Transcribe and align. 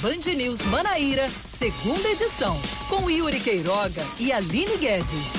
Band 0.00 0.32
News 0.36 0.60
Manaíra, 0.66 1.28
segunda 1.28 2.08
edição, 2.08 2.56
com 2.88 3.10
Yuri 3.10 3.40
Queiroga 3.40 4.00
e 4.20 4.30
Aline 4.30 4.76
Guedes. 4.76 5.32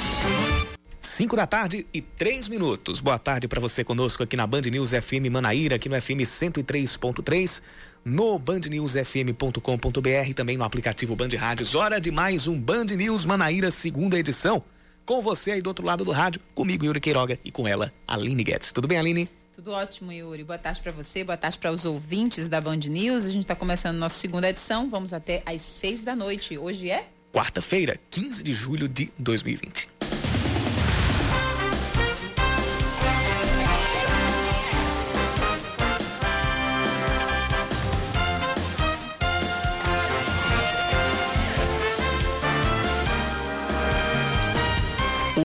5 0.99 1.33
da 1.37 1.47
tarde 1.47 1.87
e 1.93 2.01
3 2.01 2.49
minutos. 2.49 2.99
Boa 2.99 3.17
tarde 3.17 3.47
para 3.47 3.61
você 3.61 3.85
conosco 3.85 4.21
aqui 4.21 4.35
na 4.35 4.45
Band 4.45 4.63
News 4.63 4.91
FM 4.91 5.31
Manaíra, 5.31 5.77
aqui 5.77 5.87
no 5.87 5.95
FM 6.01 6.25
103.3, 6.25 7.61
no 8.03 8.37
bandnewsfm.com.br, 8.37 10.33
também 10.35 10.57
no 10.57 10.65
aplicativo 10.65 11.15
Band 11.15 11.29
Rádios. 11.37 11.73
Hora 11.73 12.01
de 12.01 12.11
mais 12.11 12.45
um 12.45 12.59
Band 12.59 12.87
News 12.97 13.23
Manaíra, 13.23 13.71
segunda 13.71 14.19
edição. 14.19 14.61
Com 15.05 15.21
você 15.21 15.51
aí 15.51 15.61
do 15.61 15.67
outro 15.67 15.85
lado 15.85 16.03
do 16.03 16.11
rádio, 16.11 16.41
comigo 16.53 16.83
Yuri 16.83 16.99
Queiroga 16.99 17.39
e 17.45 17.51
com 17.51 17.65
ela, 17.65 17.93
Aline 18.05 18.43
Guedes. 18.43 18.73
Tudo 18.73 18.89
bem, 18.89 18.97
Aline? 18.97 19.38
Tudo 19.59 19.71
ótimo, 19.71 20.09
Yuri. 20.09 20.45
Boa 20.45 20.57
tarde 20.57 20.79
para 20.79 20.93
você, 20.93 21.21
boa 21.21 21.35
tarde 21.35 21.57
para 21.57 21.69
os 21.69 21.83
ouvintes 21.83 22.47
da 22.47 22.61
Band 22.61 22.77
News. 22.77 23.25
A 23.25 23.29
gente 23.29 23.41
está 23.41 23.53
começando 23.53 23.97
nossa 23.97 24.17
segunda 24.17 24.49
edição. 24.49 24.89
Vamos 24.89 25.11
até 25.11 25.43
às 25.45 25.61
seis 25.61 26.01
da 26.01 26.15
noite. 26.15 26.57
Hoje 26.57 26.89
é? 26.89 27.09
Quarta-feira, 27.33 27.99
15 28.09 28.41
de 28.41 28.53
julho 28.53 28.87
de 28.87 29.11
2020. 29.19 29.89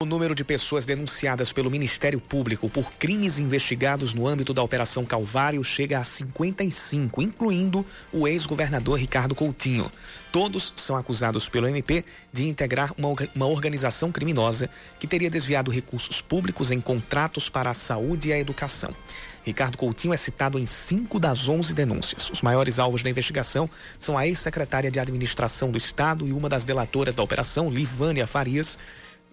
O 0.00 0.04
número 0.04 0.34
de 0.34 0.42
pessoas 0.42 0.84
denunciadas 0.84 1.52
pelo 1.52 1.70
Ministério 1.70 2.20
Público 2.20 2.68
por 2.68 2.92
crimes 2.94 3.38
investigados 3.38 4.12
no 4.12 4.26
âmbito 4.26 4.52
da 4.52 4.62
Operação 4.62 5.04
Calvário 5.04 5.62
chega 5.62 5.98
a 5.98 6.04
55, 6.04 7.22
incluindo 7.22 7.86
o 8.12 8.26
ex-governador 8.26 8.98
Ricardo 8.98 9.34
Coutinho. 9.34 9.90
Todos 10.32 10.72
são 10.76 10.96
acusados 10.96 11.48
pelo 11.48 11.68
MP 11.68 12.04
de 12.32 12.48
integrar 12.48 12.92
uma, 12.98 13.14
uma 13.36 13.46
organização 13.46 14.10
criminosa 14.10 14.68
que 14.98 15.06
teria 15.06 15.30
desviado 15.30 15.70
recursos 15.70 16.20
públicos 16.20 16.72
em 16.72 16.80
contratos 16.80 17.48
para 17.48 17.70
a 17.70 17.74
saúde 17.74 18.30
e 18.30 18.32
a 18.32 18.38
educação. 18.38 18.92
Ricardo 19.44 19.76
Coutinho 19.76 20.14
é 20.14 20.16
citado 20.16 20.58
em 20.58 20.66
cinco 20.66 21.20
das 21.20 21.48
onze 21.48 21.74
denúncias. 21.74 22.30
Os 22.30 22.40
maiores 22.40 22.78
alvos 22.78 23.02
da 23.02 23.10
investigação 23.10 23.68
são 23.98 24.16
a 24.16 24.26
ex-secretária 24.26 24.90
de 24.90 24.98
Administração 24.98 25.70
do 25.70 25.76
Estado 25.76 26.26
e 26.26 26.32
uma 26.32 26.48
das 26.48 26.64
delatoras 26.64 27.14
da 27.14 27.22
operação, 27.22 27.68
Livânia 27.68 28.26
Farias, 28.26 28.78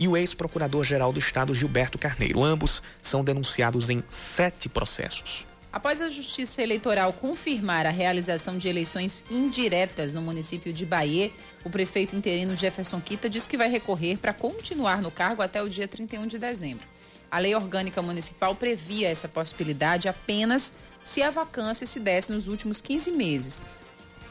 e 0.02 0.07
o 0.07 0.17
ex-procurador-geral 0.17 1.13
do 1.13 1.19
Estado, 1.19 1.53
Gilberto 1.53 1.95
Carneiro. 1.95 2.44
Ambos 2.44 2.81
são 2.99 3.23
denunciados 3.23 3.88
em 3.91 4.03
sete 4.09 4.67
processos. 4.67 5.45
Após 5.71 6.02
a 6.02 6.09
Justiça 6.09 6.63
Eleitoral 6.63 7.13
confirmar 7.13 7.85
a 7.85 7.91
realização 7.91 8.57
de 8.57 8.67
eleições 8.67 9.23
indiretas 9.29 10.11
no 10.11 10.19
município 10.19 10.73
de 10.73 10.88
Bahia, 10.88 11.31
o 11.63 11.69
prefeito 11.69 12.16
interino 12.16 12.55
Jefferson 12.55 12.99
Quita 12.99 13.29
diz 13.29 13.47
que 13.47 13.55
vai 13.55 13.69
recorrer 13.69 14.17
para 14.17 14.33
continuar 14.33 15.03
no 15.03 15.11
cargo 15.11 15.44
até 15.44 15.61
o 15.61 15.69
dia 15.69 15.88
31 15.88 16.25
de 16.25 16.39
dezembro. 16.39 16.88
A 17.29 17.38
lei 17.38 17.53
orgânica 17.53 18.02
municipal 18.02 18.55
previa 18.55 19.07
essa 19.07 19.27
possibilidade 19.27 20.09
apenas 20.09 20.73
se 21.03 21.22
a 21.22 21.29
vacância 21.29 21.85
se 21.85 21.99
desse 21.99 22.31
nos 22.31 22.47
últimos 22.47 22.81
15 22.81 23.11
meses. 23.11 23.61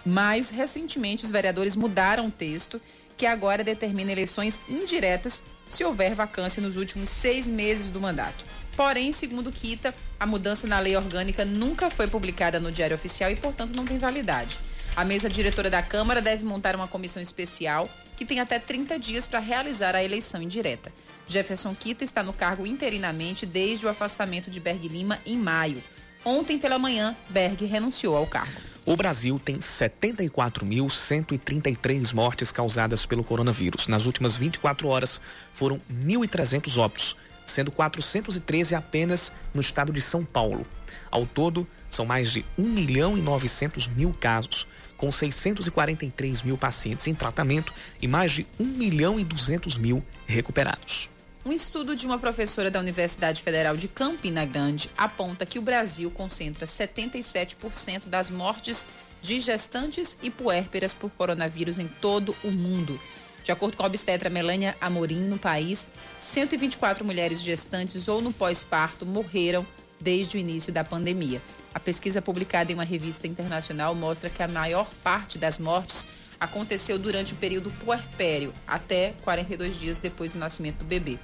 Mas, 0.04 0.50
recentemente, 0.50 1.24
os 1.24 1.30
vereadores 1.30 1.76
mudaram 1.76 2.26
o 2.26 2.30
texto, 2.30 2.80
que 3.20 3.26
agora 3.26 3.62
determina 3.62 4.10
eleições 4.10 4.62
indiretas 4.66 5.44
se 5.68 5.84
houver 5.84 6.14
vacância 6.14 6.62
nos 6.62 6.76
últimos 6.76 7.10
seis 7.10 7.46
meses 7.46 7.90
do 7.90 8.00
mandato. 8.00 8.42
Porém, 8.74 9.12
segundo 9.12 9.52
Kita, 9.52 9.94
a 10.18 10.24
mudança 10.24 10.66
na 10.66 10.78
lei 10.78 10.96
orgânica 10.96 11.44
nunca 11.44 11.90
foi 11.90 12.08
publicada 12.08 12.58
no 12.58 12.72
Diário 12.72 12.96
Oficial 12.96 13.30
e, 13.30 13.36
portanto, 13.36 13.76
não 13.76 13.84
tem 13.84 13.98
validade. 13.98 14.58
A 14.96 15.04
mesa 15.04 15.28
diretora 15.28 15.68
da 15.68 15.82
Câmara 15.82 16.22
deve 16.22 16.46
montar 16.46 16.74
uma 16.74 16.88
comissão 16.88 17.22
especial 17.22 17.90
que 18.16 18.24
tem 18.24 18.40
até 18.40 18.58
30 18.58 18.98
dias 18.98 19.26
para 19.26 19.38
realizar 19.38 19.94
a 19.94 20.02
eleição 20.02 20.40
indireta. 20.40 20.90
Jefferson 21.28 21.74
Kita 21.74 22.02
está 22.02 22.22
no 22.22 22.32
cargo 22.32 22.66
interinamente 22.66 23.44
desde 23.44 23.84
o 23.84 23.90
afastamento 23.90 24.50
de 24.50 24.58
Berg 24.60 24.88
Lima 24.88 25.18
em 25.26 25.36
maio. 25.36 25.84
Ontem 26.24 26.58
pela 26.58 26.78
manhã, 26.78 27.14
Berg 27.28 27.66
renunciou 27.66 28.16
ao 28.16 28.26
cargo. 28.26 28.69
O 28.90 28.96
Brasil 28.96 29.38
tem 29.38 29.58
74.133 29.58 32.12
mortes 32.12 32.50
causadas 32.50 33.06
pelo 33.06 33.22
coronavírus. 33.22 33.86
Nas 33.86 34.04
últimas 34.04 34.36
24 34.36 34.88
horas, 34.88 35.20
foram 35.52 35.80
1.300 35.88 36.76
óbitos, 36.76 37.16
sendo 37.44 37.70
413 37.70 38.74
apenas 38.74 39.30
no 39.54 39.60
estado 39.60 39.92
de 39.92 40.02
São 40.02 40.24
Paulo. 40.24 40.66
Ao 41.08 41.24
todo, 41.24 41.68
são 41.88 42.04
mais 42.04 42.32
de 42.32 42.44
1 42.58 42.64
milhão 42.64 43.16
e 43.16 43.20
900 43.20 43.86
mil 43.86 44.12
casos, 44.12 44.66
com 44.96 45.12
643 45.12 46.42
mil 46.42 46.58
pacientes 46.58 47.06
em 47.06 47.14
tratamento 47.14 47.72
e 48.02 48.08
mais 48.08 48.32
de 48.32 48.44
1 48.58 48.64
milhão 48.64 49.20
e 49.20 49.24
200 49.24 49.78
mil 49.78 50.04
recuperados. 50.26 51.08
Um 51.42 51.52
estudo 51.52 51.96
de 51.96 52.06
uma 52.06 52.18
professora 52.18 52.70
da 52.70 52.78
Universidade 52.78 53.42
Federal 53.42 53.74
de 53.74 53.88
Campina 53.88 54.44
Grande 54.44 54.90
aponta 54.96 55.46
que 55.46 55.58
o 55.58 55.62
Brasil 55.62 56.10
concentra 56.10 56.66
77% 56.66 58.02
das 58.06 58.28
mortes 58.28 58.86
de 59.22 59.40
gestantes 59.40 60.18
e 60.22 60.30
puérperas 60.30 60.92
por 60.92 61.10
coronavírus 61.12 61.78
em 61.78 61.88
todo 61.88 62.36
o 62.44 62.52
mundo. 62.52 63.00
De 63.42 63.50
acordo 63.50 63.74
com 63.74 63.82
a 63.82 63.86
obstetra 63.86 64.28
Melânia 64.28 64.76
Amorim, 64.82 65.28
no 65.28 65.38
país, 65.38 65.88
124 66.18 67.06
mulheres 67.06 67.40
gestantes 67.40 68.06
ou 68.06 68.20
no 68.20 68.34
pós-parto 68.34 69.06
morreram 69.06 69.64
desde 69.98 70.36
o 70.36 70.40
início 70.40 70.70
da 70.70 70.84
pandemia. 70.84 71.40
A 71.72 71.80
pesquisa 71.80 72.20
publicada 72.20 72.70
em 72.70 72.74
uma 72.74 72.84
revista 72.84 73.26
internacional 73.26 73.94
mostra 73.94 74.28
que 74.28 74.42
a 74.42 74.48
maior 74.48 74.86
parte 75.02 75.38
das 75.38 75.58
mortes 75.58 76.06
aconteceu 76.40 76.98
durante 76.98 77.34
o 77.34 77.36
período 77.36 77.70
puerpério, 77.84 78.52
até 78.66 79.14
42 79.22 79.78
dias 79.78 79.98
depois 79.98 80.32
do 80.32 80.38
nascimento 80.38 80.78
do 80.78 80.84
bebê. 80.86 81.18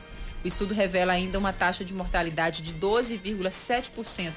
O 0.45 0.47
estudo 0.47 0.75
revela 0.75 1.15
ainda 1.15 1.39
uma 1.39 1.53
taxa 1.53 1.85
de 1.85 1.95
mortalidade 1.95 2.63
de 2.63 2.75
12,7% 2.75 4.33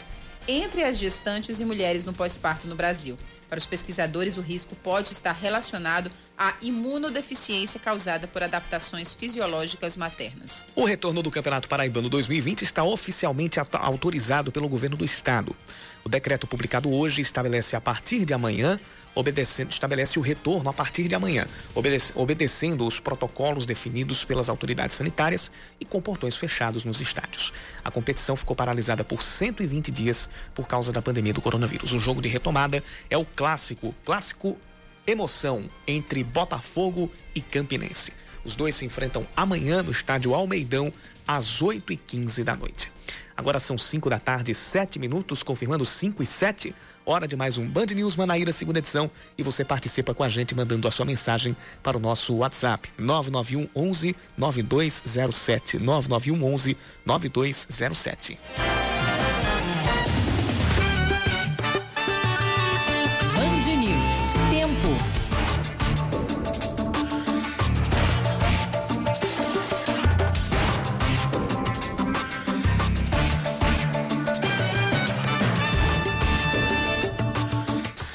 entre 0.47 0.83
as 0.83 0.97
gestantes 0.97 1.59
e 1.59 1.65
mulheres 1.65 2.03
no 2.05 2.13
pós-parto 2.13 2.67
no 2.67 2.75
Brasil. 2.75 3.15
Para 3.47 3.59
os 3.59 3.65
pesquisadores, 3.65 4.37
o 4.37 4.41
risco 4.41 4.75
pode 4.75 5.11
estar 5.13 5.31
relacionado 5.31 6.09
à 6.37 6.53
imunodeficiência 6.61 7.79
causada 7.79 8.27
por 8.27 8.41
adaptações 8.41 9.13
fisiológicas 9.13 9.97
maternas. 9.97 10.65
O 10.75 10.85
retorno 10.85 11.21
do 11.21 11.29
Campeonato 11.29 11.67
Paraibano 11.67 12.09
2020 12.09 12.61
está 12.61 12.83
oficialmente 12.83 13.59
autorizado 13.59 14.51
pelo 14.51 14.69
governo 14.69 14.95
do 14.95 15.05
estado. 15.05 15.55
O 16.03 16.09
decreto 16.09 16.47
publicado 16.47 16.91
hoje 16.91 17.21
estabelece 17.21 17.75
a 17.75 17.81
partir 17.81 18.23
de 18.23 18.33
amanhã 18.33 18.79
obedecendo, 19.19 19.71
estabelece 19.71 20.17
o 20.17 20.21
retorno 20.21 20.69
a 20.69 20.73
partir 20.73 21.07
de 21.07 21.15
amanhã, 21.15 21.45
obedece, 21.75 22.13
obedecendo 22.15 22.85
os 22.85 22.99
protocolos 22.99 23.65
definidos 23.65 24.23
pelas 24.25 24.49
autoridades 24.49 24.95
sanitárias 24.95 25.51
e 25.79 25.85
com 25.85 26.01
portões 26.01 26.35
fechados 26.37 26.85
nos 26.85 27.01
estádios. 27.01 27.53
A 27.83 27.91
competição 27.91 28.35
ficou 28.35 28.55
paralisada 28.55 29.03
por 29.03 29.21
120 29.21 29.91
dias 29.91 30.29
por 30.55 30.67
causa 30.67 30.91
da 30.91 31.01
pandemia 31.01 31.33
do 31.33 31.41
coronavírus. 31.41 31.93
O 31.93 31.99
jogo 31.99 32.21
de 32.21 32.29
retomada 32.29 32.83
é 33.09 33.17
o 33.17 33.25
clássico, 33.25 33.93
clássico 34.05 34.57
emoção 35.05 35.69
entre 35.87 36.23
Botafogo 36.23 37.11
e 37.33 37.41
Campinense. 37.41 38.13
Os 38.43 38.55
dois 38.55 38.75
se 38.75 38.85
enfrentam 38.85 39.27
amanhã 39.35 39.83
no 39.83 39.91
estádio 39.91 40.33
Almeidão, 40.33 40.93
às 41.27 41.61
8h15 41.61 42.43
da 42.43 42.55
noite. 42.55 42.91
Agora 43.39 43.57
são 43.57 43.77
5 43.77 44.09
da 44.09 44.19
tarde, 44.19 44.53
7 44.53 44.99
minutos, 44.99 45.43
confirmando 45.43 45.85
5 45.85 46.21
e 46.21 46.25
7. 46.25 46.75
Hora 47.05 47.25
de 47.25 47.37
mais 47.37 47.57
um 47.57 47.65
Band 47.65 47.85
News 47.85 48.17
Manaíra, 48.17 48.51
segunda 48.51 48.79
edição. 48.79 49.09
E 49.37 49.43
você 49.43 49.63
participa 49.63 50.13
com 50.13 50.25
a 50.25 50.27
gente 50.27 50.53
mandando 50.53 50.85
a 50.89 50.91
sua 50.91 51.05
mensagem 51.05 51.55
para 51.81 51.95
o 51.95 52.01
nosso 52.01 52.35
WhatsApp: 52.35 52.89
991 52.97 53.69
11 53.73 54.13
9207. 54.37 55.79
991 55.79 56.53
11 56.53 56.77
9207. 57.05 58.37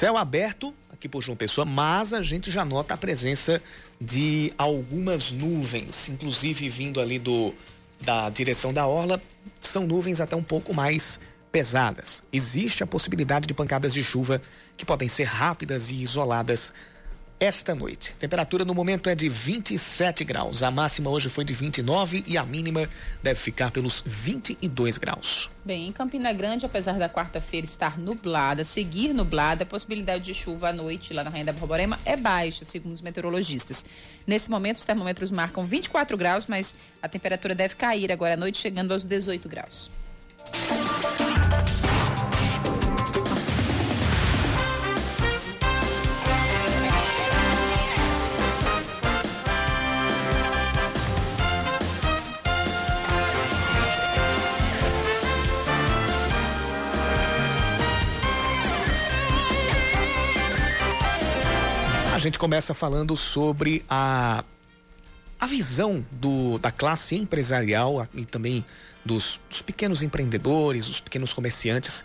Céu 0.05 0.17
aberto 0.17 0.71
aqui 0.93 1.09
por 1.09 1.23
João 1.23 1.35
Pessoa, 1.35 1.65
mas 1.65 2.13
a 2.13 2.21
gente 2.21 2.51
já 2.51 2.63
nota 2.63 2.93
a 2.93 2.97
presença 2.97 3.59
de 3.99 4.53
algumas 4.55 5.31
nuvens, 5.31 6.09
inclusive 6.09 6.69
vindo 6.69 7.01
ali 7.01 7.17
do 7.17 7.51
da 7.99 8.29
direção 8.29 8.71
da 8.71 8.85
orla, 8.85 9.19
são 9.59 9.87
nuvens 9.87 10.21
até 10.21 10.35
um 10.35 10.43
pouco 10.43 10.75
mais 10.75 11.19
pesadas. 11.51 12.21
Existe 12.31 12.83
a 12.83 12.85
possibilidade 12.85 13.47
de 13.47 13.53
pancadas 13.55 13.95
de 13.95 14.03
chuva 14.03 14.39
que 14.77 14.85
podem 14.85 15.07
ser 15.07 15.23
rápidas 15.23 15.89
e 15.89 15.95
isoladas 15.95 16.71
esta 17.39 17.75
noite. 17.75 18.13
A 18.15 18.19
temperatura 18.19 18.63
no 18.63 18.73
momento 18.73 19.09
é 19.09 19.15
de 19.15 19.27
27 19.27 20.23
graus. 20.23 20.63
A 20.63 20.71
máxima 20.71 21.09
hoje 21.09 21.29
foi 21.29 21.43
de 21.43 21.53
29 21.53 22.23
e 22.27 22.37
a 22.37 22.45
mínima 22.45 22.89
deve 23.21 23.39
ficar 23.39 23.71
pelos 23.71 24.03
22 24.05 24.97
graus. 24.97 25.49
Bem, 25.63 25.87
em 25.87 25.91
Campina 25.91 26.31
Grande, 26.31 26.65
apesar 26.65 26.97
da 26.97 27.09
quarta-feira 27.09 27.65
estar 27.65 27.97
nublada, 27.97 28.63
seguir 28.63 29.13
nublada, 29.13 29.63
a 29.63 29.65
possibilidade 29.65 30.23
de 30.23 30.33
chuva 30.33 30.69
à 30.69 30.73
noite 30.73 31.13
lá 31.13 31.23
na 31.23 31.29
Rainha 31.29 31.45
da 31.45 31.53
Borborema 31.53 31.99
é 32.05 32.15
baixa, 32.15 32.65
segundo 32.65 32.93
os 32.93 33.01
meteorologistas. 33.01 33.85
Nesse 34.25 34.49
momento, 34.49 34.77
os 34.77 34.85
termômetros 34.85 35.31
marcam 35.31 35.65
24 35.65 36.17
graus, 36.17 36.45
mas 36.47 36.75
a 37.01 37.09
temperatura 37.09 37.53
deve 37.55 37.75
cair 37.75 38.11
agora 38.11 38.35
à 38.35 38.37
noite, 38.37 38.59
chegando 38.59 38.93
aos 38.93 39.05
18 39.05 39.49
graus. 39.49 39.89
Gente 62.25 62.39
começa 62.39 62.73
falando 62.73 63.15
sobre 63.15 63.85
a, 63.87 64.43
a 65.39 65.45
visão 65.45 66.03
do, 66.11 66.57
da 66.57 66.71
classe 66.71 67.15
empresarial 67.15 68.07
e 68.15 68.25
também 68.25 68.65
dos, 69.03 69.39
dos 69.47 69.61
pequenos 69.61 70.01
empreendedores, 70.01 70.87
dos 70.87 70.99
pequenos 70.99 71.33
comerciantes, 71.33 72.03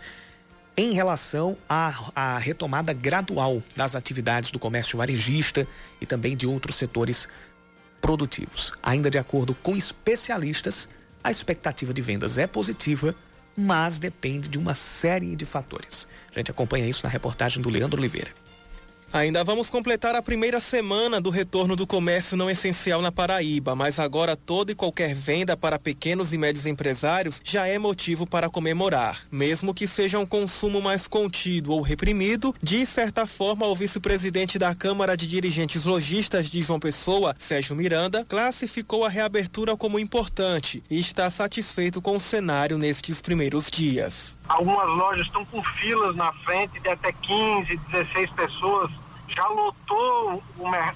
em 0.77 0.93
relação 0.93 1.57
à, 1.67 2.11
à 2.15 2.37
retomada 2.37 2.93
gradual 2.93 3.63
das 3.75 3.95
atividades 3.95 4.51
do 4.51 4.59
comércio 4.59 4.97
varejista 4.97 5.67
e 5.99 6.05
também 6.05 6.37
de 6.37 6.45
outros 6.45 6.75
setores 6.75 7.27
produtivos. 7.99 8.73
Ainda 8.81 9.09
de 9.09 9.17
acordo 9.17 9.55
com 9.55 9.75
especialistas, 9.75 10.87
a 11.23 11.31
expectativa 11.31 11.93
de 11.93 12.01
vendas 12.01 12.37
é 12.37 12.45
positiva, 12.45 13.15
mas 13.57 13.97
depende 13.97 14.47
de 14.47 14.59
uma 14.59 14.75
série 14.75 15.35
de 15.35 15.45
fatores. 15.45 16.07
A 16.31 16.39
gente 16.39 16.51
acompanha 16.51 16.87
isso 16.87 17.03
na 17.03 17.09
reportagem 17.09 17.61
do 17.61 17.69
Leandro 17.69 17.99
Oliveira. 17.99 18.31
Ainda 19.13 19.43
vamos 19.43 19.69
completar 19.69 20.15
a 20.15 20.21
primeira 20.21 20.61
semana 20.61 21.19
do 21.19 21.29
retorno 21.29 21.75
do 21.75 21.85
comércio 21.85 22.37
não 22.37 22.49
essencial 22.49 23.01
na 23.01 23.11
Paraíba, 23.11 23.75
mas 23.75 23.99
agora 23.99 24.37
toda 24.37 24.71
e 24.71 24.75
qualquer 24.75 25.13
venda 25.13 25.57
para 25.57 25.77
pequenos 25.77 26.31
e 26.31 26.37
médios 26.37 26.65
empresários 26.65 27.41
já 27.43 27.67
é 27.67 27.77
motivo 27.77 28.25
para 28.25 28.49
comemorar. 28.49 29.19
Mesmo 29.29 29.73
que 29.73 29.85
seja 29.85 30.17
um 30.17 30.25
consumo 30.25 30.81
mais 30.81 31.09
contido 31.09 31.73
ou 31.73 31.81
reprimido, 31.81 32.55
de 32.63 32.85
certa 32.85 33.27
forma 33.27 33.67
o 33.67 33.75
vice-presidente 33.75 34.57
da 34.57 34.73
Câmara 34.73 35.17
de 35.17 35.27
Dirigentes 35.27 35.83
Logistas 35.83 36.49
de 36.49 36.61
João 36.61 36.79
Pessoa, 36.79 37.35
Sérgio 37.37 37.75
Miranda, 37.75 38.23
classificou 38.23 39.03
a 39.03 39.09
reabertura 39.09 39.75
como 39.75 39.99
importante 39.99 40.81
e 40.89 40.97
está 40.97 41.29
satisfeito 41.29 42.01
com 42.01 42.15
o 42.15 42.19
cenário 42.19 42.77
nestes 42.77 43.21
primeiros 43.21 43.69
dias. 43.69 44.37
Algumas 44.47 44.87
lojas 44.87 45.25
estão 45.25 45.43
com 45.43 45.61
filas 45.61 46.15
na 46.15 46.31
frente 46.31 46.79
de 46.79 46.87
até 46.87 47.11
15, 47.11 47.75
16 47.91 48.29
pessoas 48.31 49.00
já 49.33 49.47
lotou 49.47 50.41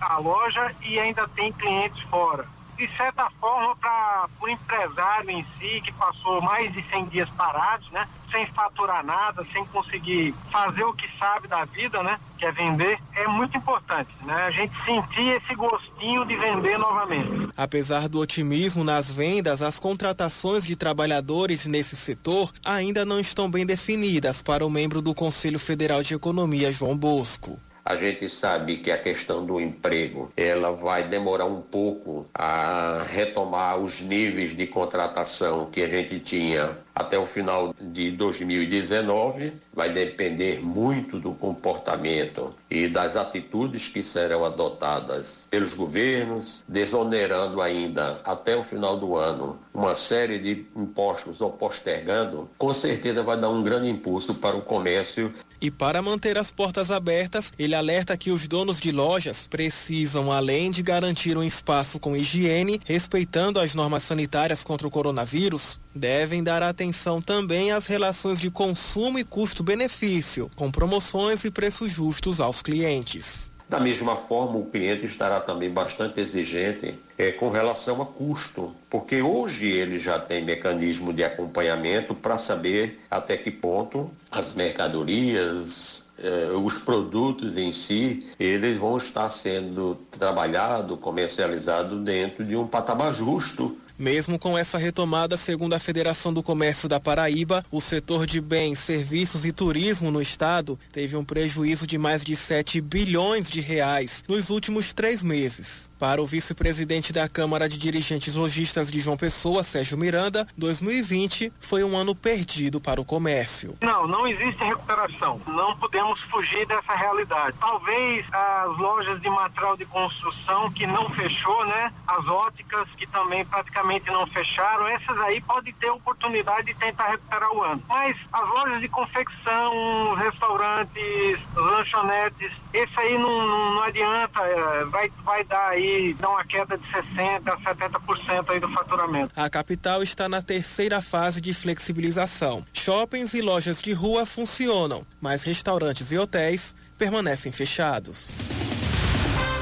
a 0.01 0.17
loja 0.17 0.73
e 0.81 0.99
ainda 0.99 1.27
tem 1.29 1.51
clientes 1.53 2.01
fora. 2.03 2.45
De 2.77 2.89
certa 2.97 3.29
forma, 3.39 3.73
para 3.77 4.27
o 4.41 4.49
empresário 4.49 5.29
em 5.29 5.45
si, 5.57 5.81
que 5.81 5.93
passou 5.93 6.41
mais 6.41 6.73
de 6.73 6.83
100 6.83 7.05
dias 7.05 7.29
parados, 7.29 7.89
né, 7.91 8.05
sem 8.29 8.45
faturar 8.47 9.01
nada, 9.05 9.45
sem 9.53 9.65
conseguir 9.67 10.35
fazer 10.51 10.83
o 10.83 10.91
que 10.91 11.07
sabe 11.17 11.47
da 11.47 11.63
vida, 11.63 12.03
né, 12.03 12.19
que 12.37 12.45
é 12.45 12.51
vender, 12.51 12.99
é 13.13 13.27
muito 13.29 13.55
importante, 13.57 14.09
né, 14.23 14.35
a 14.47 14.51
gente 14.51 14.73
sentir 14.83 15.41
esse 15.41 15.55
gostinho 15.55 16.25
de 16.25 16.35
vender 16.35 16.77
novamente. 16.77 17.49
Apesar 17.55 18.09
do 18.09 18.19
otimismo 18.19 18.83
nas 18.83 19.09
vendas, 19.09 19.61
as 19.61 19.79
contratações 19.79 20.65
de 20.65 20.75
trabalhadores 20.75 21.65
nesse 21.65 21.95
setor 21.95 22.51
ainda 22.61 23.05
não 23.05 23.21
estão 23.21 23.49
bem 23.49 23.65
definidas 23.65 24.41
para 24.41 24.65
o 24.65 24.69
membro 24.69 25.01
do 25.01 25.15
Conselho 25.15 25.59
Federal 25.59 26.03
de 26.03 26.13
Economia, 26.13 26.73
João 26.73 26.97
Bosco. 26.97 27.57
A 27.87 27.95
gente 27.95 28.27
sabe 28.27 28.77
que 28.77 28.89
a 28.89 28.97
questão 28.97 29.45
do 29.45 29.61
emprego, 29.61 30.31
ela 30.35 30.71
vai 30.71 31.07
demorar 31.07 31.45
um 31.45 31.61
pouco 31.61 32.25
a 32.33 33.05
retomar 33.07 33.77
os 33.77 34.01
níveis 34.01 34.55
de 34.55 34.65
contratação 34.65 35.67
que 35.71 35.83
a 35.83 35.87
gente 35.87 36.19
tinha 36.19 36.75
até 36.95 37.19
o 37.19 37.27
final 37.27 37.75
de 37.79 38.09
2019. 38.09 39.53
Vai 39.71 39.91
depender 39.91 40.61
muito 40.63 41.19
do 41.19 41.33
comportamento 41.33 42.55
e 42.71 42.87
das 42.87 43.15
atitudes 43.15 43.87
que 43.87 44.01
serão 44.01 44.43
adotadas 44.43 45.47
pelos 45.51 45.75
governos, 45.75 46.63
desonerando 46.67 47.61
ainda 47.61 48.19
até 48.23 48.55
o 48.55 48.63
final 48.63 48.97
do 48.97 49.15
ano 49.15 49.59
uma 49.71 49.93
série 49.93 50.39
de 50.39 50.65
impostos 50.75 51.41
ou 51.41 51.51
postergando, 51.51 52.49
com 52.57 52.71
certeza 52.71 53.21
vai 53.21 53.37
dar 53.37 53.49
um 53.49 53.61
grande 53.61 53.89
impulso 53.89 54.33
para 54.35 54.55
o 54.55 54.61
comércio. 54.61 55.33
E 55.65 55.71
para 55.71 55.99
manter 55.99 56.37
as 56.37 56.51
portas 56.51 56.91
abertas, 56.91 57.51
ele 57.57 57.73
alerta 57.73 58.15
que 58.15 58.29
os 58.29 58.47
donos 58.47 58.79
de 58.79 58.91
lojas 58.91 59.47
precisam, 59.47 60.31
além 60.31 60.69
de 60.69 60.83
garantir 60.83 61.35
um 61.35 61.43
espaço 61.43 61.99
com 61.99 62.15
higiene, 62.15 62.79
respeitando 62.85 63.59
as 63.59 63.73
normas 63.73 64.03
sanitárias 64.03 64.63
contra 64.63 64.87
o 64.87 64.91
coronavírus, 64.91 65.79
devem 65.95 66.43
dar 66.43 66.61
atenção 66.61 67.19
também 67.19 67.71
às 67.71 67.87
relações 67.87 68.39
de 68.39 68.51
consumo 68.51 69.17
e 69.17 69.23
custo-benefício, 69.23 70.51
com 70.55 70.69
promoções 70.69 71.43
e 71.43 71.49
preços 71.49 71.91
justos 71.91 72.39
aos 72.39 72.61
clientes. 72.61 73.54
Da 73.67 73.79
mesma 73.79 74.15
forma, 74.15 74.59
o 74.59 74.65
cliente 74.65 75.05
estará 75.05 75.39
também 75.39 75.71
bastante 75.71 76.19
exigente 76.19 76.93
é, 77.17 77.31
com 77.31 77.49
relação 77.49 77.99
a 77.99 78.05
custo, 78.05 78.75
porque 78.89 79.23
hoje 79.23 79.67
ele 79.67 79.97
já 79.97 80.19
tem 80.19 80.43
mecanismo 80.43 81.11
de 81.11 81.23
acompanhamento 81.23 82.13
para 82.13 82.37
saber 82.37 82.99
até 83.09 83.35
que 83.35 83.49
ponto 83.49 84.11
as 84.29 84.53
mercadorias, 84.53 86.05
é, 86.19 86.51
os 86.51 86.77
produtos 86.77 87.57
em 87.57 87.71
si, 87.71 88.27
eles 88.39 88.77
vão 88.77 88.97
estar 88.97 89.29
sendo 89.29 89.97
trabalhados, 90.11 90.99
comercializados 90.99 91.99
dentro 92.03 92.45
de 92.45 92.55
um 92.55 92.67
patamar 92.67 93.11
justo 93.11 93.75
mesmo 93.97 94.37
com 94.37 94.57
essa 94.57 94.77
retomada, 94.77 95.37
segundo 95.37 95.73
a 95.73 95.79
Federação 95.79 96.33
do 96.33 96.43
Comércio 96.43 96.89
da 96.89 96.99
Paraíba, 96.99 97.65
o 97.71 97.79
setor 97.79 98.25
de 98.25 98.41
bens, 98.41 98.79
serviços 98.79 99.45
e 99.45 99.51
turismo 99.51 100.11
no 100.11 100.21
estado 100.21 100.77
teve 100.91 101.15
um 101.15 101.23
prejuízo 101.23 101.87
de 101.87 101.97
mais 101.97 102.23
de 102.23 102.35
7 102.35 102.81
bilhões 102.81 103.49
de 103.49 103.61
reais 103.61 104.23
nos 104.27 104.49
últimos 104.49 104.91
três 104.91 105.23
meses. 105.23 105.89
Para 105.97 106.21
o 106.21 106.25
vice-presidente 106.25 107.13
da 107.13 107.29
Câmara 107.29 107.69
de 107.69 107.77
Dirigentes 107.77 108.35
Logistas 108.35 108.91
de 108.91 108.99
João 108.99 109.15
Pessoa, 109.15 109.63
Sérgio 109.63 109.97
Miranda, 109.97 110.45
2020 110.57 111.53
foi 111.59 111.83
um 111.83 111.95
ano 111.95 112.13
perdido 112.13 112.81
para 112.81 112.99
o 112.99 113.05
comércio. 113.05 113.77
Não, 113.81 114.05
não 114.05 114.27
existe 114.27 114.61
recuperação. 114.61 115.39
Não 115.47 115.75
podemos 115.77 116.19
fugir 116.23 116.65
dessa 116.67 116.93
realidade. 116.93 117.55
Talvez 117.59 118.25
as 118.31 118.77
lojas 118.77 119.21
de 119.21 119.29
material 119.29 119.77
de 119.77 119.85
construção 119.85 120.69
que 120.71 120.85
não 120.85 121.09
fechou, 121.11 121.65
né? 121.65 121.91
As 122.05 122.27
óticas 122.27 122.89
que 122.97 123.07
também 123.07 123.45
praticamente 123.45 123.84
não 124.11 124.27
fecharam, 124.27 124.87
essas 124.87 125.17
aí 125.19 125.41
podem 125.41 125.73
ter 125.73 125.89
oportunidade 125.89 126.67
de 126.67 126.73
tentar 126.75 127.11
recuperar 127.11 127.51
o 127.51 127.63
ano. 127.63 127.81
Mas 127.87 128.17
as 128.31 128.49
lojas 128.49 128.81
de 128.81 128.87
confecção, 128.89 130.13
restaurantes, 130.15 131.39
lanchonetes, 131.55 132.51
esse 132.73 132.99
aí 132.99 133.17
não, 133.17 133.47
não, 133.47 133.75
não 133.75 133.83
adianta, 133.83 134.39
é, 134.41 134.83
vai, 134.85 135.09
vai 135.23 135.43
dar 135.45 135.69
aí 135.69 135.85
aí 135.85 136.13
dá 136.13 136.29
uma 136.29 136.43
queda 136.43 136.77
de 136.77 136.83
60% 136.87 137.47
a 137.47 137.75
70% 137.75 138.49
aí 138.49 138.59
do 138.59 138.69
faturamento. 138.69 139.31
A 139.35 139.49
capital 139.49 140.03
está 140.03 140.27
na 140.27 140.41
terceira 140.41 141.01
fase 141.01 141.39
de 141.39 141.53
flexibilização. 141.53 142.65
Shoppings 142.73 143.33
e 143.33 143.41
lojas 143.41 143.81
de 143.81 143.93
rua 143.93 144.25
funcionam, 144.25 145.05
mas 145.21 145.43
restaurantes 145.43 146.11
e 146.11 146.17
hotéis 146.17 146.75
permanecem 146.97 147.51
fechados. 147.51 148.31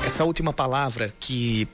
Essa 0.06 0.25
última 0.25 0.53
palavra 0.53 1.13
que 1.20 1.68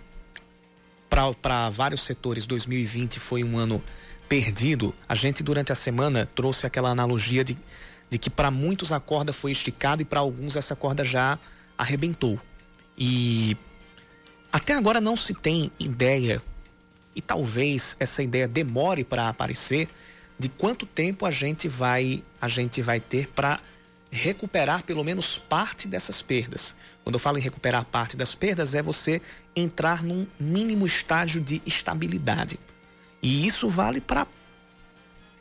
para 1.42 1.70
vários 1.70 2.02
setores 2.02 2.46
2020 2.46 3.20
foi 3.20 3.44
um 3.44 3.58
ano 3.58 3.82
perdido, 4.28 4.94
a 5.08 5.16
gente 5.16 5.42
durante 5.42 5.72
a 5.72 5.76
semana 5.76 6.30
trouxe 6.36 6.68
aquela 6.68 6.90
analogia 6.90 7.44
de, 7.44 7.58
de 8.10 8.18
que 8.20 8.30
para 8.30 8.52
muitos 8.52 8.92
a 8.92 9.00
corda 9.00 9.34
foi 9.34 9.52
esticada 9.52 10.04
e 10.04 10.06
para 10.06 10.20
alguns 10.20 10.56
essa 10.56 10.76
corda 10.76 11.04
já 11.04 11.40
arrebentou. 11.78 12.40
E 12.98 13.58
até 14.52 14.74
agora 14.74 15.02
não 15.02 15.18
se 15.18 15.34
tem 15.34 15.72
ideia, 15.80 16.42
e 17.16 17.22
talvez 17.22 17.98
essa 18.00 18.22
ideia 18.22 18.48
demore 18.48 19.04
para 19.04 19.30
aparecer, 19.30 19.88
de 20.38 20.48
quanto 20.48 20.86
tempo 20.86 21.26
a 21.26 21.32
gente 21.32 21.68
vai, 21.68 22.24
a 22.40 22.48
gente 22.48 22.82
vai 22.82 23.00
ter 23.00 23.28
para 23.28 23.60
recuperar 24.12 24.84
pelo 24.84 25.04
menos 25.04 25.38
parte 25.38 25.88
dessas 25.88 26.22
perdas. 26.22 26.76
Quando 27.04 27.16
eu 27.16 27.20
falo 27.20 27.38
em 27.38 27.42
recuperar 27.42 27.86
parte 27.86 28.16
das 28.16 28.36
perdas, 28.36 28.76
é 28.76 28.82
você 28.82 29.22
entrar 29.56 30.04
num 30.04 30.28
mínimo 30.40 30.86
estágio 30.86 31.42
de 31.42 31.62
estabilidade. 31.66 32.60
E 33.22 33.46
isso 33.46 33.70
vale 33.70 34.00
para 34.00 34.28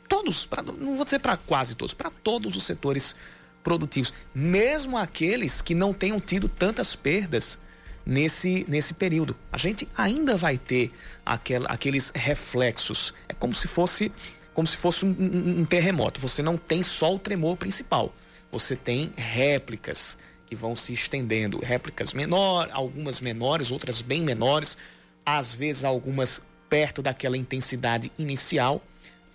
todos, 0.07 0.45
pra, 0.45 0.63
não 0.63 0.95
vou 0.95 1.05
dizer 1.05 1.19
para 1.19 1.37
quase 1.37 1.75
todos, 1.75 1.93
para 1.93 2.09
todos 2.09 2.55
os 2.55 2.63
setores 2.63 3.15
produtivos, 3.63 4.13
mesmo 4.33 4.97
aqueles 4.97 5.61
que 5.61 5.75
não 5.75 5.93
tenham 5.93 6.19
tido 6.19 6.49
tantas 6.49 6.95
perdas 6.95 7.59
nesse, 8.05 8.65
nesse 8.67 8.93
período. 8.93 9.35
A 9.51 9.57
gente 9.57 9.87
ainda 9.95 10.35
vai 10.35 10.57
ter 10.57 10.91
aquel, 11.25 11.63
aqueles 11.67 12.11
reflexos. 12.15 13.13
É 13.27 13.33
como 13.33 13.53
se 13.53 13.67
fosse 13.67 14.11
como 14.53 14.67
se 14.67 14.75
fosse 14.75 15.05
um, 15.05 15.15
um, 15.17 15.61
um 15.61 15.65
terremoto. 15.65 16.19
Você 16.19 16.41
não 16.41 16.57
tem 16.57 16.83
só 16.83 17.15
o 17.15 17.19
tremor 17.19 17.55
principal. 17.55 18.13
Você 18.51 18.75
tem 18.75 19.13
réplicas 19.15 20.17
que 20.49 20.55
vão 20.55 20.75
se 20.75 20.93
estendendo, 20.93 21.59
réplicas 21.59 22.11
menor, 22.11 22.69
algumas 22.73 23.21
menores, 23.21 23.69
outras 23.69 24.01
bem 24.01 24.23
menores, 24.23 24.77
às 25.23 25.53
vezes 25.53 25.85
algumas 25.85 26.41
perto 26.67 27.03
daquela 27.03 27.37
intensidade 27.37 28.11
inicial. 28.17 28.83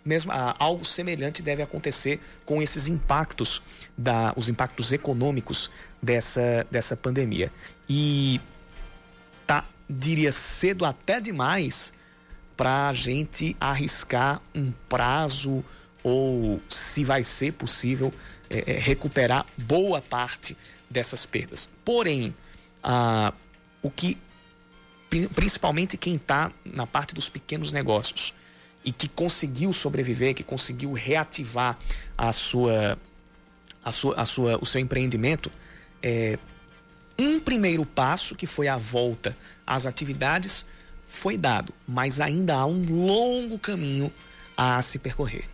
Mesmo 0.04 0.32
ah, 0.32 0.56
algo 0.58 0.84
semelhante 0.84 1.40
deve 1.40 1.62
acontecer 1.62 2.20
com 2.44 2.60
esses 2.60 2.88
impactos 2.88 3.62
da, 3.96 4.34
os 4.36 4.48
impactos 4.48 4.92
econômicos 4.92 5.70
dessa, 6.02 6.66
dessa 6.68 6.96
pandemia. 6.96 7.50
E 7.88 8.40
tá, 9.46 9.64
diria 9.88 10.32
cedo 10.32 10.84
até 10.84 11.20
demais 11.20 11.94
para 12.56 12.88
a 12.88 12.92
gente 12.92 13.56
arriscar 13.60 14.42
um 14.54 14.72
prazo 14.88 15.64
ou 16.02 16.60
se 16.68 17.02
vai 17.04 17.22
ser 17.22 17.52
possível 17.52 18.12
é, 18.54 18.76
é, 18.76 18.78
recuperar 18.78 19.44
boa 19.58 20.00
parte 20.00 20.56
dessas 20.88 21.26
perdas. 21.26 21.68
Porém, 21.84 22.32
ah, 22.82 23.32
o 23.82 23.90
que 23.90 24.16
principalmente 25.34 25.96
quem 25.96 26.16
está 26.16 26.50
na 26.64 26.86
parte 26.86 27.14
dos 27.14 27.28
pequenos 27.28 27.72
negócios 27.72 28.34
e 28.84 28.92
que 28.92 29.08
conseguiu 29.08 29.72
sobreviver, 29.72 30.34
que 30.34 30.42
conseguiu 30.42 30.92
reativar 30.92 31.78
a 32.18 32.32
sua, 32.32 32.98
a 33.84 33.92
sua, 33.92 34.14
a 34.16 34.24
sua, 34.24 34.58
o 34.60 34.66
seu 34.66 34.80
empreendimento, 34.80 35.50
é, 36.02 36.38
um 37.18 37.38
primeiro 37.40 37.86
passo, 37.86 38.34
que 38.34 38.46
foi 38.46 38.66
a 38.66 38.76
volta 38.76 39.36
às 39.66 39.86
atividades, 39.86 40.66
foi 41.06 41.36
dado, 41.36 41.72
mas 41.86 42.20
ainda 42.20 42.54
há 42.54 42.66
um 42.66 42.84
longo 42.84 43.58
caminho 43.58 44.12
a 44.56 44.82
se 44.82 44.98
percorrer. 44.98 45.53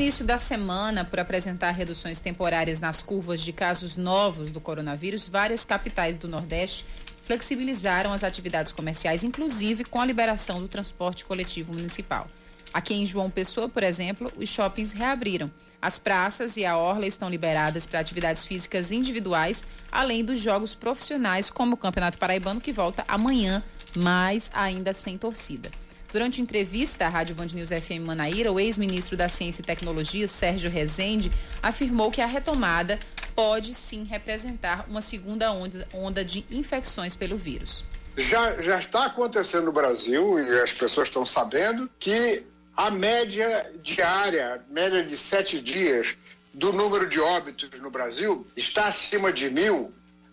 Início 0.00 0.24
da 0.24 0.38
semana, 0.38 1.04
por 1.04 1.18
apresentar 1.18 1.72
reduções 1.72 2.20
temporárias 2.20 2.80
nas 2.80 3.02
curvas 3.02 3.40
de 3.40 3.52
casos 3.52 3.96
novos 3.96 4.48
do 4.48 4.60
coronavírus, 4.60 5.26
várias 5.26 5.64
capitais 5.64 6.16
do 6.16 6.28
Nordeste 6.28 6.86
flexibilizaram 7.24 8.12
as 8.12 8.22
atividades 8.22 8.70
comerciais, 8.70 9.24
inclusive 9.24 9.84
com 9.84 10.00
a 10.00 10.06
liberação 10.06 10.60
do 10.60 10.68
transporte 10.68 11.24
coletivo 11.24 11.72
municipal. 11.72 12.28
Aqui 12.72 12.94
em 12.94 13.04
João 13.04 13.28
Pessoa, 13.28 13.68
por 13.68 13.82
exemplo, 13.82 14.32
os 14.36 14.48
shoppings 14.48 14.92
reabriram. 14.92 15.50
As 15.82 15.98
praças 15.98 16.56
e 16.56 16.64
a 16.64 16.76
orla 16.76 17.06
estão 17.06 17.28
liberadas 17.28 17.84
para 17.84 17.98
atividades 17.98 18.46
físicas 18.46 18.92
individuais, 18.92 19.66
além 19.90 20.24
dos 20.24 20.38
jogos 20.38 20.76
profissionais, 20.76 21.50
como 21.50 21.74
o 21.74 21.76
Campeonato 21.76 22.18
Paraibano, 22.18 22.60
que 22.60 22.72
volta 22.72 23.04
amanhã, 23.08 23.64
mas 23.96 24.48
ainda 24.54 24.92
sem 24.92 25.18
torcida. 25.18 25.72
Durante 26.10 26.40
entrevista 26.40 27.04
à 27.04 27.08
Rádio 27.08 27.34
Band 27.34 27.48
News 27.48 27.68
FM 27.68 28.00
Manaíra, 28.00 28.50
o 28.50 28.58
ex-ministro 28.58 29.14
da 29.14 29.28
Ciência 29.28 29.60
e 29.60 29.64
Tecnologia, 29.64 30.26
Sérgio 30.26 30.70
Rezende, 30.70 31.30
afirmou 31.62 32.10
que 32.10 32.22
a 32.22 32.26
retomada 32.26 32.98
pode 33.34 33.74
sim 33.74 34.04
representar 34.04 34.86
uma 34.88 35.02
segunda 35.02 35.52
onda, 35.52 36.24
de 36.24 36.46
infecções 36.50 37.14
pelo 37.14 37.36
vírus. 37.36 37.84
Já, 38.16 38.60
já 38.60 38.78
está 38.78 39.04
acontecendo 39.04 39.66
no 39.66 39.72
Brasil, 39.72 40.42
e 40.42 40.60
as 40.60 40.72
pessoas 40.72 41.08
estão 41.08 41.26
sabendo, 41.26 41.88
que 42.00 42.42
a 42.74 42.90
média 42.90 43.70
diária, 43.82 44.62
média 44.70 45.04
de 45.04 45.16
sete 45.16 45.60
dias, 45.60 46.16
do 46.54 46.72
número 46.72 47.06
de 47.06 47.20
óbitos 47.20 47.68
no 47.80 47.90
Brasil 47.90 48.46
está 48.56 48.86
acima 48.88 49.30
de 49.30 49.50
mil 49.50 49.92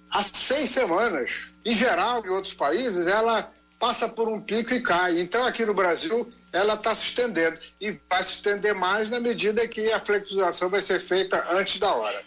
há 0.09 0.23
seis 0.23 0.69
semanas. 0.69 1.51
Em 1.65 1.75
geral, 1.75 2.25
em 2.25 2.29
outros 2.29 2.53
países, 2.53 3.05
ela 3.05 3.51
passa 3.79 4.07
por 4.07 4.27
um 4.27 4.39
pico 4.39 4.73
e 4.73 4.81
cai. 4.81 5.19
Então, 5.19 5.45
aqui 5.45 5.65
no 5.65 5.73
Brasil, 5.73 6.31
ela 6.51 6.75
está 6.75 6.93
se 6.95 7.07
estendendo. 7.07 7.59
E 7.79 7.99
vai 8.09 8.23
se 8.23 8.31
estender 8.31 8.73
mais 8.73 9.09
na 9.09 9.19
medida 9.19 9.67
que 9.67 9.91
a 9.91 9.99
flexibilização 9.99 10.69
vai 10.69 10.81
ser 10.81 10.99
feita 10.99 11.45
antes 11.51 11.77
da 11.77 11.93
hora. 11.93 12.23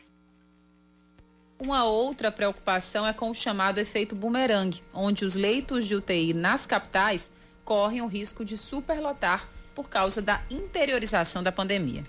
Uma 1.59 1.85
outra 1.85 2.31
preocupação 2.31 3.07
é 3.07 3.13
com 3.13 3.31
o 3.31 3.35
chamado 3.35 3.79
efeito 3.79 4.15
bumerangue, 4.15 4.83
onde 4.95 5.25
os 5.25 5.35
leitos 5.35 5.87
de 5.87 5.97
UTI 5.97 6.33
nas 6.33 6.67
capitais 6.67 7.33
correm 7.65 8.01
o 8.01 8.07
risco 8.07 8.45
de 8.45 8.57
superlotar 8.57 9.49
por 9.75 9.89
causa 9.89 10.23
da 10.23 10.41
interiorização 10.49 11.43
da 11.43 11.51
pandemia. 11.51 12.05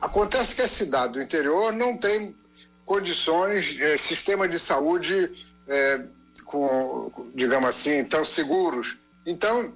Acontece 0.00 0.54
que 0.54 0.62
a 0.62 0.68
cidade 0.68 1.14
do 1.14 1.22
interior 1.22 1.72
não 1.72 1.96
tem 1.96 2.34
condições, 2.84 3.76
eh, 3.80 3.96
sistema 3.96 4.48
de 4.48 4.58
saúde, 4.58 5.30
eh, 5.66 6.04
com, 6.54 7.30
digamos 7.34 7.68
assim, 7.68 8.04
tão 8.04 8.24
seguros. 8.24 8.96
Então, 9.26 9.72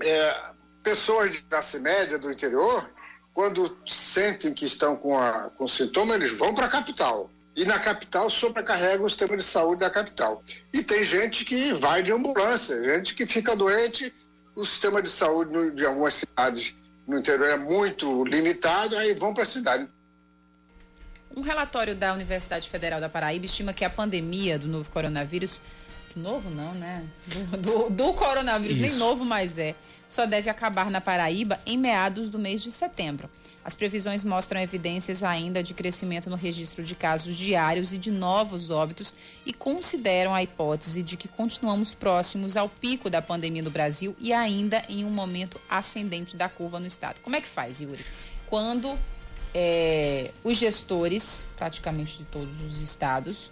eh, 0.00 0.40
pessoas 0.82 1.32
de 1.32 1.42
classe 1.42 1.80
média 1.80 2.18
do 2.18 2.30
interior, 2.30 2.88
quando 3.32 3.76
sentem 3.86 4.54
que 4.54 4.64
estão 4.64 4.94
com, 4.94 5.18
a, 5.18 5.50
com 5.56 5.66
sintoma, 5.66 6.14
eles 6.14 6.32
vão 6.36 6.54
para 6.54 6.66
a 6.66 6.70
capital. 6.70 7.28
E 7.56 7.64
na 7.64 7.78
capital 7.78 8.30
sobrecarrega 8.30 9.02
o 9.02 9.08
sistema 9.08 9.36
de 9.36 9.42
saúde 9.42 9.80
da 9.80 9.90
capital. 9.90 10.42
E 10.72 10.82
tem 10.82 11.04
gente 11.04 11.44
que 11.44 11.72
vai 11.72 12.02
de 12.02 12.12
ambulância, 12.12 12.82
gente 12.82 13.14
que 13.14 13.26
fica 13.26 13.54
doente 13.56 14.12
o 14.54 14.64
sistema 14.64 15.02
de 15.02 15.08
saúde 15.08 15.72
de 15.72 15.84
algumas 15.84 16.14
cidades 16.14 16.74
no 17.06 17.18
interior 17.18 17.48
é 17.48 17.56
muito 17.56 18.24
limitado, 18.24 18.96
aí 18.96 19.12
vão 19.12 19.34
para 19.34 19.42
a 19.42 19.46
cidade. 19.46 19.88
Um 21.36 21.42
relatório 21.42 21.96
da 21.96 22.14
Universidade 22.14 22.68
Federal 22.68 23.00
da 23.00 23.08
Paraíba 23.08 23.44
estima 23.44 23.72
que 23.72 23.84
a 23.84 23.90
pandemia 23.90 24.58
do 24.58 24.68
novo 24.68 24.88
coronavírus. 24.90 25.60
Novo 26.16 26.48
não, 26.48 26.72
né? 26.74 27.04
Do, 27.26 27.58
do, 27.58 27.90
do 27.90 28.12
coronavírus, 28.14 28.76
Isso. 28.76 28.86
nem 28.86 28.96
novo 28.96 29.24
mais 29.24 29.58
é. 29.58 29.74
Só 30.08 30.26
deve 30.26 30.48
acabar 30.48 30.90
na 30.90 31.00
Paraíba 31.00 31.58
em 31.66 31.76
meados 31.76 32.28
do 32.28 32.38
mês 32.38 32.62
de 32.62 32.70
setembro. 32.70 33.28
As 33.64 33.74
previsões 33.74 34.22
mostram 34.22 34.60
evidências 34.60 35.22
ainda 35.22 35.62
de 35.62 35.72
crescimento 35.72 36.28
no 36.28 36.36
registro 36.36 36.84
de 36.84 36.94
casos 36.94 37.34
diários 37.34 37.92
e 37.94 37.98
de 37.98 38.10
novos 38.10 38.68
óbitos 38.70 39.14
e 39.44 39.52
consideram 39.52 40.34
a 40.34 40.42
hipótese 40.42 41.02
de 41.02 41.16
que 41.16 41.26
continuamos 41.26 41.94
próximos 41.94 42.56
ao 42.56 42.68
pico 42.68 43.08
da 43.08 43.22
pandemia 43.22 43.62
no 43.62 43.70
Brasil 43.70 44.14
e 44.20 44.32
ainda 44.32 44.84
em 44.88 45.04
um 45.04 45.10
momento 45.10 45.58
ascendente 45.68 46.36
da 46.36 46.48
curva 46.48 46.78
no 46.78 46.86
estado. 46.86 47.20
Como 47.22 47.34
é 47.34 47.40
que 47.40 47.48
faz, 47.48 47.80
Yuri? 47.80 48.04
Quando 48.46 48.98
é, 49.54 50.30
os 50.44 50.58
gestores, 50.58 51.46
praticamente 51.56 52.18
de 52.18 52.24
todos 52.24 52.60
os 52.60 52.82
estados, 52.82 53.50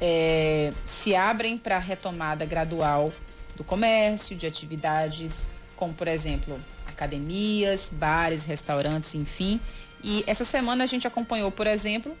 é, 0.00 0.70
se 0.84 1.14
abrem 1.14 1.58
para 1.58 1.76
a 1.76 1.80
retomada 1.80 2.44
gradual 2.44 3.12
do 3.56 3.64
comércio, 3.64 4.36
de 4.36 4.46
atividades 4.46 5.50
como, 5.76 5.94
por 5.94 6.08
exemplo, 6.08 6.58
academias, 6.86 7.90
bares, 7.92 8.44
restaurantes, 8.44 9.14
enfim. 9.14 9.60
E 10.04 10.22
essa 10.26 10.44
semana 10.44 10.84
a 10.84 10.86
gente 10.86 11.06
acompanhou, 11.06 11.50
por 11.50 11.66
exemplo, 11.66 12.16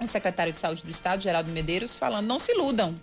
o 0.00 0.06
secretário 0.06 0.52
de 0.52 0.58
Saúde 0.58 0.82
do 0.82 0.90
Estado, 0.90 1.22
Geraldo 1.22 1.50
Medeiros, 1.50 1.98
falando: 1.98 2.26
não 2.26 2.38
se 2.38 2.52
iludam, 2.52 2.94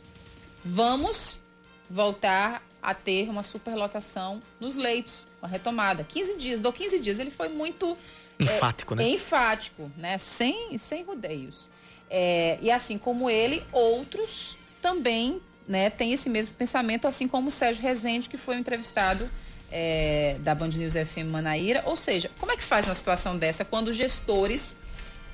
vamos 0.63 1.41
voltar 1.89 2.63
a 2.81 2.93
ter 2.93 3.29
uma 3.29 3.43
superlotação 3.43 4.41
nos 4.60 4.77
leitos, 4.77 5.25
uma 5.41 5.48
retomada. 5.48 6.03
15 6.03 6.38
dias, 6.38 6.60
dou 6.60 6.72
15 6.72 7.00
dias. 7.00 7.19
Ele 7.19 7.31
foi 7.31 7.50
muito. 7.50 7.98
Enfático, 8.39 8.93
é, 8.93 8.98
né? 8.98 9.10
Enfático, 9.10 9.91
né? 9.98 10.17
Sem, 10.17 10.77
sem 10.77 11.03
rodeios. 11.03 11.69
É, 12.15 12.60
e 12.62 12.70
assim 12.70 13.00
como 13.00 13.27
ele, 13.27 13.63
outros 13.72 14.55
também 14.79 15.41
né, 15.67 15.89
têm 15.89 16.13
esse 16.13 16.29
mesmo 16.29 16.53
pensamento, 16.53 17.08
assim 17.08 17.27
como 17.27 17.48
o 17.48 17.51
Sérgio 17.51 17.82
Rezende, 17.82 18.29
que 18.29 18.38
foi 18.38 18.55
entrevistado 18.55 19.27
é, 19.72 20.38
da 20.41 20.53
Band 20.53 20.67
News 20.67 20.93
FM 20.93 21.32
Manaíra. 21.32 21.82
Ou 21.88 21.96
seja, 21.96 22.29
como 22.39 22.51
é 22.51 22.55
que 22.55 22.62
faz 22.62 22.86
uma 22.86 22.93
situação 22.93 23.36
dessa 23.36 23.65
quando 23.65 23.91
gestores 23.91 24.77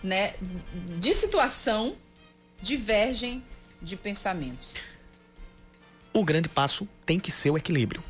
né, 0.01 0.35
de 0.97 1.13
situação 1.13 1.97
divergem 2.61 3.43
de 3.81 3.97
pensamentos? 3.97 4.73
O 6.13 6.23
grande 6.23 6.47
passo 6.47 6.87
tem 7.05 7.19
que 7.19 7.29
ser 7.29 7.49
o 7.49 7.57
equilíbrio. 7.57 8.01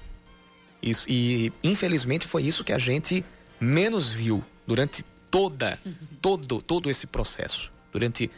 Isso, 0.80 1.10
e 1.10 1.52
infelizmente 1.64 2.28
foi 2.28 2.44
isso 2.44 2.64
que 2.64 2.72
a 2.72 2.78
gente 2.78 3.26
menos 3.60 4.14
viu 4.14 4.44
durante 4.68 5.04
toda 5.32 5.80
todo 6.22 6.62
todo 6.62 6.88
esse 6.88 7.08
processo. 7.08 7.72
Durante 7.92 8.30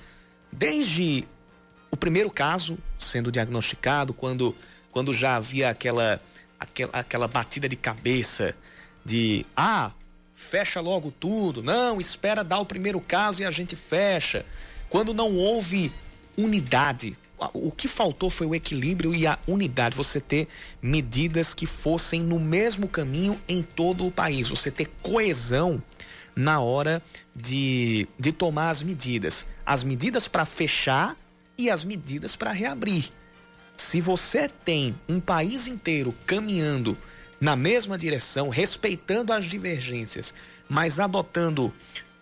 desde 0.51 1.25
o 1.89 1.98
primeiro 1.98 2.29
caso 2.29 2.77
sendo 2.98 3.31
diagnosticado, 3.31 4.13
quando 4.13 4.55
quando 4.91 5.13
já 5.13 5.38
havia 5.38 5.70
aquela 5.70 6.22
aquela, 6.60 6.91
aquela 6.93 7.27
batida 7.27 7.67
de 7.67 7.75
cabeça 7.75 8.55
de 9.03 9.46
ah, 9.55 9.91
fecha 10.34 10.79
logo 10.79 11.12
tudo, 11.12 11.63
não, 11.63 12.00
espera 12.00 12.43
dar 12.43 12.60
o 12.60 12.65
primeiro 12.65 13.00
caso 13.00 13.41
e 13.41 13.46
a 13.46 13.51
gente 13.51 13.75
fecha. 13.75 14.46
Quando 14.89 15.13
não 15.13 15.36
houve 15.36 15.91
unidade, 16.38 17.15
o 17.53 17.72
que 17.72 17.88
faltou 17.88 18.29
foi 18.29 18.46
o 18.46 18.53
equilíbrio 18.53 19.15
e 19.15 19.25
a 19.25 19.39
unidade, 19.48 19.96
você 19.96 20.20
ter 20.20 20.48
medidas 20.81 21.53
que 21.53 21.65
fossem 21.65 22.22
no 22.22 22.39
mesmo 22.39 22.88
caminho 22.88 23.39
em 23.48 23.63
todo 23.63 24.05
o 24.05 24.12
país, 24.12 24.48
você 24.48 24.70
ter 24.70 24.88
coesão 25.01 25.81
na 26.36 26.60
hora 26.60 27.01
de, 27.36 28.08
de 28.20 28.31
tomar 28.31 28.70
as 28.70 28.84
medidas. 28.84 29.48
As 29.71 29.85
medidas 29.85 30.27
para 30.27 30.43
fechar 30.43 31.15
e 31.57 31.69
as 31.69 31.85
medidas 31.85 32.35
para 32.35 32.51
reabrir. 32.51 33.09
Se 33.73 34.01
você 34.01 34.49
tem 34.49 34.93
um 35.07 35.17
país 35.17 35.65
inteiro 35.65 36.13
caminhando 36.25 36.97
na 37.39 37.55
mesma 37.55 37.97
direção, 37.97 38.49
respeitando 38.49 39.31
as 39.31 39.45
divergências, 39.45 40.33
mas 40.67 40.99
adotando 40.99 41.73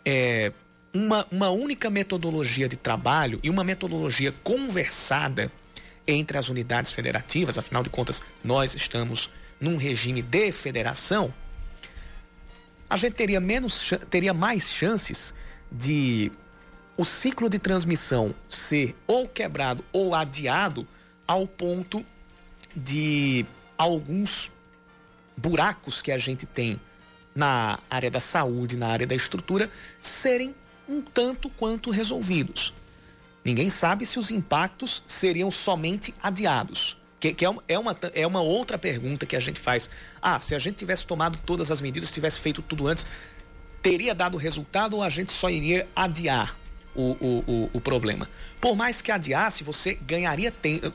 é, 0.06 0.54
uma, 0.94 1.26
uma 1.32 1.50
única 1.50 1.90
metodologia 1.90 2.70
de 2.70 2.78
trabalho 2.78 3.40
e 3.42 3.50
uma 3.50 3.64
metodologia 3.64 4.32
conversada 4.44 5.52
entre 6.06 6.38
as 6.38 6.50
unidades 6.50 6.92
federativas, 6.92 7.58
afinal 7.58 7.82
de 7.82 7.90
contas, 7.90 8.22
nós 8.44 8.76
estamos 8.76 9.28
num 9.60 9.76
regime 9.76 10.22
de 10.22 10.52
federação, 10.52 11.34
a 12.88 12.96
gente 12.96 13.14
teria, 13.14 13.40
menos, 13.40 13.92
teria 14.08 14.36
mais 14.36 14.70
chances 14.70 15.34
de 15.72 16.32
o 17.00 17.06
ciclo 17.06 17.48
de 17.48 17.58
transmissão 17.58 18.36
ser 18.50 18.94
ou 19.08 19.26
quebrado 19.26 19.86
ou 19.94 20.14
adiado 20.14 20.86
ao 21.26 21.48
ponto 21.48 22.06
de 22.76 23.46
alguns 23.78 24.52
buracos 25.38 26.02
que 26.02 26.12
a 26.12 26.18
gente 26.18 26.46
tem 26.46 26.78
na 27.34 27.80
área 27.90 28.12
da 28.12 28.20
saúde, 28.20 28.76
na 28.76 28.88
área 28.88 29.08
da 29.08 29.16
estrutura, 29.16 29.72
serem 30.02 30.54
um 30.90 31.02
tanto 31.02 31.50
quanto 31.50 31.90
resolvidos. 31.90 32.74
Ninguém 33.46 33.70
sabe 33.70 34.06
se 34.06 34.20
os 34.20 34.30
impactos 34.30 35.02
seriam 35.08 35.50
somente 35.50 36.14
adiados. 36.22 36.98
Que, 37.18 37.34
que 37.34 37.46
é, 37.46 37.50
uma, 37.50 37.64
é, 37.66 37.80
uma, 37.80 37.98
é 38.14 38.28
uma 38.28 38.42
outra 38.42 38.78
pergunta 38.78 39.26
que 39.26 39.38
a 39.38 39.40
gente 39.40 39.58
faz. 39.58 39.90
Ah, 40.22 40.38
se 40.38 40.54
a 40.54 40.60
gente 40.60 40.76
tivesse 40.76 41.08
tomado 41.08 41.40
todas 41.46 41.72
as 41.72 41.80
medidas, 41.80 42.12
tivesse 42.12 42.40
feito 42.40 42.62
tudo 42.62 42.88
antes, 42.88 43.08
teria 43.82 44.14
dado 44.14 44.38
resultado 44.38 44.98
ou 44.98 45.02
a 45.02 45.10
gente 45.10 45.32
só 45.32 45.50
iria 45.50 45.88
adiar 45.96 46.58
o, 46.96 47.12
o, 47.12 47.44
o, 47.48 47.70
o 47.74 47.82
problema? 47.82 48.30
Por 48.60 48.76
mais 48.76 49.02
que 49.02 49.12
adiasse, 49.12 49.64
você 49.64 49.94
ganharia 49.96 50.52
tempo. 50.52 50.92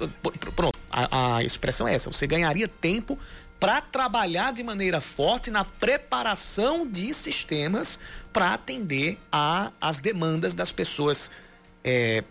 Pronto, 0.54 0.76
a, 0.90 1.36
a 1.36 1.42
expressão 1.42 1.88
é 1.88 1.94
essa: 1.94 2.12
você 2.12 2.26
ganharia 2.26 2.68
tempo 2.68 3.18
para 3.58 3.80
trabalhar 3.80 4.52
de 4.52 4.62
maneira 4.62 5.00
forte 5.00 5.50
na 5.50 5.64
preparação 5.64 6.86
de 6.86 7.14
sistemas 7.14 7.98
para 8.32 8.52
atender 8.52 9.18
às 9.80 10.00
demandas 10.00 10.54
das 10.54 10.70
pessoas 10.70 11.30
é, 11.82 12.24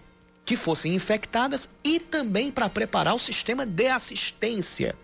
que 0.46 0.56
fossem 0.56 0.94
infectadas 0.94 1.70
e 1.84 2.00
também 2.00 2.52
para 2.52 2.70
preparar 2.70 3.16
o 3.16 3.20
sistema 3.20 3.66
de 3.66 3.88
assistência 3.88 4.96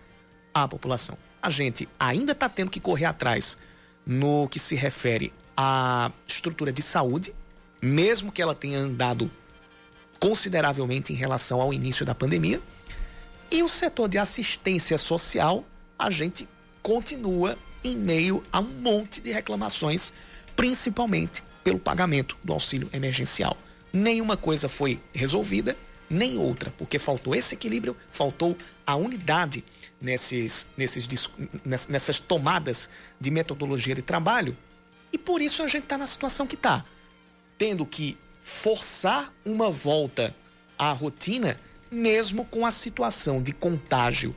à 0.54 0.68
população. 0.68 1.16
A 1.42 1.50
gente 1.50 1.88
ainda 1.98 2.32
está 2.32 2.48
tendo 2.48 2.70
que 2.70 2.80
correr 2.80 3.06
atrás 3.06 3.56
no 4.06 4.48
que 4.48 4.58
se 4.58 4.74
refere 4.74 5.32
à 5.56 6.12
estrutura 6.26 6.72
de 6.72 6.82
saúde, 6.82 7.34
mesmo 7.80 8.32
que 8.32 8.42
ela 8.42 8.54
tenha 8.54 8.78
andado 8.78 9.30
consideravelmente 10.18 11.12
em 11.12 11.16
relação 11.16 11.60
ao 11.60 11.72
início 11.72 12.04
da 12.04 12.14
pandemia. 12.14 12.60
E 13.50 13.62
o 13.62 13.68
setor 13.68 14.08
de 14.08 14.18
assistência 14.18 14.98
social, 14.98 15.64
a 15.98 16.10
gente 16.10 16.48
continua 16.82 17.56
em 17.82 17.96
meio 17.96 18.42
a 18.52 18.60
um 18.60 18.64
monte 18.64 19.20
de 19.20 19.32
reclamações, 19.32 20.12
principalmente 20.54 21.42
pelo 21.64 21.78
pagamento 21.78 22.36
do 22.44 22.52
auxílio 22.52 22.88
emergencial 22.92 23.56
nenhuma 23.92 24.36
coisa 24.36 24.68
foi 24.68 25.00
resolvida, 25.12 25.76
nem 26.08 26.38
outra, 26.38 26.72
porque 26.76 26.98
faltou 26.98 27.34
esse 27.34 27.54
equilíbrio, 27.54 27.96
faltou 28.10 28.56
a 28.86 28.96
unidade 28.96 29.64
nesses, 30.00 30.68
nesses, 30.76 31.08
nessas 31.88 32.18
tomadas 32.18 32.90
de 33.20 33.30
metodologia 33.30 33.94
de 33.94 34.02
trabalho. 34.02 34.56
E 35.12 35.18
por 35.18 35.40
isso 35.40 35.62
a 35.62 35.66
gente 35.66 35.84
está 35.84 35.98
na 35.98 36.06
situação 36.06 36.46
que 36.46 36.54
está, 36.54 36.84
tendo 37.60 37.84
que 37.84 38.16
forçar 38.40 39.34
uma 39.44 39.70
volta 39.70 40.34
à 40.78 40.92
rotina, 40.92 41.60
mesmo 41.90 42.46
com 42.46 42.64
a 42.64 42.70
situação 42.70 43.42
de 43.42 43.52
contágio 43.52 44.34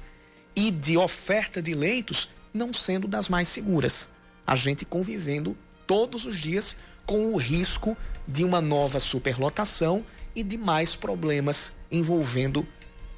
e 0.53 0.70
de 0.70 0.98
oferta 0.98 1.62
de 1.62 1.74
leitos 1.74 2.27
não 2.53 2.74
sendo 2.74 3.08
das 3.08 3.30
mais 3.30 3.48
seguras. 3.48 4.10
A 4.46 4.58
gente 4.58 4.84
convivendo 4.84 5.58
todos 5.88 6.25
os 6.25 6.38
dias 6.38 6.75
com 7.06 7.34
o 7.34 7.38
risco 7.38 7.96
de 8.27 8.44
uma 8.44 8.60
nova 8.60 9.00
superlotação 9.00 10.03
e 10.36 10.44
de 10.44 10.57
mais 10.57 10.94
problemas 10.94 11.72
envolvendo 11.90 12.68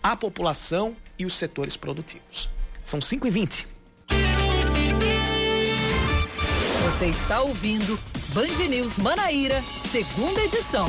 a 0.04 0.15
população 0.15 0.96
e 1.18 1.26
os 1.26 1.34
setores 1.34 1.76
produtivos. 1.76 2.48
São 2.84 3.02
5 3.02 3.26
e 3.26 3.32
20 3.32 3.68
Você 6.91 7.08
está 7.08 7.41
ouvindo 7.41 7.98
Band 8.36 8.67
News 8.67 8.98
Manaíra, 8.98 9.63
segunda 9.89 10.41
edição. 10.41 10.86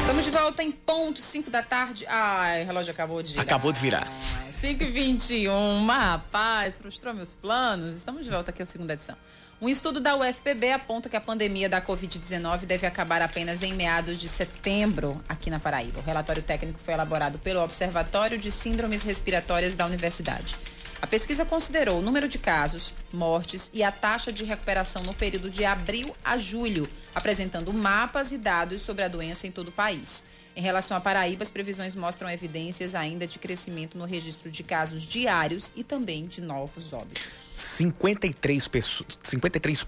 Estamos 0.00 0.24
de 0.24 0.30
volta 0.30 0.62
em 0.62 0.72
ponto, 0.72 1.20
5 1.20 1.50
da 1.50 1.62
tarde. 1.62 2.06
Ai, 2.08 2.62
o 2.62 2.66
relógio 2.68 2.90
acabou 2.90 3.22
de 3.22 3.32
girar. 3.32 3.44
Acabou 3.44 3.70
de 3.70 3.80
virar. 3.80 4.08
5 4.50 4.82
e 4.82 4.86
21 4.86 5.86
rapaz, 5.88 6.78
frustrou 6.78 7.12
meus 7.12 7.34
planos. 7.34 7.94
Estamos 7.94 8.24
de 8.24 8.30
volta 8.30 8.50
aqui 8.50 8.62
à 8.62 8.66
segunda 8.66 8.94
edição. 8.94 9.14
Um 9.60 9.68
estudo 9.68 10.00
da 10.00 10.16
UFPB 10.16 10.72
aponta 10.72 11.06
que 11.06 11.16
a 11.16 11.20
pandemia 11.20 11.68
da 11.68 11.82
Covid-19 11.82 12.64
deve 12.64 12.86
acabar 12.86 13.20
apenas 13.20 13.62
em 13.62 13.74
meados 13.74 14.18
de 14.18 14.26
setembro 14.26 15.22
aqui 15.28 15.50
na 15.50 15.60
Paraíba. 15.60 16.00
O 16.00 16.02
relatório 16.02 16.42
técnico 16.42 16.80
foi 16.82 16.94
elaborado 16.94 17.38
pelo 17.38 17.62
Observatório 17.62 18.38
de 18.38 18.50
Síndromes 18.50 19.02
Respiratórias 19.02 19.74
da 19.74 19.84
Universidade. 19.84 20.56
A 21.02 21.06
pesquisa 21.06 21.46
considerou 21.46 21.98
o 21.98 22.02
número 22.02 22.28
de 22.28 22.38
casos, 22.38 22.94
mortes 23.10 23.70
e 23.72 23.82
a 23.82 23.90
taxa 23.90 24.30
de 24.30 24.44
recuperação 24.44 25.02
no 25.02 25.14
período 25.14 25.48
de 25.48 25.64
abril 25.64 26.14
a 26.22 26.36
julho, 26.36 26.88
apresentando 27.14 27.72
mapas 27.72 28.32
e 28.32 28.38
dados 28.38 28.82
sobre 28.82 29.02
a 29.02 29.08
doença 29.08 29.46
em 29.46 29.50
todo 29.50 29.68
o 29.68 29.72
país. 29.72 30.24
Em 30.54 30.60
relação 30.60 30.96
à 30.96 31.00
Paraíba, 31.00 31.42
as 31.42 31.48
previsões 31.48 31.94
mostram 31.94 32.28
evidências 32.28 32.94
ainda 32.94 33.26
de 33.26 33.38
crescimento 33.38 33.96
no 33.96 34.04
registro 34.04 34.50
de 34.50 34.62
casos 34.62 35.02
diários 35.02 35.70
e 35.74 35.82
também 35.82 36.26
de 36.26 36.42
novos 36.42 36.92
óbitos. 36.92 37.22
53%, 37.56 39.18
53 39.22 39.86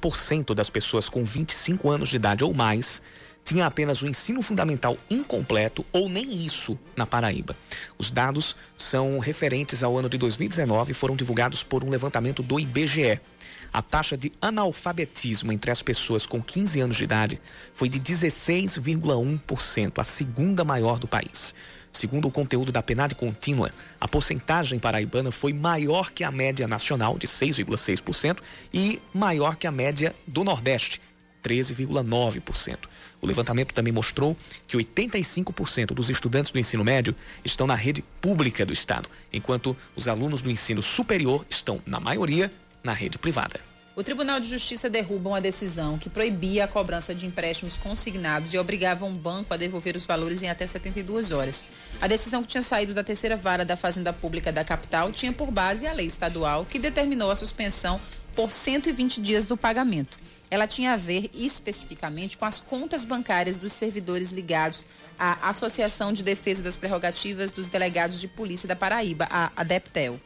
das 0.57 0.71
pessoas 0.71 1.09
com 1.11 1.25
25 1.25 1.91
anos 1.91 2.09
de 2.09 2.17
idade 2.17 2.43
ou 2.43 2.55
mais 2.55 3.03
tinha 3.45 3.67
apenas 3.67 4.03
o 4.03 4.07
ensino 4.07 4.41
fundamental 4.41 4.97
incompleto 5.11 5.85
ou 5.93 6.09
nem 6.09 6.45
isso 6.45 6.79
na 6.97 7.07
Paraíba. 7.07 7.57
Os 7.99 8.11
dados 8.11 8.57
são 8.77 9.19
referentes 9.19 9.83
ao 9.83 9.99
ano 9.99 10.09
de 10.09 10.17
2019 10.19 10.93
e 10.93 10.95
foram 10.95 11.17
divulgados 11.17 11.63
por 11.63 11.85
um 11.85 11.91
levantamento 11.91 12.43
do 12.43 12.59
IBGE. 12.59 13.21
A 13.73 13.81
taxa 13.81 14.17
de 14.19 14.31
analfabetismo 14.41 15.51
entre 15.51 15.71
as 15.71 15.83
pessoas 15.83 16.27
com 16.27 16.43
15 16.43 16.81
anos 16.81 16.97
de 16.97 17.05
idade 17.05 17.41
foi 17.73 17.89
de 17.89 17.99
16,1%, 17.99 19.93
a 19.99 20.05
segunda 20.05 20.63
maior 20.63 20.99
do 20.99 21.09
país. 21.09 21.55
Segundo 21.91 22.27
o 22.27 22.31
conteúdo 22.31 22.73
da 22.73 22.83
PNAD 22.83 23.15
contínua, 23.15 23.71
a 24.01 24.09
porcentagem 24.09 24.79
paraibana 24.79 25.31
foi 25.31 25.53
maior 25.53 26.11
que 26.11 26.25
a 26.25 26.31
média 26.31 26.67
nacional, 26.67 27.19
de 27.19 27.27
6,6%, 27.27 28.39
e 28.73 29.01
maior 29.13 29.57
que 29.57 29.67
a 29.67 29.73
média 29.73 30.15
do 30.27 30.43
Nordeste, 30.43 31.01
13,9%. 31.43 32.79
O 33.23 33.27
levantamento 33.27 33.73
também 33.73 33.93
mostrou 33.93 34.37
que 34.67 34.77
85% 34.77 35.95
dos 35.95 36.11
estudantes 36.11 36.51
do 36.51 36.59
ensino 36.59 36.83
médio 36.83 37.15
estão 37.45 37.69
na 37.69 37.77
rede 37.77 38.03
pública 38.21 38.67
do 38.67 38.73
Estado, 38.73 39.09
enquanto 39.33 39.77
os 39.95 40.09
alunos 40.09 40.43
do 40.43 40.51
ensino 40.51 40.83
superior 40.83 41.47
estão, 41.49 41.81
na 41.87 42.01
maioria, 42.01 42.51
na 42.83 42.93
rede 42.93 43.19
privada. 43.19 43.61
O 43.95 44.03
Tribunal 44.03 44.41
de 44.41 44.49
Justiça 44.49 44.91
derruba 44.91 45.29
uma 45.29 45.41
decisão 45.41 45.99
que 45.99 46.11
proibia 46.11 46.65
a 46.65 46.69
cobrança 46.69 47.15
de 47.15 47.25
empréstimos 47.25 47.77
consignados 47.77 48.53
e 48.55 48.59
obrigava 48.59 49.05
um 49.05 49.15
banco 49.15 49.55
a 49.55 49.57
devolver 49.57 49.95
os 49.95 50.05
valores 50.05 50.43
em 50.43 50.49
até 50.49 50.67
72 50.67 51.31
horas. 51.31 51.65
A 52.01 52.09
decisão 52.09 52.43
que 52.43 52.49
tinha 52.49 52.63
saído 52.63 52.93
da 52.93 53.05
terceira 53.05 53.37
vara 53.37 53.65
da 53.65 53.77
Fazenda 53.77 54.13
Pública 54.13 54.51
da 54.51 54.65
capital 54.65 55.13
tinha 55.13 55.33
por 55.33 55.53
base 55.53 55.87
a 55.87 55.93
lei 55.93 56.07
estadual 56.07 56.67
que 56.67 56.79
determinou 56.79 57.31
a 57.31 57.37
suspensão 57.37 58.01
por 58.35 58.51
120 58.51 59.21
dias 59.21 59.47
do 59.47 59.57
pagamento. 59.57 60.19
Ela 60.53 60.67
tinha 60.67 60.93
a 60.93 60.97
ver 60.97 61.31
especificamente 61.33 62.37
com 62.37 62.45
as 62.45 62.61
contas 62.61 63.07
bancárias 63.07 63.57
dos 63.57 63.73
servidores 63.73 64.33
ligados 64.33 64.85
à 65.19 65.49
Associação 65.49 66.13
de 66.13 66.23
Defesa 66.23 66.63
das 66.63 66.77
Prerrogativas 66.77 67.53
dos 67.53 67.69
Delegados 67.69 68.21
de 68.21 68.29
Polícia 68.29 68.69
da 68.69 68.77
Paraíba, 68.77 69.27
a 69.31 69.51
ADEPTEL. 69.57 70.19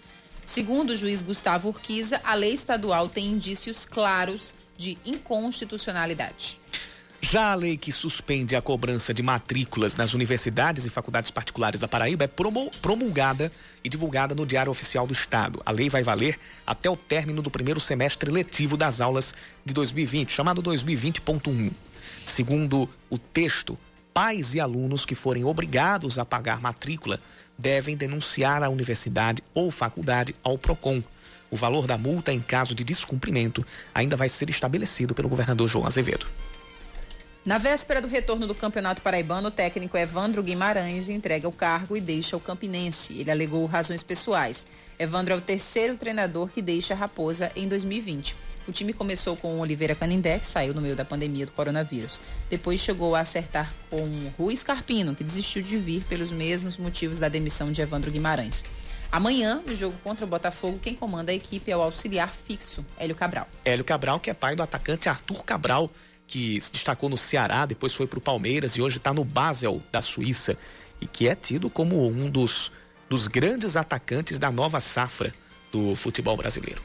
Segundo 0.44 0.90
o 0.90 0.96
juiz 0.96 1.22
Gustavo 1.22 1.68
Urquiza, 1.68 2.20
a 2.24 2.34
lei 2.34 2.52
estadual 2.52 3.08
tem 3.08 3.26
indícios 3.26 3.86
claros 3.86 4.52
de 4.76 4.98
inconstitucionalidade. 5.04 6.58
Já 7.28 7.50
a 7.50 7.54
lei 7.56 7.76
que 7.76 7.90
suspende 7.90 8.54
a 8.54 8.62
cobrança 8.62 9.12
de 9.12 9.20
matrículas 9.20 9.96
nas 9.96 10.14
universidades 10.14 10.86
e 10.86 10.90
faculdades 10.90 11.28
particulares 11.28 11.80
da 11.80 11.88
Paraíba 11.88 12.22
é 12.22 12.28
promulgada 12.28 13.50
e 13.82 13.88
divulgada 13.88 14.32
no 14.32 14.46
Diário 14.46 14.70
Oficial 14.70 15.08
do 15.08 15.12
Estado. 15.12 15.60
A 15.66 15.72
lei 15.72 15.88
vai 15.88 16.04
valer 16.04 16.38
até 16.64 16.88
o 16.88 16.96
término 16.96 17.42
do 17.42 17.50
primeiro 17.50 17.80
semestre 17.80 18.30
letivo 18.30 18.76
das 18.76 19.00
aulas 19.00 19.34
de 19.64 19.74
2020, 19.74 20.30
chamado 20.30 20.62
2020.1. 20.62 21.72
Segundo 22.24 22.88
o 23.10 23.18
texto, 23.18 23.76
pais 24.14 24.54
e 24.54 24.60
alunos 24.60 25.04
que 25.04 25.16
forem 25.16 25.44
obrigados 25.44 26.20
a 26.20 26.24
pagar 26.24 26.60
matrícula 26.60 27.18
devem 27.58 27.96
denunciar 27.96 28.62
a 28.62 28.68
universidade 28.68 29.42
ou 29.52 29.72
faculdade 29.72 30.32
ao 30.44 30.56
PROCON. 30.56 31.02
O 31.50 31.56
valor 31.56 31.88
da 31.88 31.98
multa 31.98 32.32
em 32.32 32.40
caso 32.40 32.72
de 32.72 32.84
descumprimento 32.84 33.66
ainda 33.92 34.14
vai 34.14 34.28
ser 34.28 34.48
estabelecido 34.48 35.12
pelo 35.12 35.28
governador 35.28 35.66
João 35.66 35.86
Azevedo. 35.86 36.24
Na 37.46 37.58
véspera 37.58 38.02
do 38.02 38.08
retorno 38.08 38.44
do 38.44 38.56
Campeonato 38.56 39.00
Paraibano, 39.00 39.46
o 39.46 39.52
técnico 39.52 39.96
Evandro 39.96 40.42
Guimarães 40.42 41.08
entrega 41.08 41.46
o 41.46 41.52
cargo 41.52 41.96
e 41.96 42.00
deixa 42.00 42.36
o 42.36 42.40
Campinense. 42.40 43.16
Ele 43.20 43.30
alegou 43.30 43.64
razões 43.66 44.02
pessoais. 44.02 44.66
Evandro 44.98 45.32
é 45.32 45.36
o 45.36 45.40
terceiro 45.40 45.96
treinador 45.96 46.48
que 46.48 46.60
deixa 46.60 46.92
a 46.92 46.96
Raposa 46.96 47.52
em 47.54 47.68
2020. 47.68 48.34
O 48.66 48.72
time 48.72 48.92
começou 48.92 49.36
com 49.36 49.60
Oliveira 49.60 49.94
Canindé, 49.94 50.40
que 50.40 50.46
saiu 50.46 50.74
no 50.74 50.82
meio 50.82 50.96
da 50.96 51.04
pandemia 51.04 51.46
do 51.46 51.52
coronavírus. 51.52 52.20
Depois 52.50 52.80
chegou 52.80 53.14
a 53.14 53.20
acertar 53.20 53.72
com 53.88 54.02
Rui 54.36 54.56
Carpino, 54.56 55.14
que 55.14 55.22
desistiu 55.22 55.62
de 55.62 55.76
vir 55.76 56.02
pelos 56.02 56.32
mesmos 56.32 56.76
motivos 56.76 57.20
da 57.20 57.28
demissão 57.28 57.70
de 57.70 57.80
Evandro 57.80 58.10
Guimarães. 58.10 58.64
Amanhã, 59.12 59.62
no 59.64 59.72
jogo 59.72 59.96
contra 60.02 60.26
o 60.26 60.28
Botafogo, 60.28 60.80
quem 60.82 60.96
comanda 60.96 61.30
a 61.30 61.34
equipe 61.34 61.70
é 61.70 61.76
o 61.76 61.80
auxiliar 61.80 62.34
fixo, 62.34 62.84
Hélio 62.98 63.14
Cabral. 63.14 63.46
Hélio 63.64 63.84
Cabral, 63.84 64.18
que 64.18 64.30
é 64.30 64.34
pai 64.34 64.56
do 64.56 64.64
atacante 64.64 65.08
Arthur 65.08 65.44
Cabral, 65.44 65.88
que 66.26 66.60
se 66.60 66.72
destacou 66.72 67.08
no 67.08 67.16
Ceará, 67.16 67.66
depois 67.66 67.94
foi 67.94 68.06
para 68.06 68.18
o 68.18 68.22
Palmeiras 68.22 68.76
e 68.76 68.82
hoje 68.82 68.98
está 68.98 69.12
no 69.12 69.24
Basel, 69.24 69.82
da 69.92 70.02
Suíça, 70.02 70.58
e 71.00 71.06
que 71.06 71.28
é 71.28 71.34
tido 71.34 71.70
como 71.70 72.06
um 72.06 72.28
dos, 72.28 72.72
dos 73.08 73.28
grandes 73.28 73.76
atacantes 73.76 74.38
da 74.38 74.50
nova 74.50 74.80
safra 74.80 75.32
do 75.70 75.94
futebol 75.94 76.36
brasileiro. 76.36 76.82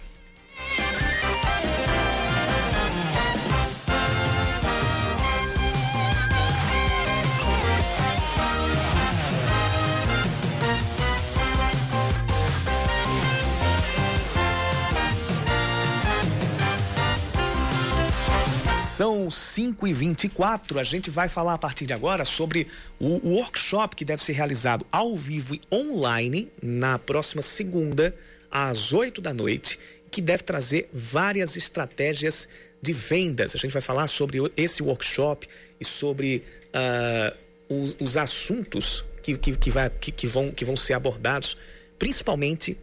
São 19.02 19.32
5 19.32 19.88
e 19.88 19.94
24 19.94 20.78
A 20.78 20.84
gente 20.84 21.10
vai 21.10 21.28
falar 21.28 21.56
a 21.56 21.58
partir 21.58 21.88
de 21.88 21.94
agora 21.94 22.24
sobre 22.24 22.68
o 23.00 23.30
workshop 23.30 23.96
que 23.96 24.06
deve 24.06 24.22
ser 24.22 24.34
realizado 24.34 24.86
ao 24.92 25.18
vivo 25.18 25.56
e 25.56 25.62
online 25.72 26.52
na 26.62 27.00
próxima 27.00 27.42
segunda, 27.42 28.16
às 28.52 28.94
8 28.94 29.20
da 29.20 29.34
noite, 29.34 29.80
que 30.12 30.22
deve 30.22 30.44
trazer 30.44 30.88
várias 30.94 31.58
estratégias 31.58 32.48
de 32.80 32.94
vendas. 32.94 33.56
A 33.56 33.58
gente 33.58 33.72
vai 33.72 33.82
falar 33.82 34.06
sobre 34.06 34.38
esse 34.56 34.84
workshop 34.84 35.48
e 35.80 35.84
sobre 35.84 36.44
uh, 36.68 37.36
os, 37.68 37.96
os, 38.00 38.18
assuntos 38.18 39.04
que, 39.24 39.36
que, 39.36 39.58
que, 39.58 39.72
vai, 39.72 39.90
que, 39.90 40.28
vão, 40.28 40.52
que 40.52 40.64
vão 40.64 40.78
ser 40.78 40.94
abordados, 40.94 41.58
principalmente 41.98 42.78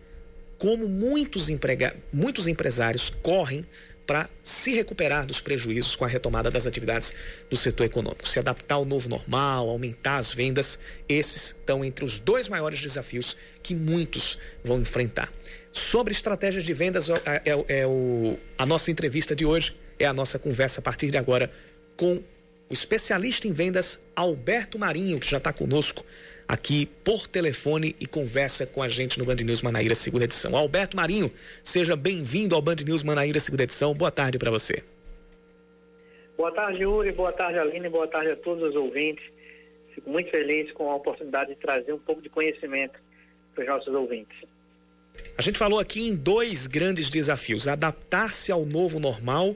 como 0.58 0.88
muitos, 0.88 1.48
emprega, 1.48 1.96
muitos 2.12 2.48
empresários 2.48 3.08
correm 3.22 3.64
para 4.08 4.30
se 4.42 4.72
recuperar 4.72 5.26
dos 5.26 5.38
prejuízos 5.38 5.94
com 5.94 6.02
a 6.02 6.08
retomada 6.08 6.50
das 6.50 6.66
atividades 6.66 7.14
do 7.50 7.58
setor 7.58 7.84
econômico. 7.84 8.26
Se 8.26 8.38
adaptar 8.38 8.76
ao 8.76 8.86
novo 8.86 9.06
normal, 9.06 9.68
aumentar 9.68 10.16
as 10.16 10.32
vendas, 10.32 10.80
esses 11.06 11.48
estão 11.48 11.84
entre 11.84 12.06
os 12.06 12.18
dois 12.18 12.48
maiores 12.48 12.80
desafios 12.80 13.36
que 13.62 13.74
muitos 13.74 14.38
vão 14.64 14.80
enfrentar. 14.80 15.30
Sobre 15.74 16.14
estratégias 16.14 16.64
de 16.64 16.72
vendas, 16.72 17.10
é, 17.10 17.42
é, 17.44 17.80
é 17.80 17.86
o, 17.86 18.38
a 18.56 18.64
nossa 18.64 18.90
entrevista 18.90 19.36
de 19.36 19.44
hoje, 19.44 19.76
é 19.98 20.06
a 20.06 20.14
nossa 20.14 20.38
conversa 20.38 20.80
a 20.80 20.82
partir 20.82 21.10
de 21.10 21.18
agora 21.18 21.52
com 21.94 22.14
o 22.14 22.72
especialista 22.72 23.46
em 23.46 23.52
vendas 23.52 24.00
Alberto 24.16 24.78
Marinho, 24.78 25.20
que 25.20 25.28
já 25.28 25.36
está 25.36 25.52
conosco 25.52 26.02
aqui 26.48 26.86
por 27.04 27.26
telefone 27.26 27.94
e 28.00 28.06
conversa 28.06 28.66
com 28.66 28.82
a 28.82 28.88
gente 28.88 29.18
no 29.18 29.26
Band 29.26 29.36
News 29.36 29.60
Manaíra, 29.60 29.94
segunda 29.94 30.24
edição. 30.24 30.56
Alberto 30.56 30.96
Marinho, 30.96 31.30
seja 31.62 31.94
bem-vindo 31.94 32.54
ao 32.54 32.62
Band 32.62 32.76
News 32.86 33.02
Manaíra, 33.02 33.38
segunda 33.38 33.64
edição. 33.64 33.92
Boa 33.92 34.10
tarde 34.10 34.38
para 34.38 34.50
você. 34.50 34.82
Boa 36.38 36.50
tarde, 36.50 36.82
Yuri. 36.82 37.12
Boa 37.12 37.32
tarde, 37.32 37.58
Aline. 37.58 37.88
Boa 37.90 38.08
tarde 38.08 38.30
a 38.30 38.36
todos 38.36 38.70
os 38.70 38.74
ouvintes. 38.74 39.24
Fico 39.94 40.08
muito 40.08 40.30
feliz 40.30 40.72
com 40.72 40.90
a 40.90 40.94
oportunidade 40.94 41.50
de 41.50 41.60
trazer 41.60 41.92
um 41.92 41.98
pouco 41.98 42.22
de 42.22 42.30
conhecimento 42.30 42.98
para 43.54 43.62
os 43.62 43.68
nossos 43.68 43.94
ouvintes. 43.94 44.38
A 45.36 45.42
gente 45.42 45.58
falou 45.58 45.80
aqui 45.80 46.08
em 46.08 46.14
dois 46.14 46.66
grandes 46.66 47.10
desafios: 47.10 47.68
adaptar-se 47.68 48.52
ao 48.52 48.64
novo 48.64 49.00
normal 49.00 49.54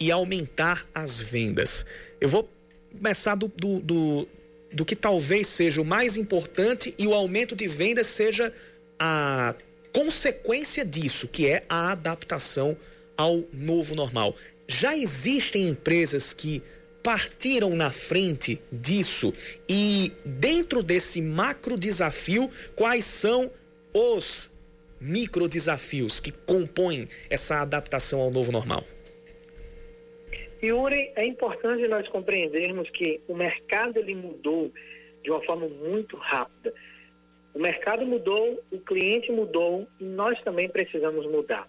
e 0.00 0.10
aumentar 0.10 0.86
as 0.94 1.20
vendas. 1.20 1.86
Eu 2.20 2.28
vou 2.28 2.48
começar 2.96 3.34
do, 3.34 3.48
do, 3.48 3.80
do 3.80 4.28
do 4.72 4.84
que 4.84 4.96
talvez 4.96 5.46
seja 5.46 5.80
o 5.80 5.84
mais 5.84 6.16
importante 6.16 6.94
e 6.98 7.06
o 7.06 7.14
aumento 7.14 7.54
de 7.54 7.66
vendas 7.66 8.06
seja 8.06 8.52
a 8.98 9.54
consequência 9.92 10.84
disso, 10.84 11.28
que 11.28 11.46
é 11.46 11.64
a 11.68 11.92
adaptação 11.92 12.76
ao 13.16 13.44
novo 13.52 13.94
normal. 13.94 14.34
Já 14.66 14.96
existem 14.96 15.68
empresas 15.68 16.32
que 16.32 16.62
partiram 17.02 17.74
na 17.74 17.90
frente 17.90 18.60
disso 18.70 19.34
e 19.68 20.12
dentro 20.24 20.82
desse 20.82 21.20
macro 21.20 21.76
desafio, 21.76 22.50
quais 22.76 23.04
são 23.04 23.50
os 23.92 24.50
micro 25.00 25.48
desafios 25.48 26.20
que 26.20 26.30
compõem 26.30 27.08
essa 27.28 27.60
adaptação 27.60 28.20
ao 28.20 28.30
novo 28.30 28.52
normal? 28.52 28.84
Yuri, 30.64 31.10
é 31.16 31.26
importante 31.26 31.88
nós 31.88 32.06
compreendermos 32.08 32.88
que 32.90 33.20
o 33.26 33.34
mercado 33.34 33.98
ele 33.98 34.14
mudou 34.14 34.72
de 35.22 35.30
uma 35.30 35.42
forma 35.42 35.66
muito 35.66 36.16
rápida. 36.16 36.72
O 37.52 37.58
mercado 37.58 38.06
mudou, 38.06 38.62
o 38.70 38.78
cliente 38.78 39.32
mudou 39.32 39.88
e 39.98 40.04
nós 40.04 40.40
também 40.42 40.68
precisamos 40.68 41.26
mudar. 41.26 41.68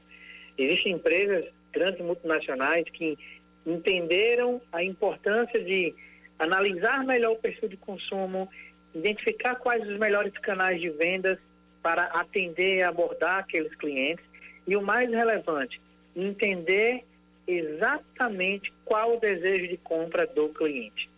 Existem 0.58 0.94
empresas, 0.94 1.46
grandes 1.72 2.06
multinacionais, 2.06 2.86
que 2.94 3.18
entenderam 3.66 4.62
a 4.72 4.84
importância 4.84 5.64
de 5.64 5.96
analisar 6.38 7.04
melhor 7.04 7.32
o 7.32 7.38
perfil 7.40 7.70
de 7.70 7.78
consumo, 7.78 8.48
identificar 8.94 9.56
quais 9.56 9.88
os 9.88 9.98
melhores 9.98 10.34
canais 10.34 10.80
de 10.80 10.92
vendas 10.92 11.40
para 11.82 12.04
atender 12.04 12.78
e 12.78 12.84
abordar 12.84 13.40
aqueles 13.40 13.74
clientes 13.76 14.24
e 14.68 14.78
o 14.78 14.82
mais 14.84 15.10
relevante, 15.10 15.82
entender 16.16 17.04
exatamente 17.48 18.74
qual 18.86 19.16
o 19.16 19.20
desejo 19.20 19.68
de 19.68 19.78
compra 19.78 20.26
do 20.26 20.50
cliente. 20.50 21.10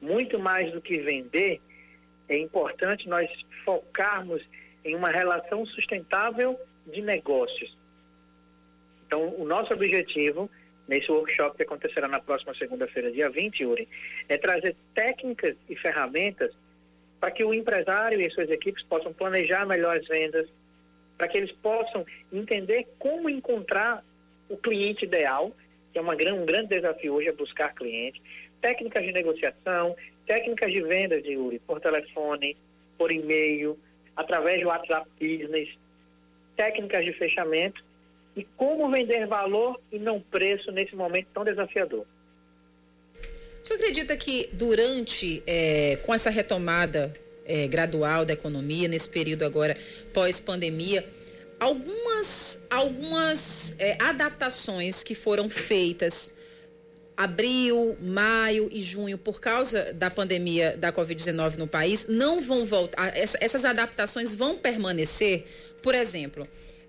Muito 0.00 0.38
mais 0.38 0.72
do 0.72 0.80
que 0.80 0.98
vender, 0.98 1.60
é 2.28 2.36
importante 2.36 3.08
nós 3.08 3.30
focarmos 3.64 4.42
em 4.84 4.96
uma 4.96 5.10
relação 5.10 5.64
sustentável 5.66 6.58
de 6.86 7.00
negócios. 7.00 7.76
Então, 9.06 9.34
o 9.36 9.44
nosso 9.44 9.72
objetivo 9.72 10.50
nesse 10.88 11.10
workshop 11.10 11.56
que 11.56 11.62
acontecerá 11.62 12.08
na 12.08 12.20
próxima 12.20 12.54
segunda-feira, 12.54 13.10
dia 13.12 13.30
20, 13.30 13.62
Yuri, 13.62 13.88
é 14.28 14.36
trazer 14.36 14.76
técnicas 14.94 15.56
e 15.68 15.76
ferramentas 15.76 16.52
para 17.20 17.30
que 17.30 17.44
o 17.44 17.54
empresário 17.54 18.20
e 18.20 18.30
suas 18.30 18.50
equipes 18.50 18.82
possam 18.84 19.12
planejar 19.12 19.64
melhor 19.64 19.96
as 19.96 20.06
vendas, 20.06 20.48
para 21.16 21.28
que 21.28 21.38
eles 21.38 21.52
possam 21.52 22.04
entender 22.32 22.88
como 22.98 23.30
encontrar 23.30 24.04
o 24.52 24.56
cliente 24.58 25.06
ideal, 25.06 25.50
que 25.92 25.98
é 25.98 26.02
uma, 26.02 26.12
um 26.12 26.44
grande 26.44 26.68
desafio 26.68 27.14
hoje 27.14 27.28
é 27.28 27.32
buscar 27.32 27.74
cliente, 27.74 28.22
técnicas 28.60 29.02
de 29.02 29.12
negociação, 29.12 29.96
técnicas 30.26 30.70
de 30.70 30.82
vendas 30.82 31.22
de 31.22 31.36
Uri, 31.36 31.58
por 31.58 31.80
telefone, 31.80 32.56
por 32.98 33.10
e-mail, 33.10 33.78
através 34.14 34.60
do 34.60 34.68
WhatsApp 34.68 35.08
Business, 35.18 35.70
técnicas 36.54 37.04
de 37.04 37.14
fechamento 37.14 37.82
e 38.36 38.44
como 38.56 38.90
vender 38.90 39.26
valor 39.26 39.80
e 39.90 39.98
não 39.98 40.20
preço 40.20 40.70
nesse 40.70 40.94
momento 40.94 41.28
tão 41.32 41.44
desafiador. 41.44 42.06
Senhor 43.64 43.78
acredita 43.78 44.16
que 44.16 44.50
durante, 44.52 45.42
é, 45.46 45.96
com 46.02 46.12
essa 46.12 46.30
retomada 46.30 47.12
é, 47.46 47.66
gradual 47.68 48.24
da 48.24 48.34
economia, 48.34 48.86
nesse 48.86 49.08
período 49.08 49.44
agora 49.44 49.76
pós-pandemia, 50.12 51.04
algumas, 51.62 52.58
algumas 52.68 53.76
é, 53.78 53.96
adaptações 54.02 55.04
que 55.04 55.14
foram 55.14 55.48
feitas 55.48 56.32
abril, 57.16 57.96
maio 58.00 58.68
e 58.72 58.80
junho 58.80 59.16
por 59.16 59.40
causa 59.40 59.92
da 59.92 60.10
pandemia 60.10 60.76
da 60.76 60.92
Covid-19 60.92 61.56
no 61.56 61.68
país 61.68 62.06
não 62.08 62.40
vão 62.40 62.66
voltar. 62.66 63.12
Essas 63.16 63.64
adaptações 63.64 64.34
vão 64.34 64.56
permanecer. 64.56 65.44
Por 65.80 65.94
exemplo, 65.94 66.48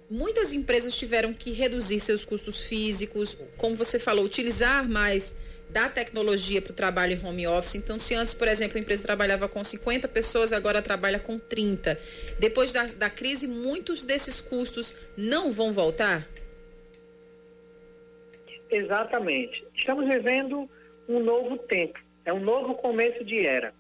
muitas 0.10 0.54
empresas 0.54 0.96
tiveram 0.96 1.36
que 1.36 1.52
reduzir 1.52 2.00
seus 2.00 2.26
custos 2.26 2.62
físicos, 2.62 3.38
como 3.58 3.76
você 3.76 4.00
falou, 4.00 4.26
utilizar 4.26 4.90
mais 4.90 5.36
da 5.74 5.90
tecnologia 5.90 6.62
para 6.62 6.72
o 6.72 6.76
trabalho 6.76 7.14
em 7.14 7.26
home 7.26 7.48
office. 7.48 7.76
Então, 7.76 7.98
se 7.98 8.14
antes, 8.14 8.34
por 8.34 8.48
exemplo, 8.48 8.78
a 8.78 8.80
empresa 8.80 9.02
trabalhava 9.02 9.50
com 9.50 9.64
50 9.64 10.08
pessoas, 10.08 10.54
agora 10.54 10.84
trabalha 10.84 11.20
com 11.20 11.40
30. 11.40 11.98
Depois 12.40 12.72
da, 12.72 12.86
da 12.86 13.10
crise, 13.10 13.48
muitos 13.48 14.06
desses 14.06 14.40
custos 14.40 14.96
não 15.18 15.52
vão 15.52 15.74
voltar? 15.74 16.28
Exatamente. 18.70 19.66
Estamos 19.76 20.08
vivendo 20.08 20.70
um 21.10 21.20
novo 21.20 21.58
tempo, 21.58 22.00
é 22.24 22.32
um 22.32 22.40
novo 22.40 22.76
começo 22.76 23.26
de 23.26 23.46
era. 23.46 23.74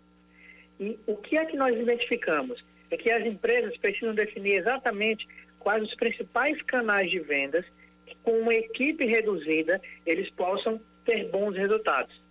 E 0.79 0.97
o 1.05 1.15
que 1.15 1.37
é 1.37 1.45
que 1.45 1.55
nós 1.55 1.79
identificamos? 1.79 2.65
É 2.89 2.97
que 2.97 3.11
as 3.11 3.25
empresas 3.25 3.77
precisam 3.77 4.13
definir 4.13 4.55
exatamente 4.55 5.27
quais 5.59 5.83
os 5.83 5.95
principais 5.95 6.59
canais 6.63 7.09
de 7.09 7.19
vendas 7.19 7.65
que 8.05 8.15
com 8.23 8.31
uma 8.39 8.53
equipe 8.53 9.05
reduzida 9.05 9.79
eles 10.05 10.29
possam 10.31 10.81
ter 11.05 11.29
bons 11.29 11.55
resultados. 11.55 12.21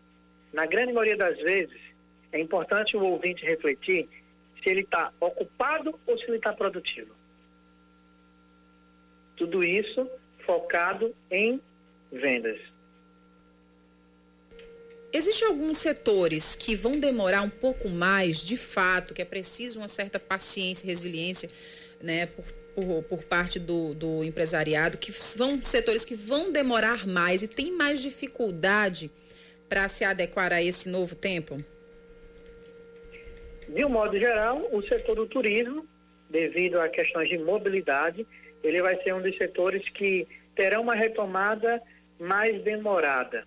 Na 0.52 0.66
grande 0.66 0.92
maioria 0.92 1.16
das 1.16 1.36
vezes, 1.38 1.80
é 2.30 2.40
importante 2.40 2.96
o 2.96 3.02
ouvinte 3.02 3.44
refletir 3.44 4.08
se 4.62 4.68
ele 4.68 4.82
está 4.82 5.12
ocupado 5.20 5.98
ou 6.06 6.18
se 6.18 6.24
ele 6.24 6.36
está 6.36 6.52
produtivo. 6.52 7.14
Tudo 9.36 9.64
isso 9.64 10.08
focado 10.44 11.14
em 11.30 11.60
vendas. 12.10 12.60
Existem 15.12 15.46
alguns 15.46 15.76
setores 15.76 16.56
que 16.56 16.74
vão 16.74 16.98
demorar 16.98 17.42
um 17.42 17.50
pouco 17.50 17.88
mais, 17.88 18.38
de 18.38 18.56
fato, 18.56 19.12
que 19.12 19.20
é 19.20 19.24
preciso 19.26 19.78
uma 19.78 19.88
certa 19.88 20.18
paciência 20.18 20.84
e 20.84 20.88
resiliência 20.88 21.50
né, 22.00 22.26
por, 22.26 22.44
por, 22.74 23.02
por 23.04 23.24
parte 23.24 23.58
do, 23.58 23.94
do, 23.94 24.24
empresariado, 24.24 24.98
que 24.98 25.12
são 25.12 25.62
setores 25.62 26.04
que 26.04 26.14
vão 26.14 26.52
demorar 26.52 27.06
mais 27.06 27.42
e 27.42 27.48
tem 27.48 27.72
mais 27.72 28.00
dificuldade 28.00 29.10
para 29.68 29.88
se 29.88 30.04
adequar 30.04 30.52
a 30.52 30.62
esse 30.62 30.88
novo 30.88 31.14
tempo? 31.14 31.60
De 33.68 33.84
um 33.84 33.88
modo 33.88 34.18
geral, 34.18 34.68
o 34.72 34.82
setor 34.82 35.16
do 35.16 35.26
turismo, 35.26 35.86
devido 36.28 36.80
a 36.80 36.88
questões 36.88 37.28
de 37.28 37.38
mobilidade, 37.38 38.26
ele 38.62 38.82
vai 38.82 39.00
ser 39.02 39.14
um 39.14 39.22
dos 39.22 39.36
setores 39.36 39.88
que 39.90 40.26
terá 40.54 40.80
uma 40.80 40.94
retomada 40.94 41.82
mais 42.18 42.62
demorada 42.62 43.44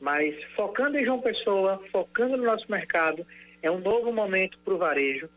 mas 0.00 0.34
focando 0.56 0.98
em 0.98 1.04
João 1.04 1.20
Pessoa, 1.20 1.80
focando 1.92 2.36
no 2.36 2.44
nosso 2.44 2.64
mercado, 2.70 3.26
é 3.62 3.70
um 3.70 3.78
novo 3.78 4.10
momento 4.10 4.58
para 4.64 4.72
o 4.72 4.78
varejo, 4.78 5.28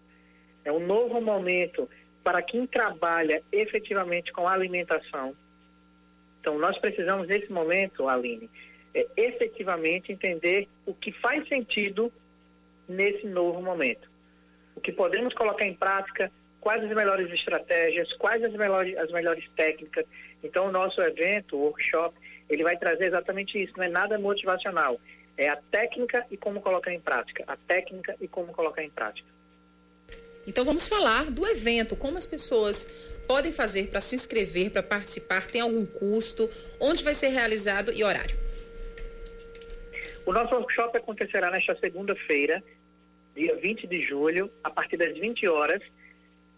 é 0.64 0.72
um 0.72 0.80
novo 0.80 1.20
momento 1.20 1.90
para 2.24 2.42
quem 2.42 2.66
trabalha 2.66 3.44
efetivamente 3.52 4.32
com 4.32 4.48
alimentação. 4.48 5.36
Então, 6.40 6.58
nós 6.58 6.78
precisamos, 6.78 7.28
nesse 7.28 7.52
momento, 7.52 8.08
Aline, 8.08 8.50
é, 8.94 9.08
efetivamente 9.18 10.12
entender 10.12 10.68
o 10.86 10.94
que 10.94 11.12
faz 11.12 11.48
sentido 11.48 12.12
nesse 12.88 13.26
novo 13.28 13.62
momento. 13.62 14.10
O 14.76 14.82
que 14.82 14.92
podemos 14.92 15.34
colocar 15.34 15.66
em 15.66 15.74
prática, 15.74 16.32
quais 16.60 16.84
as 16.84 16.96
melhores 16.96 17.32
estratégias, 17.32 18.12
quais 18.14 18.44
as 18.44 18.54
melhores, 18.54 18.98
as 18.98 19.12
melhores 19.12 19.48
técnicas. 19.56 20.06
Então, 20.44 20.68
o 20.68 20.72
nosso 20.72 21.02
evento, 21.02 21.56
o 21.56 21.62
workshop, 21.62 22.16
ele 22.50 22.64
vai 22.64 22.78
trazer 22.78 23.06
exatamente 23.06 23.62
isso, 23.62 23.74
não 23.78 23.84
é 23.84 23.90
nada 23.90 24.18
motivacional. 24.20 25.00
É 25.38 25.50
a 25.50 25.56
técnica 25.56 26.26
e 26.30 26.38
como 26.38 26.62
colocar 26.62 26.94
em 26.94 27.00
prática. 27.00 27.44
A 27.48 27.58
técnica 27.58 28.16
e 28.22 28.28
como 28.28 28.54
colocar 28.54 28.84
em 28.84 28.90
prática. 28.90 29.28
Então 30.46 30.66
vamos 30.66 30.88
falar 30.88 31.32
do 31.32 31.48
evento, 31.48 31.96
como 31.96 32.18
as 32.18 32.26
pessoas 32.26 32.86
podem 33.28 33.52
fazer 33.52 33.88
para 33.88 34.02
se 34.02 34.16
inscrever, 34.16 34.72
para 34.72 34.84
participar, 34.84 35.48
tem 35.48 35.62
algum 35.62 35.86
custo, 35.86 36.50
onde 36.80 37.04
vai 37.04 37.16
ser 37.16 37.30
realizado 37.30 37.92
e 37.94 38.04
horário. 38.04 38.36
O 40.26 40.34
nosso 40.34 40.54
workshop 40.54 40.98
acontecerá 40.98 41.50
nesta 41.50 41.78
segunda-feira, 41.78 42.64
dia 43.36 43.56
20 43.56 43.88
de 43.88 44.02
julho, 44.06 44.52
a 44.64 44.70
partir 44.70 44.98
das 44.98 45.18
20 45.18 45.48
horas. 45.48 45.82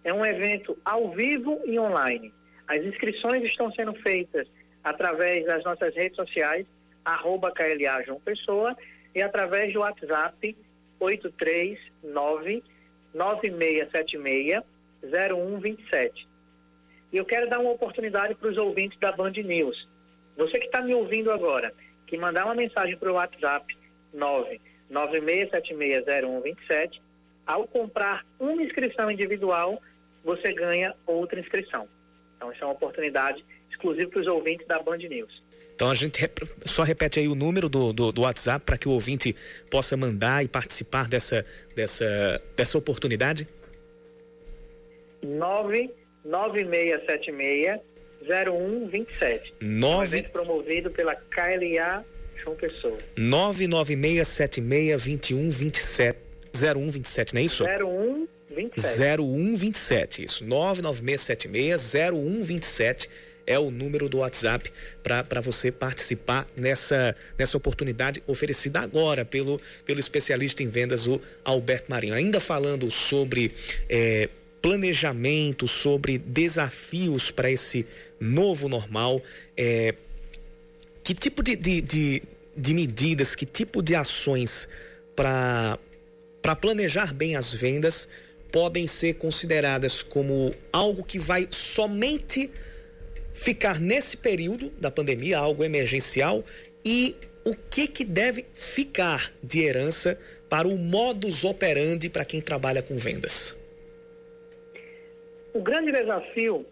É 0.04 0.14
um 0.14 0.26
evento 0.26 0.78
ao 0.86 1.12
vivo 1.12 1.62
e 1.66 1.80
online. 1.80 2.32
As 2.68 2.84
inscrições 2.84 3.44
estão 3.44 3.72
sendo 3.72 3.94
feitas 3.94 4.48
através 4.84 5.46
das 5.46 5.64
nossas 5.64 5.96
redes 5.96 6.16
sociais, 6.16 6.66
arroba 7.04 7.52
KLA 7.52 8.04
João 8.06 8.20
Pessoa, 8.20 8.76
e 9.16 9.22
através 9.22 9.74
do 9.74 9.80
WhatsApp 9.80 10.56
839 11.00 12.64
9676 13.16 14.64
0127. 15.10 16.28
E 17.12 17.18
eu 17.18 17.26
quero 17.26 17.50
dar 17.50 17.60
uma 17.60 17.72
oportunidade 17.72 18.36
para 18.36 18.50
os 18.50 18.58
ouvintes 18.58 19.00
da 19.00 19.12
Band 19.12 19.32
News. 19.32 19.90
Você 20.36 20.60
que 20.60 20.66
está 20.66 20.82
me 20.82 20.94
ouvindo 20.94 21.32
agora, 21.32 21.74
que 22.06 22.18
mandar 22.18 22.44
uma 22.46 22.56
mensagem 22.56 22.98
para 22.98 23.12
o 23.12 23.16
WhatsApp 23.16 23.76
996760127, 24.92 27.02
ao 27.48 27.66
comprar 27.68 28.26
uma 28.40 28.62
inscrição 28.62 29.10
individual, 29.10 29.82
você 30.24 30.52
ganha 30.52 30.94
outra 31.06 31.40
inscrição. 31.40 31.88
Então, 32.36 32.52
essa 32.52 32.64
é 32.64 32.66
uma 32.66 32.74
oportunidade 32.74 33.46
exclusivo 33.70 34.12
para 34.12 34.22
os 34.22 34.28
ouvintes 34.28 34.68
da 34.68 34.80
Band 34.80 34.98
News. 34.98 35.45
Então 35.76 35.90
a 35.90 35.94
gente 35.94 36.20
rep... 36.20 36.42
só 36.64 36.84
repete 36.84 37.20
aí 37.20 37.28
o 37.28 37.36
número 37.36 37.68
do, 37.68 37.92
do, 37.92 38.10
do 38.12 38.22
WhatsApp 38.22 38.64
para 38.66 38.78
que 38.78 38.88
o 38.88 38.92
ouvinte 38.92 39.36
possa 39.70 39.98
mandar 39.98 40.44
e 40.44 40.48
participar 40.48 41.08
dessa, 41.08 41.46
dessa, 41.76 42.42
dessa 42.56 42.78
oportunidade. 42.78 43.48
99676 45.24 47.80
0127. 48.26 49.54
9... 49.60 50.20
Um 50.20 50.24
promovido 50.30 50.90
pela 50.92 51.14
KLA 51.16 52.06
João 52.38 52.56
Pessoa. 52.56 52.98
99676 53.18 56.06
0127, 56.54 57.34
não 57.34 57.42
é 57.42 57.44
isso? 57.44 57.66
0127. 57.66 58.98
0127, 58.98 60.24
isso. 60.24 60.46
99676 60.46 61.94
0127 61.94 63.10
é 63.46 63.60
o 63.60 63.70
número 63.70 64.10
do 64.10 64.18
WhatsApp 64.18 64.72
para 65.04 65.42
você 65.42 65.72
participar 65.72 66.48
nessa, 66.56 67.16
nessa 67.38 67.58
oportunidade 67.58 68.24
oferecida 68.28 68.80
agora 68.80 69.24
pelo, 69.24 69.62
pelo 69.86 70.00
especialista 70.00 70.64
em 70.64 70.68
vendas, 70.68 71.08
o 71.08 71.20
Alberto 71.44 71.86
Marinho. 71.90 72.14
Ainda 72.14 72.40
falando 72.40 72.90
sobre 72.90 73.52
é, 73.90 74.30
planejamento, 74.62 75.68
sobre 75.68 76.18
desafios 76.18 77.30
para 77.30 77.52
esse 77.52 77.86
novo 78.20 78.68
normal, 78.68 79.22
é, 79.56 79.94
que 81.04 81.14
tipo 81.14 81.44
de, 81.44 81.56
de, 81.56 81.82
de, 81.82 82.24
de 82.58 82.74
medidas, 82.74 83.36
que 83.36 83.46
tipo 83.46 83.84
de 83.84 83.94
ações 83.94 84.68
para 85.16 85.78
planejar 86.60 87.14
bem 87.14 87.36
as 87.36 87.54
vendas 87.54 88.08
podem 88.52 88.88
ser 88.88 89.16
consideradas 89.16 90.02
como 90.02 90.52
algo 90.72 91.04
que 91.04 91.20
vai 91.20 91.48
somente 91.52 92.50
ficar 93.36 93.82
nesse 93.82 94.16
período 94.16 94.70
da 94.80 94.90
pandemia, 94.90 95.38
algo 95.38 95.64
emergencial, 95.64 96.44
e 96.86 97.16
o 97.44 97.54
que, 97.54 97.86
que 97.86 98.06
deve 98.06 98.46
ficar 98.54 99.32
de 99.44 99.60
herança 99.60 100.18
para 100.50 100.68
o 100.68 100.78
modus 100.78 101.44
operandi 101.44 102.10
para 102.10 102.24
quem 102.24 102.42
trabalha 102.42 102.82
com 102.82 102.96
vendas? 102.96 103.56
O 105.54 105.62
grande 105.62 105.92
desafio 105.92 106.66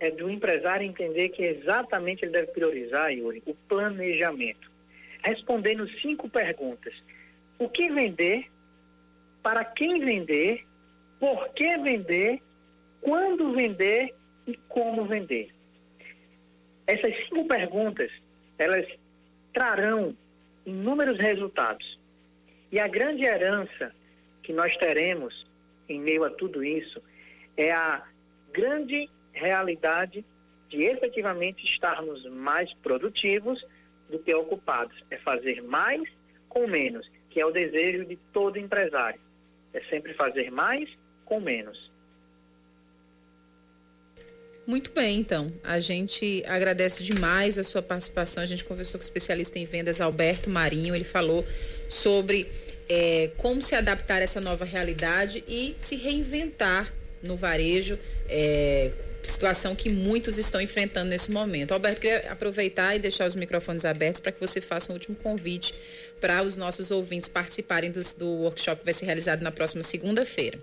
é 0.00 0.10
do 0.10 0.30
empresário 0.30 0.86
entender 0.86 1.28
que 1.28 1.42
exatamente 1.42 2.24
ele 2.24 2.32
deve 2.32 2.48
priorizar, 2.48 3.12
Yuri, 3.12 3.42
o 3.46 3.54
planejamento. 3.54 4.70
Respondendo 5.22 5.88
cinco 6.00 6.28
perguntas. 6.28 6.94
O 7.58 7.68
que 7.68 7.90
vender? 7.90 8.46
Para 9.42 9.64
quem 9.64 10.00
vender? 10.00 10.64
Por 11.20 11.50
que 11.50 11.76
vender? 11.78 12.40
Quando 13.00 13.52
vender? 13.52 14.14
E 14.46 14.56
como 14.68 15.04
vender? 15.04 15.54
Essas 16.86 17.14
cinco 17.28 17.46
perguntas, 17.46 18.10
elas 18.58 18.86
trarão 19.52 20.16
inúmeros 20.66 21.18
resultados. 21.18 21.98
E 22.70 22.78
a 22.78 22.88
grande 22.88 23.24
herança 23.24 23.94
que 24.42 24.52
nós 24.52 24.76
teremos 24.76 25.46
em 25.88 26.00
meio 26.00 26.24
a 26.24 26.30
tudo 26.30 26.64
isso 26.64 27.02
é 27.56 27.72
a 27.72 28.02
grande 28.52 29.08
realidade 29.32 30.24
de 30.68 30.82
efetivamente 30.82 31.64
estarmos 31.64 32.24
mais 32.26 32.72
produtivos 32.74 33.64
do 34.10 34.18
que 34.18 34.34
ocupados. 34.34 35.02
É 35.10 35.16
fazer 35.18 35.62
mais 35.62 36.02
com 36.48 36.66
menos, 36.66 37.10
que 37.30 37.40
é 37.40 37.46
o 37.46 37.50
desejo 37.50 38.04
de 38.04 38.16
todo 38.32 38.58
empresário. 38.58 39.20
É 39.72 39.80
sempre 39.84 40.14
fazer 40.14 40.50
mais 40.50 40.88
com 41.24 41.40
menos. 41.40 41.92
Muito 44.66 44.90
bem, 44.92 45.20
então. 45.20 45.52
A 45.62 45.78
gente 45.78 46.42
agradece 46.46 47.02
demais 47.02 47.58
a 47.58 47.64
sua 47.64 47.82
participação. 47.82 48.42
A 48.42 48.46
gente 48.46 48.64
conversou 48.64 48.98
com 48.98 49.02
o 49.02 49.06
especialista 49.06 49.58
em 49.58 49.66
vendas 49.66 50.00
Alberto 50.00 50.48
Marinho. 50.48 50.94
Ele 50.94 51.04
falou 51.04 51.44
sobre 51.88 52.48
é, 52.88 53.30
como 53.36 53.60
se 53.60 53.74
adaptar 53.74 54.20
a 54.20 54.24
essa 54.24 54.40
nova 54.40 54.64
realidade 54.64 55.44
e 55.46 55.76
se 55.78 55.96
reinventar 55.96 56.92
no 57.22 57.36
varejo. 57.36 57.98
É, 58.28 58.90
situação 59.22 59.74
que 59.74 59.88
muitos 59.90 60.38
estão 60.38 60.60
enfrentando 60.60 61.10
nesse 61.10 61.32
momento. 61.32 61.72
Alberto, 61.72 62.00
queria 62.00 62.30
aproveitar 62.30 62.94
e 62.94 62.98
deixar 62.98 63.26
os 63.26 63.34
microfones 63.34 63.84
abertos 63.84 64.20
para 64.20 64.32
que 64.32 64.40
você 64.40 64.60
faça 64.60 64.92
um 64.92 64.94
último 64.94 65.16
convite 65.16 65.74
para 66.20 66.42
os 66.42 66.56
nossos 66.56 66.90
ouvintes 66.90 67.28
participarem 67.28 67.90
do, 67.90 68.00
do 68.18 68.26
workshop 68.26 68.80
que 68.80 68.84
vai 68.84 68.94
ser 68.94 69.06
realizado 69.06 69.42
na 69.42 69.50
próxima 69.50 69.82
segunda-feira. 69.82 70.58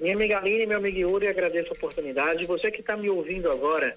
Minha 0.00 0.14
amiga 0.14 0.38
Aline, 0.38 0.66
meu 0.66 0.78
amigo 0.78 0.98
Yuri, 0.98 1.28
agradeço 1.28 1.70
a 1.70 1.72
oportunidade. 1.72 2.46
Você 2.46 2.70
que 2.70 2.80
está 2.80 2.96
me 2.96 3.08
ouvindo 3.08 3.50
agora, 3.50 3.96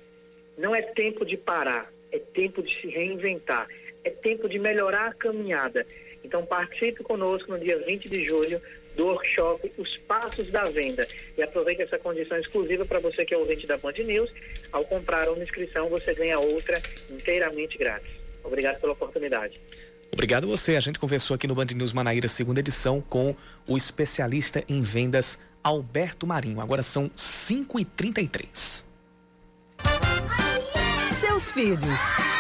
não 0.58 0.76
é 0.76 0.82
tempo 0.82 1.26
de 1.26 1.36
parar, 1.36 1.92
é 2.12 2.20
tempo 2.20 2.62
de 2.62 2.80
se 2.80 2.88
reinventar, 2.88 3.68
é 4.04 4.10
tempo 4.10 4.48
de 4.48 4.60
melhorar 4.60 5.08
a 5.08 5.14
caminhada. 5.14 5.86
Então 6.24 6.46
participe 6.46 7.04
conosco 7.04 7.52
no 7.52 7.60
dia 7.60 7.80
20 7.80 8.10
de 8.10 8.26
julho 8.26 8.62
do 8.96 9.06
workshop 9.06 9.72
Os 9.78 9.98
Passos 10.00 10.50
da 10.52 10.66
Venda. 10.66 11.08
E 11.38 11.44
aproveite 11.44 11.84
essa 11.84 11.98
condição 12.00 12.38
exclusiva 12.38 12.86
para 12.86 13.00
você 13.00 13.24
que 13.24 13.34
é 13.34 13.38
ouvinte 13.38 13.66
da 13.68 13.78
Band 13.78 13.94
News. 13.94 14.32
Ao 14.72 14.84
comprar 14.84 15.30
uma 15.30 15.44
inscrição, 15.44 15.88
você 15.88 16.14
ganha 16.14 16.40
outra 16.40 16.82
inteiramente 17.10 17.78
grátis. 17.78 18.10
Obrigado 18.44 18.80
pela 18.80 18.94
oportunidade. 18.94 19.60
Obrigado 20.12 20.46
a 20.46 20.48
você. 20.48 20.76
A 20.76 20.80
gente 20.80 21.00
conversou 21.00 21.36
aqui 21.36 21.48
no 21.48 21.54
Band 21.54 21.68
News 21.76 21.94
Manaíra, 21.94 22.28
segunda 22.28 22.60
edição, 22.60 23.02
com 23.02 23.36
o 23.68 23.78
especialista 23.78 24.64
em 24.68 24.82
vendas 24.82 25.38
Alberto 25.63 26.26
Marinho. 26.28 26.62
Agora 26.62 26.84
são 26.84 27.10
5h33. 27.10 28.84
Seus 31.20 31.52
filhos, 31.52 32.00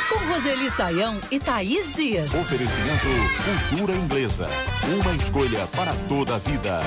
com 0.09 0.33
Roseli 0.33 0.69
Saião 0.69 1.19
e 1.31 1.39
Thaís 1.39 1.93
Dias. 1.93 2.33
Oferecimento 2.33 3.07
Cultura 3.69 3.93
Inglesa. 3.93 4.47
Uma 5.01 5.13
escolha 5.15 5.67
para 5.67 5.93
toda 6.07 6.35
a 6.35 6.37
vida. 6.37 6.81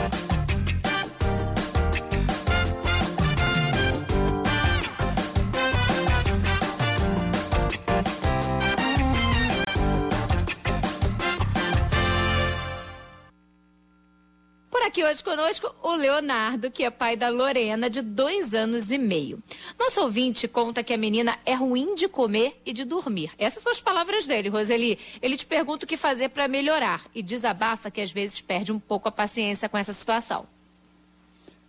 Aqui 15.01 15.05
hoje 15.05 15.25
conosco 15.25 15.75
o 15.83 15.95
Leonardo, 15.95 16.71
que 16.71 16.85
é 16.85 16.91
pai 16.91 17.17
da 17.17 17.31
Lorena, 17.31 17.89
de 17.89 18.03
dois 18.03 18.53
anos 18.53 18.91
e 18.91 18.99
meio. 18.99 19.43
Nosso 19.79 20.03
ouvinte 20.03 20.47
conta 20.47 20.83
que 20.83 20.93
a 20.93 20.99
menina 20.99 21.39
é 21.47 21.55
ruim 21.55 21.95
de 21.95 22.07
comer 22.07 22.61
e 22.67 22.73
de 22.73 22.85
dormir. 22.85 23.31
Essas 23.39 23.63
são 23.63 23.73
as 23.73 23.81
palavras 23.81 24.27
dele, 24.27 24.51
Roseli. 24.51 24.99
Ele 25.23 25.39
te 25.39 25.47
pergunta 25.47 25.87
o 25.87 25.89
que 25.89 25.97
fazer 25.97 26.29
para 26.29 26.47
melhorar 26.47 27.07
e 27.15 27.23
desabafa 27.23 27.91
que 27.91 28.01
às 28.01 28.13
vezes 28.13 28.43
perde 28.43 28.73
um 28.73 28.79
pouco 28.79 29.09
a 29.09 29.13
paciência 29.13 29.71
com 29.71 29.79
essa 29.79 29.93
situação. 29.93 30.47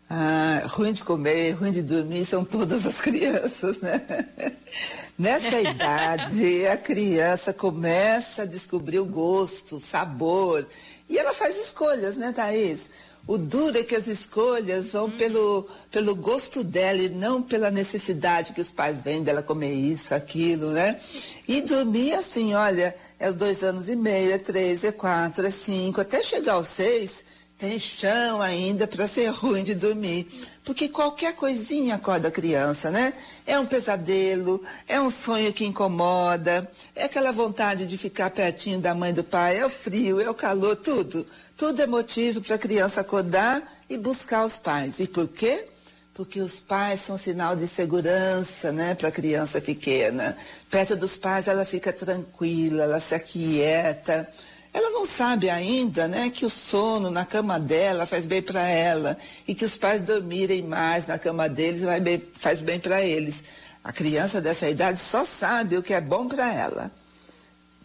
Ah, 0.10 0.64
ruim 0.66 0.92
de 0.92 1.02
comer, 1.02 1.52
ruim 1.52 1.72
de 1.72 1.82
dormir 1.82 2.26
são 2.26 2.44
todas 2.44 2.86
as 2.86 3.00
crianças, 3.00 3.80
né? 3.80 4.02
Nessa 5.18 5.62
idade, 5.62 6.68
a 6.68 6.76
criança 6.76 7.54
começa 7.54 8.42
a 8.42 8.46
descobrir 8.46 9.00
o 9.00 9.06
gosto, 9.06 9.78
o 9.78 9.82
sabor, 9.82 10.68
e 11.08 11.18
ela 11.18 11.34
faz 11.34 11.58
escolhas, 11.58 12.18
né, 12.18 12.34
Thaís? 12.34 12.90
O 13.28 13.38
duro 13.38 13.78
é 13.78 13.84
que 13.84 13.96
as 13.96 14.08
escolhas 14.08 14.88
vão 14.88 15.06
uhum. 15.06 15.18
pelo, 15.18 15.70
pelo 15.92 16.16
gosto 16.16 16.64
dela 16.64 17.00
e 17.00 17.10
não 17.10 17.42
pela 17.42 17.70
necessidade 17.70 18.52
que 18.52 18.62
os 18.62 18.72
pais 18.72 19.00
veem 19.00 19.24
dela 19.24 19.44
comer 19.44 19.74
isso, 19.74 20.14
aquilo, 20.16 20.72
né? 20.72 21.00
E 21.48 21.62
dormir 21.62 22.14
assim, 22.14 22.54
olha, 22.56 22.96
é 23.20 23.32
dois 23.32 23.64
anos 23.64 23.88
e 23.90 23.96
meio, 23.96 24.34
é 24.34 24.38
três, 24.40 24.84
é 24.84 24.92
quatro, 24.92 25.46
é 25.46 25.52
cinco, 25.52 26.02
até 26.02 26.24
chegar 26.24 26.54
aos 26.54 26.68
seis, 26.68 27.24
tem 27.60 27.78
chão 27.78 28.42
ainda 28.42 28.88
para 28.88 29.08
ser 29.08 29.28
ruim 29.32 29.64
de 29.64 29.76
dormir. 29.76 30.28
Porque 30.64 30.90
qualquer 30.90 31.36
coisinha 31.36 31.96
acorda 31.96 32.28
a 32.28 32.32
criança, 32.32 32.90
né? 32.90 33.14
É 33.46 33.60
um 33.60 33.68
pesadelo, 33.68 34.64
é 34.88 35.00
um 35.00 35.12
sonho 35.12 35.54
que 35.54 35.64
incomoda, 35.64 36.70
é 36.96 37.04
aquela 37.04 37.32
vontade 37.32 37.86
de 37.86 37.98
ficar 38.00 38.32
pertinho 38.32 38.80
da 38.80 38.96
mãe 38.96 39.14
do 39.14 39.24
pai, 39.24 39.60
é 39.60 39.66
o 39.66 39.70
frio, 39.70 40.20
é 40.20 40.30
o 40.30 40.34
calor, 40.34 40.76
tudo. 40.76 41.26
Tudo 41.62 41.80
é 41.80 41.86
motivo 41.86 42.42
para 42.42 42.56
a 42.56 42.58
criança 42.58 43.02
acordar 43.02 43.62
e 43.88 43.96
buscar 43.96 44.44
os 44.44 44.58
pais. 44.58 45.00
E 45.00 45.08
por 45.08 45.28
quê? 45.28 45.68
Porque 46.12 46.42
os 46.42 46.60
pais 46.60 47.02
são 47.02 47.20
sinal 47.20 47.56
de 47.56 47.68
segurança, 47.68 48.72
né, 48.72 48.96
para 48.96 49.10
a 49.10 49.12
criança 49.12 49.62
pequena. 49.62 50.36
Perto 50.72 50.96
dos 50.96 51.18
pais 51.18 51.48
ela 51.48 51.64
fica 51.64 51.94
tranquila, 51.94 52.86
ela 52.86 53.00
se 53.00 53.14
aquieta. 53.14 54.28
Ela 54.74 54.90
não 54.90 55.06
sabe 55.06 55.52
ainda, 55.52 56.08
né, 56.08 56.32
que 56.32 56.48
o 56.48 56.50
sono 56.50 57.12
na 57.12 57.28
cama 57.28 57.60
dela 57.60 58.08
faz 58.08 58.26
bem 58.26 58.42
para 58.42 58.68
ela 58.68 59.16
e 59.48 59.54
que 59.54 59.64
os 59.64 59.78
pais 59.78 60.02
dormirem 60.02 60.64
mais 60.64 61.06
na 61.06 61.20
cama 61.20 61.48
deles 61.48 61.84
bem, 62.02 62.24
faz 62.40 62.64
bem 62.64 62.80
para 62.80 63.04
eles. 63.04 63.44
A 63.84 63.94
criança 63.94 64.42
dessa 64.42 64.68
idade 64.68 64.98
só 64.98 65.24
sabe 65.26 65.78
o 65.78 65.84
que 65.84 65.94
é 65.94 66.02
bom 66.02 66.28
para 66.28 66.52
ela. 66.52 66.92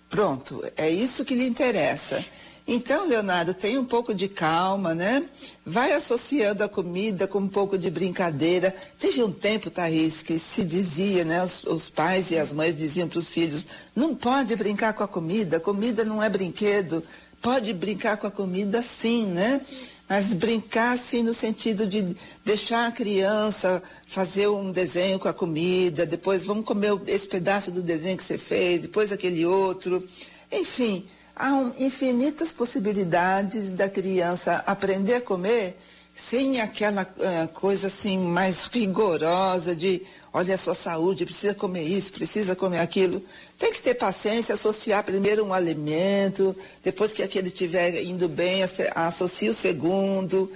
Pronto, 0.09 0.65
é 0.79 0.89
isso 0.89 1.27
que 1.27 1.35
lhe 1.35 1.47
interessa. 1.47 2.25
Então, 2.69 3.07
Leonardo, 3.07 3.55
tem 3.55 3.79
um 3.79 3.85
pouco 3.85 4.13
de 4.13 4.29
calma, 4.29 4.93
né? 4.93 5.29
Vai 5.65 5.93
associando 5.93 6.65
a 6.65 6.69
comida 6.69 7.29
com 7.29 7.39
um 7.39 7.49
pouco 7.49 7.79
de 7.79 7.89
brincadeira. 7.89 8.75
Teve 8.99 9.23
um 9.23 9.31
tempo, 9.31 9.71
Thaís, 9.71 10.21
que 10.21 10.37
se 10.37 10.65
dizia, 10.65 11.25
né? 11.25 11.45
Os, 11.45 11.63
os 11.63 11.89
pais 11.89 12.33
e 12.33 12.37
as 12.37 12.51
mães 12.51 12.77
diziam 12.77 13.09
para 13.09 13.21
os 13.21 13.29
filhos: 13.29 13.69
não 13.95 14.17
pode 14.17 14.57
brincar 14.57 14.95
com 14.95 15.05
a 15.05 15.09
comida, 15.09 15.61
comida 15.61 16.05
não 16.05 16.21
é 16.21 16.29
brinquedo. 16.29 17.05
Pode 17.41 17.73
brincar 17.73 18.17
com 18.17 18.27
a 18.27 18.31
comida 18.33 18.83
sim, 18.83 19.27
né? 19.27 19.61
Mas 20.09 20.33
brincar 20.33 20.95
assim 20.95 21.23
no 21.23 21.35
sentido 21.35 21.87
de 21.87 22.17
deixar 22.45 22.89
a 22.89 22.93
criança 22.93 23.81
fazer 24.07 24.49
um 24.49 24.73
desenho 24.73 25.19
com 25.21 25.29
a 25.29 25.35
comida, 25.35 26.07
depois 26.07 26.45
vamos 26.45 26.65
comer 26.65 26.93
esse 27.07 27.29
pedaço 27.29 27.71
do 27.71 27.83
desenho 27.83 28.17
que 28.17 28.25
você 28.25 28.39
fez, 28.39 28.83
depois 28.83 29.13
aquele 29.13 29.45
outro. 29.47 30.07
Enfim, 30.51 31.07
há 31.37 31.71
infinitas 31.79 32.53
possibilidades 32.55 33.71
da 33.71 33.91
criança 33.91 34.65
aprender 34.67 35.17
a 35.17 35.21
comer 35.21 35.77
sem 36.15 36.63
aquela 36.63 37.03
uh, 37.03 37.49
coisa 37.49 37.89
assim 37.89 38.17
mais 38.17 38.65
rigorosa 38.73 39.77
de 39.77 40.01
olha 40.33 40.55
a 40.55 40.59
sua 40.59 40.75
saúde, 40.75 41.27
precisa 41.27 41.55
comer 41.55 41.83
isso, 41.83 42.11
precisa 42.11 42.57
comer 42.57 42.79
aquilo. 42.79 43.23
Tem 43.59 43.71
que 43.71 43.83
ter 43.83 43.95
paciência, 43.95 44.55
associar 44.55 45.05
primeiro 45.05 45.45
um 45.45 45.53
alimento, 45.53 46.57
depois 46.83 47.13
que 47.13 47.23
aquele 47.23 47.49
estiver 47.49 48.03
indo 48.03 48.31
bem, 48.31 48.63
associa 48.95 49.51
o 49.51 49.55
segundo. 49.55 50.51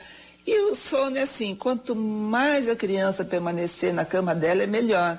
E 0.47 0.71
o 0.71 0.75
sono 0.75 1.19
é 1.19 1.23
assim, 1.23 1.55
quanto 1.55 1.95
mais 1.95 2.67
a 2.67 2.75
criança 2.75 3.23
permanecer 3.23 3.93
na 3.93 4.07
cama 4.07 4.35
dela, 4.35 4.63
é 4.63 4.67
melhor. 4.67 5.19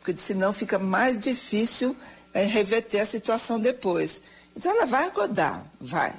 Porque 0.00 0.20
senão 0.20 0.52
fica 0.52 0.78
mais 0.78 1.18
difícil 1.18 1.96
é, 2.34 2.44
reverter 2.44 3.00
a 3.00 3.06
situação 3.06 3.58
depois. 3.58 4.20
Então 4.58 4.72
ela 4.72 4.86
vai 4.86 5.06
acordar, 5.06 5.64
vai. 5.80 6.12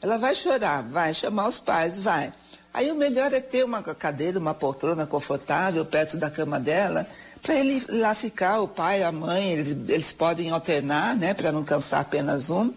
Ela 0.00 0.16
vai 0.16 0.32
chorar, 0.32 0.80
vai 0.84 1.12
chamar 1.12 1.48
os 1.48 1.58
pais, 1.58 1.98
vai. 1.98 2.32
Aí 2.72 2.88
o 2.88 2.94
melhor 2.94 3.32
é 3.32 3.40
ter 3.40 3.64
uma 3.64 3.82
cadeira, 3.82 4.38
uma 4.38 4.54
poltrona 4.54 5.08
confortável 5.08 5.84
perto 5.84 6.16
da 6.16 6.30
cama 6.30 6.60
dela, 6.60 7.04
para 7.42 7.56
ele 7.56 7.84
lá 7.88 8.14
ficar, 8.14 8.60
o 8.60 8.68
pai, 8.68 9.02
a 9.02 9.10
mãe, 9.10 9.50
eles, 9.50 9.76
eles 9.88 10.12
podem 10.12 10.50
alternar, 10.50 11.16
né, 11.16 11.34
para 11.34 11.50
não 11.50 11.64
cansar 11.64 12.02
apenas 12.02 12.48
um. 12.48 12.72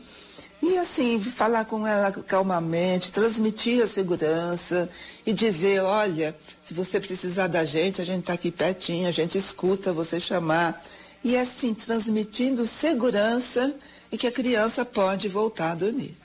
E 0.64 0.80
assim, 0.80 1.20
falar 1.20 1.66
com 1.66 1.86
ela 1.86 2.12
calmamente, 2.12 3.12
transmitir 3.12 3.84
a 3.84 3.88
segurança 3.88 4.90
e 5.28 5.32
dizer, 5.32 5.84
olha, 5.84 6.36
se 6.64 6.74
você 6.74 7.00
precisar 7.00 7.48
da 7.48 7.64
gente, 7.64 8.02
a 8.02 8.06
gente 8.06 8.22
está 8.22 8.34
aqui 8.34 8.50
pertinho, 8.50 9.08
a 9.08 9.12
gente 9.12 9.38
escuta 9.38 9.94
você 9.94 10.20
chamar. 10.20 10.84
E 11.24 11.38
assim, 11.38 11.72
transmitindo 11.76 12.66
segurança 12.66 13.76
e 14.14 14.18
que 14.18 14.28
a 14.28 14.32
criança 14.32 14.86
pode 14.86 15.28
voltar 15.28 15.72
a 15.72 15.76
dormir. 15.76 16.16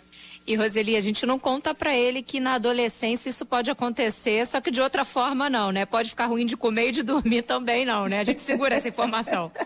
E 0.47 0.55
Roseli, 0.55 0.95
a 0.95 1.01
gente 1.01 1.27
não 1.27 1.37
conta 1.39 1.75
para 1.75 1.97
ele 1.97 2.23
que 2.23 2.39
na 2.39 2.55
adolescência 2.55 3.31
isso 3.31 3.45
pode 3.45 3.69
acontecer, 3.71 4.47
só 4.47 4.61
que 4.61 4.71
de 4.71 4.81
outra 4.81 5.05
forma 5.05 5.51
não, 5.51 5.73
né? 5.73 5.85
Pode 5.85 6.11
ficar 6.11 6.27
ruim 6.27 6.47
de 6.47 6.57
comer 6.57 6.89
e 6.89 6.93
de 6.93 7.03
dormir 7.03 7.43
também 7.43 7.85
não, 7.85 8.07
né? 8.07 8.21
A 8.21 8.25
gente 8.25 8.41
segura 8.41 8.77
essa 8.77 8.89
informação. 8.89 9.51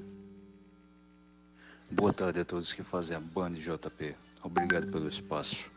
Boa 1.90 2.12
tarde 2.12 2.40
a 2.40 2.44
todos 2.44 2.72
que 2.72 2.82
fazem 2.82 3.16
a 3.16 3.20
Band 3.20 3.54
JP. 3.54 4.14
Obrigado 4.42 4.86
pelo 4.86 5.08
espaço. 5.08 5.70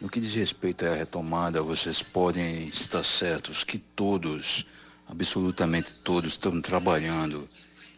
No 0.00 0.08
que 0.08 0.18
diz 0.18 0.34
respeito 0.34 0.86
à 0.86 0.94
retomada, 0.94 1.62
vocês 1.62 2.02
podem 2.02 2.68
estar 2.68 3.04
certos 3.04 3.62
que 3.62 3.78
todos, 3.78 4.64
absolutamente 5.06 5.92
todos, 6.02 6.32
estão 6.32 6.58
trabalhando, 6.62 7.46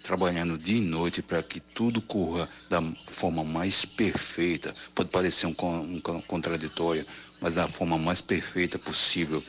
trabalhando 0.03 0.59
dia 0.59 0.79
e 0.79 0.81
noite 0.81 1.23
para 1.23 1.41
que 1.45 1.61
tudo 1.61 2.03
corra 2.03 2.49
da 2.69 2.83
forma 3.07 3.45
mais 3.45 3.85
perfeita. 3.85 4.75
Pode 4.93 5.11
parecer 5.11 5.47
um, 5.47 5.55
um 5.61 6.01
contraditório, 6.23 7.07
mas 7.41 7.55
da 7.55 7.69
forma 7.69 7.97
mais 7.97 8.21
perfeita 8.21 8.81
possível 8.81 9.41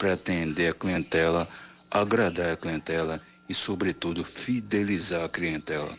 para 0.00 0.14
atender 0.14 0.70
a 0.70 0.74
clientela, 0.74 1.46
agradar 1.90 2.54
a 2.54 2.56
clientela 2.56 3.20
e, 3.46 3.54
sobretudo, 3.54 4.24
fidelizar 4.24 5.24
a 5.24 5.28
clientela. 5.28 5.92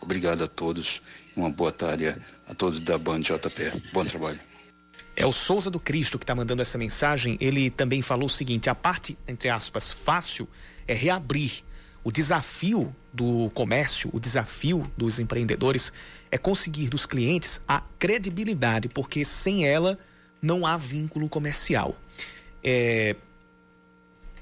Obrigado 0.00 0.44
a 0.44 0.46
todos 0.46 1.02
uma 1.36 1.50
boa 1.50 1.72
tarde 1.72 2.14
a 2.48 2.54
todos 2.54 2.78
da 2.78 2.96
Band 2.96 3.20
JP. 3.20 3.90
Bom 3.92 4.04
trabalho. 4.04 4.38
É 5.16 5.26
o 5.26 5.32
Souza 5.32 5.68
do 5.68 5.80
Cristo 5.80 6.16
que 6.16 6.22
está 6.22 6.34
mandando 6.34 6.62
essa 6.62 6.78
mensagem. 6.78 7.36
Ele 7.40 7.70
também 7.70 8.00
falou 8.02 8.26
o 8.26 8.30
seguinte: 8.30 8.70
a 8.70 8.74
parte, 8.74 9.18
entre 9.26 9.48
aspas, 9.48 9.92
fácil 9.92 10.48
é 10.86 10.94
reabrir 10.94 11.64
O 12.02 12.10
desafio 12.12 12.94
do 13.12 13.50
comércio, 13.50 14.08
o 14.12 14.20
desafio 14.20 14.90
dos 14.96 15.18
empreendedores 15.18 15.92
é 16.30 16.38
conseguir 16.38 16.88
dos 16.88 17.04
clientes 17.04 17.60
a 17.66 17.82
credibilidade, 17.98 18.88
porque 18.88 19.24
sem 19.24 19.66
ela 19.66 19.98
não 20.40 20.64
há 20.64 20.76
vínculo 20.76 21.28
comercial. 21.28 21.94
É, 22.62 23.16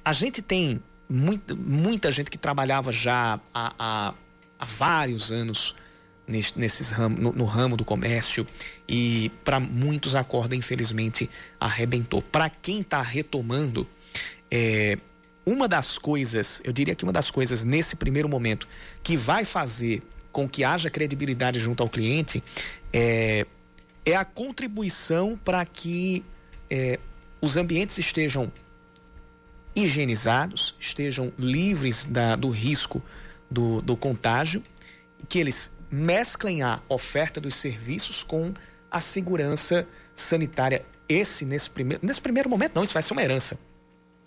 a 0.09 0.13
gente 0.15 0.41
tem 0.41 0.83
muita, 1.07 1.55
muita 1.55 2.11
gente 2.11 2.31
que 2.31 2.39
trabalhava 2.39 2.91
já 2.91 3.39
há, 3.53 3.75
há, 3.79 4.15
há 4.59 4.65
vários 4.65 5.31
anos 5.31 5.77
nesse, 6.27 6.59
nesses 6.59 6.91
ram, 6.91 7.11
no, 7.11 7.31
no, 7.31 7.45
ramo 7.45 7.77
do 7.77 7.85
comércio 7.85 8.47
e 8.89 9.31
para 9.45 9.61
muitos 9.61 10.17
a 10.17 10.25
corda 10.25 10.57
infelizmente 10.57 11.29
arrebentou. 11.61 12.23
Para 12.23 12.49
quem 12.49 12.81
está 12.81 13.03
retomando, 13.03 13.87
é, 14.51 14.97
uma 15.45 15.69
das 15.69 15.99
coisas, 15.99 16.63
eu 16.65 16.73
diria 16.73 16.95
que 16.95 17.05
uma 17.05 17.13
das 17.13 17.31
coisas 17.31 17.63
nesse 17.63 17.95
primeiro 17.95 18.31
momento 18.31 18.67
que 19.03 19.15
vai 19.15 19.45
fazer 19.45 20.03
com 20.33 20.49
que 20.49 20.65
haja 20.65 20.89
credibilidade 20.89 21.59
junto 21.59 21.83
ao 21.83 21.89
cliente 21.91 22.43
é, 22.91 23.45
é 24.07 24.17
a 24.17 24.25
contribuição 24.25 25.39
para 25.45 25.67
que 25.67 26.25
é, 26.71 26.99
os 27.43 27.59
ambientes 27.59 27.99
estejam 27.99 28.51
higienizados, 29.83 30.75
estejam 30.79 31.33
livres 31.39 32.05
da, 32.05 32.37
do 32.37 32.51
risco 32.51 33.03
do, 33.51 33.81
do 33.81 33.97
contágio, 33.97 34.63
que 35.29 35.39
eles 35.39 35.73
mesclem 35.91 36.63
a 36.63 36.81
oferta 36.89 37.41
dos 37.41 37.55
serviços 37.55 38.23
com 38.23 38.53
a 38.91 39.01
segurança 39.01 39.87
sanitária. 40.15 40.85
Esse, 41.09 41.45
nesse 41.45 41.71
primeiro, 41.71 42.05
nesse 42.05 42.21
primeiro 42.21 42.49
momento, 42.49 42.75
não, 42.75 42.85
isso 42.85 42.93
vai 42.93 43.03
ser 43.03 43.13
uma 43.13 43.23
herança. 43.23 43.59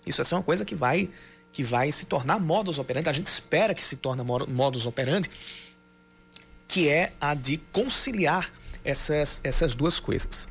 Isso 0.06 0.18
vai 0.18 0.24
ser 0.24 0.34
uma 0.34 0.42
coisa 0.42 0.64
que 0.64 0.74
vai, 0.74 1.08
que 1.52 1.62
vai 1.62 1.92
se 1.92 2.06
tornar 2.06 2.40
modus 2.40 2.78
operandi. 2.78 3.08
A 3.08 3.12
gente 3.12 3.26
espera 3.26 3.74
que 3.74 3.84
se 3.84 3.96
torne 3.96 4.22
modus 4.48 4.86
operandi, 4.86 5.30
que 6.66 6.88
é 6.88 7.12
a 7.20 7.34
de 7.34 7.58
conciliar 7.70 8.52
essas, 8.84 9.40
essas 9.44 9.74
duas 9.74 10.00
coisas. 10.00 10.48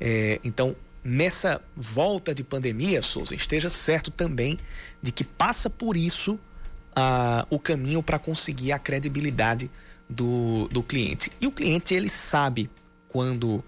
É, 0.00 0.40
então, 0.42 0.74
nessa 1.02 1.62
volta 1.76 2.34
de 2.34 2.42
pandemia, 2.42 3.02
Souza, 3.02 3.34
esteja 3.34 3.68
certo 3.68 4.10
também 4.10 4.58
de 5.02 5.10
que 5.12 5.24
passa 5.24 5.70
por 5.70 5.96
isso 5.96 6.34
uh, 6.34 7.46
o 7.48 7.58
caminho 7.58 8.02
para 8.02 8.18
conseguir 8.18 8.72
a 8.72 8.78
credibilidade 8.78 9.70
do, 10.08 10.68
do 10.68 10.82
cliente. 10.82 11.30
E 11.40 11.46
o 11.46 11.52
cliente, 11.52 11.94
ele 11.94 12.08
sabe 12.08 12.68
quando, 13.08 13.64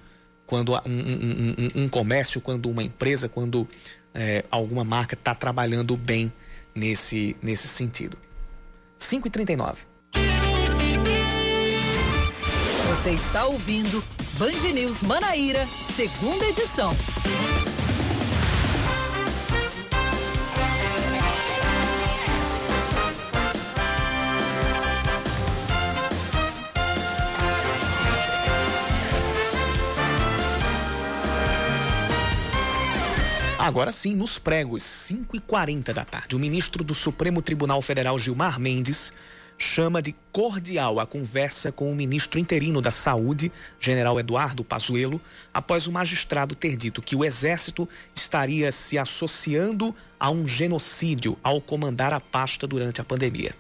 quando 0.47 0.75
um, 0.75 0.79
um, 0.87 1.85
um, 1.85 1.89
comércio, 1.89 2.41
quando 2.41 2.69
uma 2.69 2.83
empresa, 2.83 3.29
quando 3.29 3.67
é, 4.15 4.45
alguma 4.51 4.85
marca 4.85 5.15
está 5.15 5.35
trabalhando 5.35 5.97
bem 5.97 6.33
nesse, 6.75 7.37
nesse 7.43 7.69
sentido. 7.69 8.19
5h39. 8.99 9.92
Você 13.03 13.15
está 13.15 13.47
ouvindo 13.47 14.01
Band 14.39 14.73
News 14.73 15.03
Manaíra, 15.03 15.67
segunda 15.97 16.45
edição. 16.47 16.95
Agora 33.59 33.91
sim, 33.91 34.15
nos 34.15 34.39
pregos, 34.39 34.85
5 34.85 35.35
e 35.35 35.41
40 35.41 35.93
da 35.93 36.05
tarde, 36.05 36.37
o 36.37 36.39
ministro 36.39 36.85
do 36.85 36.95
Supremo 36.95 37.43
Tribunal 37.43 37.83
Federal, 37.83 38.17
Gilmar 38.17 38.61
Mendes, 38.61 39.13
chama 39.63 40.03
de 40.03 40.15
cordial 40.33 40.99
a 40.99 41.07
conversa 41.07 41.71
com 41.71 41.91
o 41.91 41.95
ministro 41.95 42.39
interino 42.39 42.83
da 42.83 42.91
Saúde, 42.91 43.53
general 43.79 44.19
Eduardo 44.19 44.65
Pazuello, 44.65 45.21
após 45.55 45.87
o 45.87 45.93
magistrado 45.93 46.55
ter 46.55 46.75
dito 46.75 47.01
que 47.01 47.15
o 47.15 47.25
exército 47.25 47.89
estaria 48.15 48.73
se 48.73 48.99
associando 48.99 49.95
a 50.19 50.31
um 50.31 50.49
genocídio 50.49 51.39
ao 51.43 51.61
comandar 51.61 52.13
a 52.13 52.21
pasta 52.21 52.67
durante 52.67 53.01
a 53.01 53.05
pandemia. 53.05 53.55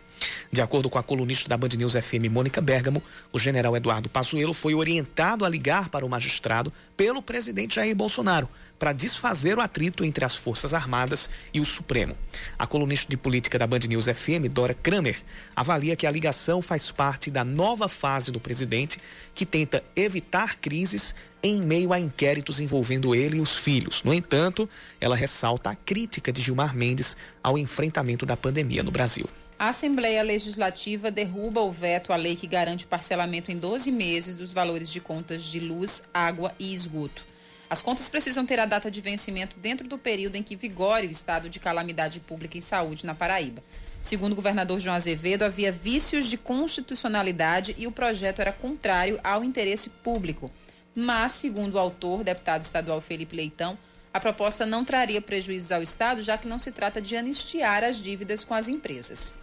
De 0.50 0.60
acordo 0.60 0.90
com 0.90 0.98
a 0.98 1.02
colunista 1.02 1.48
da 1.48 1.56
Band 1.56 1.70
News 1.78 1.94
FM, 1.94 2.30
Mônica 2.30 2.60
Bergamo, 2.60 3.02
o 3.32 3.38
general 3.38 3.76
Eduardo 3.76 4.08
Pazuello 4.08 4.52
foi 4.52 4.74
orientado 4.74 5.44
a 5.44 5.48
ligar 5.48 5.88
para 5.88 6.04
o 6.04 6.08
magistrado 6.08 6.72
pelo 6.96 7.22
presidente 7.22 7.76
Jair 7.76 7.96
Bolsonaro 7.96 8.48
para 8.78 8.92
desfazer 8.92 9.56
o 9.56 9.60
atrito 9.60 10.04
entre 10.04 10.24
as 10.24 10.34
Forças 10.34 10.74
Armadas 10.74 11.30
e 11.54 11.60
o 11.60 11.64
Supremo. 11.64 12.16
A 12.58 12.66
colunista 12.66 13.08
de 13.08 13.16
política 13.16 13.58
da 13.58 13.66
Band 13.66 13.80
News 13.88 14.06
FM, 14.06 14.48
Dora 14.50 14.74
Kramer, 14.74 15.16
avalia 15.56 15.96
que 15.96 16.06
a 16.06 16.10
ligação 16.10 16.60
faz 16.60 16.90
parte 16.90 17.30
da 17.30 17.44
nova 17.44 17.88
fase 17.88 18.30
do 18.30 18.40
presidente 18.40 19.00
que 19.34 19.46
tenta 19.46 19.82
evitar 19.96 20.56
crises 20.58 21.14
em 21.42 21.60
meio 21.60 21.92
a 21.92 21.98
inquéritos 21.98 22.60
envolvendo 22.60 23.14
ele 23.14 23.38
e 23.38 23.40
os 23.40 23.56
filhos. 23.56 24.02
No 24.04 24.14
entanto, 24.14 24.68
ela 25.00 25.16
ressalta 25.16 25.70
a 25.70 25.74
crítica 25.74 26.32
de 26.32 26.40
Gilmar 26.40 26.74
Mendes 26.74 27.16
ao 27.42 27.58
enfrentamento 27.58 28.24
da 28.24 28.36
pandemia 28.36 28.82
no 28.82 28.90
Brasil. 28.90 29.28
A 29.62 29.68
Assembleia 29.68 30.24
Legislativa 30.24 31.08
derruba 31.08 31.60
o 31.60 31.70
veto 31.70 32.12
à 32.12 32.16
lei 32.16 32.34
que 32.34 32.48
garante 32.48 32.84
parcelamento 32.84 33.52
em 33.52 33.56
12 33.56 33.92
meses 33.92 34.34
dos 34.34 34.50
valores 34.50 34.90
de 34.90 35.00
contas 35.00 35.44
de 35.44 35.60
luz, 35.60 36.02
água 36.12 36.52
e 36.58 36.72
esgoto. 36.72 37.24
As 37.70 37.80
contas 37.80 38.08
precisam 38.08 38.44
ter 38.44 38.58
a 38.58 38.66
data 38.66 38.90
de 38.90 39.00
vencimento 39.00 39.54
dentro 39.60 39.86
do 39.86 39.96
período 39.96 40.34
em 40.34 40.42
que 40.42 40.56
vigore 40.56 41.06
o 41.06 41.12
estado 41.12 41.48
de 41.48 41.60
calamidade 41.60 42.18
pública 42.18 42.58
em 42.58 42.60
saúde 42.60 43.06
na 43.06 43.14
Paraíba. 43.14 43.62
Segundo 44.02 44.32
o 44.32 44.34
governador 44.34 44.80
João 44.80 44.96
Azevedo, 44.96 45.44
havia 45.44 45.70
vícios 45.70 46.26
de 46.26 46.36
constitucionalidade 46.36 47.72
e 47.78 47.86
o 47.86 47.92
projeto 47.92 48.40
era 48.40 48.52
contrário 48.52 49.20
ao 49.22 49.44
interesse 49.44 49.90
público. 49.90 50.50
Mas, 50.92 51.30
segundo 51.34 51.76
o 51.76 51.78
autor, 51.78 52.24
deputado 52.24 52.64
estadual 52.64 53.00
Felipe 53.00 53.36
Leitão, 53.36 53.78
a 54.12 54.18
proposta 54.18 54.66
não 54.66 54.84
traria 54.84 55.22
prejuízos 55.22 55.70
ao 55.70 55.84
Estado, 55.84 56.20
já 56.20 56.36
que 56.36 56.48
não 56.48 56.58
se 56.58 56.72
trata 56.72 57.00
de 57.00 57.16
anistiar 57.16 57.84
as 57.84 57.96
dívidas 57.96 58.42
com 58.42 58.54
as 58.54 58.66
empresas. 58.66 59.40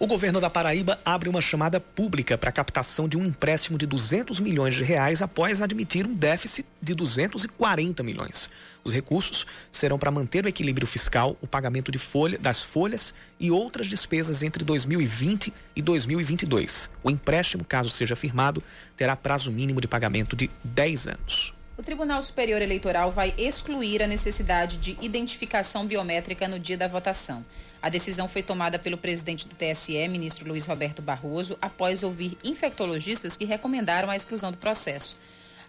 O 0.00 0.06
governo 0.06 0.40
da 0.40 0.48
Paraíba 0.48 1.00
abre 1.04 1.28
uma 1.28 1.40
chamada 1.40 1.80
pública 1.80 2.38
para 2.38 2.50
a 2.50 2.52
captação 2.52 3.08
de 3.08 3.18
um 3.18 3.24
empréstimo 3.24 3.76
de 3.76 3.84
200 3.84 4.38
milhões 4.38 4.76
de 4.76 4.84
reais 4.84 5.20
após 5.20 5.60
admitir 5.60 6.06
um 6.06 6.14
déficit 6.14 6.64
de 6.80 6.94
240 6.94 8.00
milhões. 8.04 8.48
Os 8.84 8.94
recursos 8.94 9.44
serão 9.72 9.98
para 9.98 10.12
manter 10.12 10.44
o 10.44 10.48
equilíbrio 10.48 10.86
fiscal, 10.86 11.36
o 11.42 11.48
pagamento 11.48 11.90
de 11.90 11.98
folha, 11.98 12.38
das 12.38 12.62
folhas 12.62 13.12
e 13.40 13.50
outras 13.50 13.88
despesas 13.88 14.44
entre 14.44 14.64
2020 14.64 15.52
e 15.74 15.82
2022. 15.82 16.88
O 17.02 17.10
empréstimo, 17.10 17.64
caso 17.64 17.90
seja 17.90 18.14
firmado, 18.14 18.62
terá 18.96 19.16
prazo 19.16 19.50
mínimo 19.50 19.80
de 19.80 19.88
pagamento 19.88 20.36
de 20.36 20.48
10 20.62 21.08
anos. 21.08 21.52
O 21.76 21.82
Tribunal 21.82 22.22
Superior 22.22 22.62
Eleitoral 22.62 23.10
vai 23.10 23.34
excluir 23.36 24.00
a 24.00 24.06
necessidade 24.06 24.78
de 24.78 24.96
identificação 25.00 25.84
biométrica 25.84 26.46
no 26.46 26.58
dia 26.58 26.78
da 26.78 26.86
votação. 26.86 27.44
A 27.80 27.88
decisão 27.88 28.28
foi 28.28 28.42
tomada 28.42 28.78
pelo 28.78 28.98
presidente 28.98 29.46
do 29.46 29.54
TSE, 29.54 30.08
ministro 30.08 30.48
Luiz 30.48 30.66
Roberto 30.66 31.00
Barroso, 31.00 31.56
após 31.62 32.02
ouvir 32.02 32.36
infectologistas 32.42 33.36
que 33.36 33.44
recomendaram 33.44 34.10
a 34.10 34.16
exclusão 34.16 34.50
do 34.50 34.58
processo. 34.58 35.16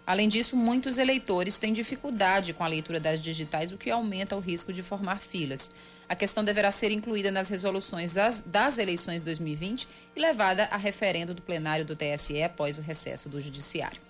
Além 0.04 0.28
disso, 0.28 0.56
muitos 0.56 0.98
eleitores 0.98 1.56
têm 1.56 1.72
dificuldade 1.72 2.52
com 2.52 2.64
a 2.64 2.68
leitura 2.68 2.98
das 2.98 3.22
digitais, 3.22 3.70
o 3.70 3.78
que 3.78 3.90
aumenta 3.90 4.34
o 4.34 4.40
risco 4.40 4.72
de 4.72 4.82
formar 4.82 5.20
filas. 5.20 5.70
A 6.08 6.16
questão 6.16 6.42
deverá 6.42 6.72
ser 6.72 6.90
incluída 6.90 7.30
nas 7.30 7.48
resoluções 7.48 8.12
das, 8.12 8.40
das 8.40 8.78
eleições 8.78 9.22
2020 9.22 9.86
e 10.16 10.20
levada 10.20 10.64
a 10.64 10.76
referendo 10.76 11.32
do 11.32 11.42
plenário 11.42 11.84
do 11.84 11.94
TSE 11.94 12.42
após 12.42 12.76
o 12.76 12.80
recesso 12.80 13.28
do 13.28 13.40
Judiciário. 13.40 14.09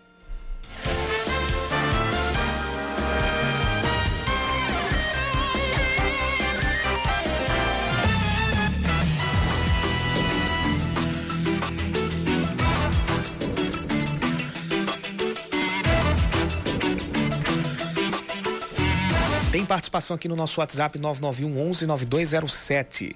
Participação 19.71 20.17
aqui 20.17 20.27
no 20.27 20.35
nosso 20.35 20.59
WhatsApp 20.59 20.99
991 20.99 21.71
11 21.71 21.87
9207. 21.87 23.15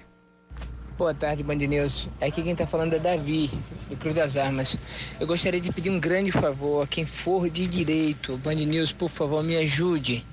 Boa 0.97 1.13
tarde, 1.13 1.43
Band 1.43 1.55
News. 1.55 2.07
Aqui 2.21 2.41
quem 2.41 2.53
está 2.53 2.65
falando 2.65 2.93
é 2.93 2.99
Davi, 2.99 3.51
de 3.89 3.97
Cruz 3.97 4.15
das 4.15 4.37
Armas. 4.37 4.77
Eu 5.19 5.27
gostaria 5.27 5.59
de 5.59 5.69
pedir 5.73 5.89
um 5.89 5.99
grande 5.99 6.31
favor 6.31 6.83
a 6.83 6.87
quem 6.87 7.05
for 7.05 7.49
de 7.49 7.67
direito. 7.67 8.37
Band 8.37 8.55
News, 8.55 8.93
por 8.93 9.09
favor, 9.09 9.43
me 9.43 9.57
ajude. 9.57 10.25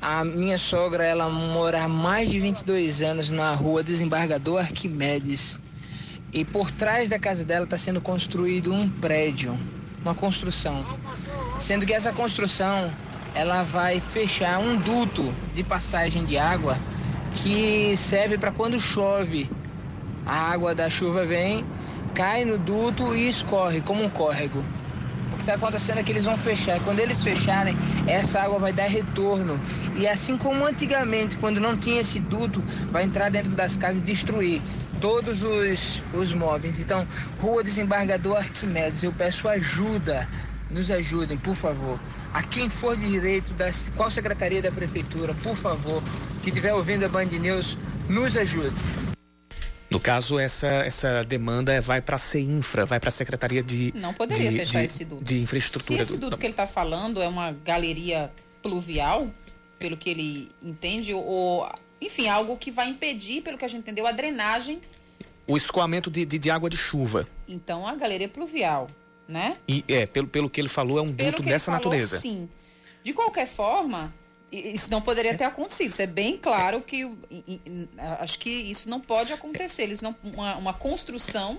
A 0.00 0.24
minha 0.24 0.56
sogra, 0.56 1.04
ela 1.04 1.28
mora 1.28 1.82
há 1.82 1.88
mais 1.88 2.30
de 2.30 2.38
22 2.38 3.02
anos 3.02 3.28
na 3.28 3.52
rua 3.52 3.82
Desembargador 3.82 4.60
Arquimedes. 4.60 5.58
E 6.32 6.44
por 6.44 6.70
trás 6.70 7.08
da 7.08 7.18
casa 7.18 7.44
dela 7.44 7.64
está 7.64 7.76
sendo 7.76 8.00
construído 8.00 8.72
um 8.72 8.88
prédio, 8.88 9.58
uma 10.00 10.14
construção. 10.14 10.86
Sendo 11.58 11.84
que 11.84 11.92
essa 11.92 12.12
construção 12.12 12.92
ela 13.34 13.62
vai 13.62 14.00
fechar 14.00 14.58
um 14.58 14.76
duto 14.76 15.32
de 15.54 15.62
passagem 15.62 16.24
de 16.24 16.36
água 16.36 16.76
que 17.34 17.96
serve 17.96 18.36
para 18.36 18.50
quando 18.50 18.80
chove 18.80 19.48
A 20.26 20.52
água 20.52 20.74
da 20.74 20.90
chuva 20.90 21.24
vem, 21.24 21.64
cai 22.14 22.44
no 22.44 22.58
duto 22.58 23.14
e 23.14 23.28
escorre 23.28 23.80
como 23.80 24.04
um 24.04 24.10
córrego. 24.10 24.64
O 25.32 25.36
que 25.36 25.42
está 25.42 25.54
acontecendo 25.54 25.98
é 25.98 26.02
que 26.02 26.12
eles 26.12 26.24
vão 26.24 26.36
fechar. 26.36 26.78
Quando 26.80 26.98
eles 26.98 27.22
fecharem, 27.22 27.74
essa 28.06 28.40
água 28.40 28.58
vai 28.58 28.72
dar 28.72 28.86
retorno. 28.86 29.58
E 29.96 30.06
assim 30.06 30.36
como 30.36 30.66
antigamente, 30.66 31.38
quando 31.38 31.58
não 31.58 31.76
tinha 31.76 32.00
esse 32.00 32.20
duto, 32.20 32.62
vai 32.90 33.04
entrar 33.04 33.30
dentro 33.30 33.52
das 33.52 33.76
casas 33.76 33.98
e 33.98 34.04
destruir 34.04 34.60
todos 35.00 35.42
os, 35.42 36.02
os 36.12 36.32
móveis. 36.32 36.78
Então, 36.78 37.06
Rua 37.40 37.64
Desembargador 37.64 38.36
Arquimedes, 38.36 39.02
eu 39.02 39.12
peço 39.12 39.48
ajuda. 39.48 40.28
Nos 40.70 40.90
ajudem, 40.90 41.36
por 41.38 41.56
favor. 41.56 41.98
A 42.32 42.42
quem 42.42 42.70
for 42.70 42.96
de 42.96 43.08
direito, 43.08 43.52
da, 43.54 43.68
qual 43.96 44.10
secretaria 44.10 44.62
da 44.62 44.70
prefeitura, 44.70 45.34
por 45.42 45.56
favor, 45.56 46.02
que 46.42 46.50
estiver 46.50 46.72
ouvindo 46.72 47.04
a 47.04 47.08
Band 47.08 47.26
News, 47.26 47.76
nos 48.08 48.36
ajude. 48.36 48.76
No 49.90 49.98
caso, 49.98 50.38
essa, 50.38 50.68
essa 50.68 51.24
demanda 51.24 51.80
vai 51.80 52.00
para 52.00 52.14
a 52.14 52.18
CEINFRA, 52.18 52.86
vai 52.86 53.00
para 53.00 53.08
a 53.08 53.12
Secretaria 53.12 53.60
de. 53.60 53.92
Não 53.96 54.14
poderia 54.14 54.48
de, 54.48 54.58
fechar 54.58 54.78
de, 54.78 54.84
esse 54.84 55.04
duto. 55.04 55.24
De 55.24 55.40
infraestrutura. 55.40 56.04
Se 56.04 56.12
esse 56.12 56.20
duto 56.20 56.30
do... 56.30 56.38
que 56.38 56.46
ele 56.46 56.52
está 56.52 56.68
falando 56.68 57.20
é 57.20 57.26
uma 57.26 57.50
galeria 57.50 58.30
pluvial, 58.62 59.28
pelo 59.80 59.96
que 59.96 60.08
ele 60.08 60.52
entende, 60.62 61.12
ou, 61.12 61.68
enfim, 62.00 62.28
algo 62.28 62.56
que 62.56 62.70
vai 62.70 62.88
impedir, 62.88 63.42
pelo 63.42 63.58
que 63.58 63.64
a 63.64 63.68
gente 63.68 63.80
entendeu, 63.80 64.06
a 64.06 64.12
drenagem. 64.12 64.80
O 65.48 65.56
escoamento 65.56 66.08
de, 66.08 66.24
de, 66.24 66.38
de 66.38 66.50
água 66.52 66.70
de 66.70 66.76
chuva. 66.76 67.26
Então, 67.48 67.84
a 67.84 67.96
galeria 67.96 68.28
pluvial, 68.28 68.88
né? 69.30 69.56
E, 69.66 69.84
é, 69.88 70.04
pelo, 70.06 70.26
pelo 70.26 70.50
que 70.50 70.60
ele 70.60 70.68
falou, 70.68 70.98
é 70.98 71.02
um 71.02 71.12
duto 71.12 71.42
dessa 71.42 71.66
falou, 71.66 71.84
natureza. 71.84 72.18
Sim. 72.18 72.48
De 73.02 73.12
qualquer 73.14 73.46
forma, 73.46 74.12
isso 74.52 74.90
não 74.90 75.00
poderia 75.00 75.34
ter 75.36 75.44
acontecido. 75.44 75.90
Isso 75.90 76.02
é 76.02 76.06
bem 76.06 76.36
claro 76.36 76.82
que 76.82 77.08
acho 78.18 78.38
que 78.38 78.50
isso 78.50 78.88
não 78.88 79.00
pode 79.00 79.32
acontecer. 79.32 79.84
Eles 79.84 80.02
não 80.02 80.14
uma, 80.24 80.56
uma, 80.56 80.72
construção 80.74 81.58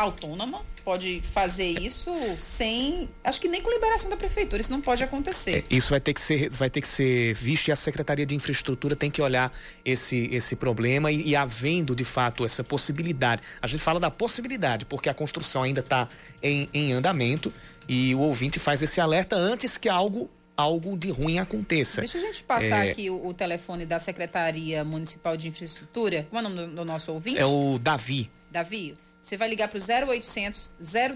autônoma 0.00 0.64
pode 0.84 1.20
fazer 1.32 1.78
isso 1.80 2.12
sem, 2.38 3.08
acho 3.22 3.40
que 3.40 3.48
nem 3.48 3.60
com 3.60 3.70
liberação 3.70 4.08
da 4.10 4.16
prefeitura. 4.16 4.60
Isso 4.60 4.72
não 4.72 4.80
pode 4.80 5.04
acontecer. 5.04 5.64
É, 5.70 5.76
isso 5.76 5.90
vai 5.90 6.00
ter 6.00 6.14
que 6.14 6.20
ser, 6.20 6.50
vai 6.50 6.70
ter 6.70 6.80
que 6.80 6.88
ser 6.88 7.34
visto 7.34 7.68
e 7.68 7.72
a 7.72 7.76
secretaria 7.76 8.26
de 8.26 8.34
infraestrutura 8.34 8.96
tem 8.96 9.10
que 9.10 9.22
olhar 9.22 9.52
esse 9.84 10.28
esse 10.32 10.56
problema 10.56 11.10
e, 11.12 11.28
e 11.28 11.36
havendo 11.36 11.94
de 11.94 12.04
fato 12.04 12.44
essa 12.44 12.64
possibilidade. 12.64 13.42
A 13.60 13.66
gente 13.66 13.80
fala 13.80 14.00
da 14.00 14.10
possibilidade 14.10 14.84
porque 14.84 15.08
a 15.08 15.14
construção 15.14 15.62
ainda 15.62 15.80
está 15.80 16.08
em, 16.42 16.68
em 16.72 16.92
andamento 16.92 17.52
e 17.88 18.14
o 18.14 18.20
ouvinte 18.20 18.58
faz 18.58 18.82
esse 18.82 19.00
alerta 19.00 19.36
antes 19.36 19.76
que 19.76 19.88
algo 19.88 20.30
algo 20.56 20.96
de 20.96 21.10
ruim 21.10 21.38
aconteça. 21.38 22.02
Deixa 22.02 22.18
a 22.18 22.20
gente 22.20 22.42
passar 22.42 22.86
é... 22.86 22.90
aqui 22.90 23.08
o, 23.08 23.26
o, 23.26 23.32
telefone 23.32 23.86
da 23.86 23.98
Secretaria 23.98 24.84
Municipal 24.84 25.34
de 25.36 25.48
Infraestrutura. 25.48 26.26
Como 26.28 26.38
é 26.38 26.46
o 26.46 26.50
nome 26.50 26.68
do, 26.68 26.74
do 26.76 26.84
nosso 26.84 27.12
ouvinte? 27.12 27.38
É 27.38 27.46
o 27.46 27.78
Davi. 27.78 28.30
Davi, 28.50 28.94
você 29.20 29.36
vai 29.36 29.48
ligar 29.48 29.68
para 29.68 29.78
o 29.78 30.08
0800 30.08 30.72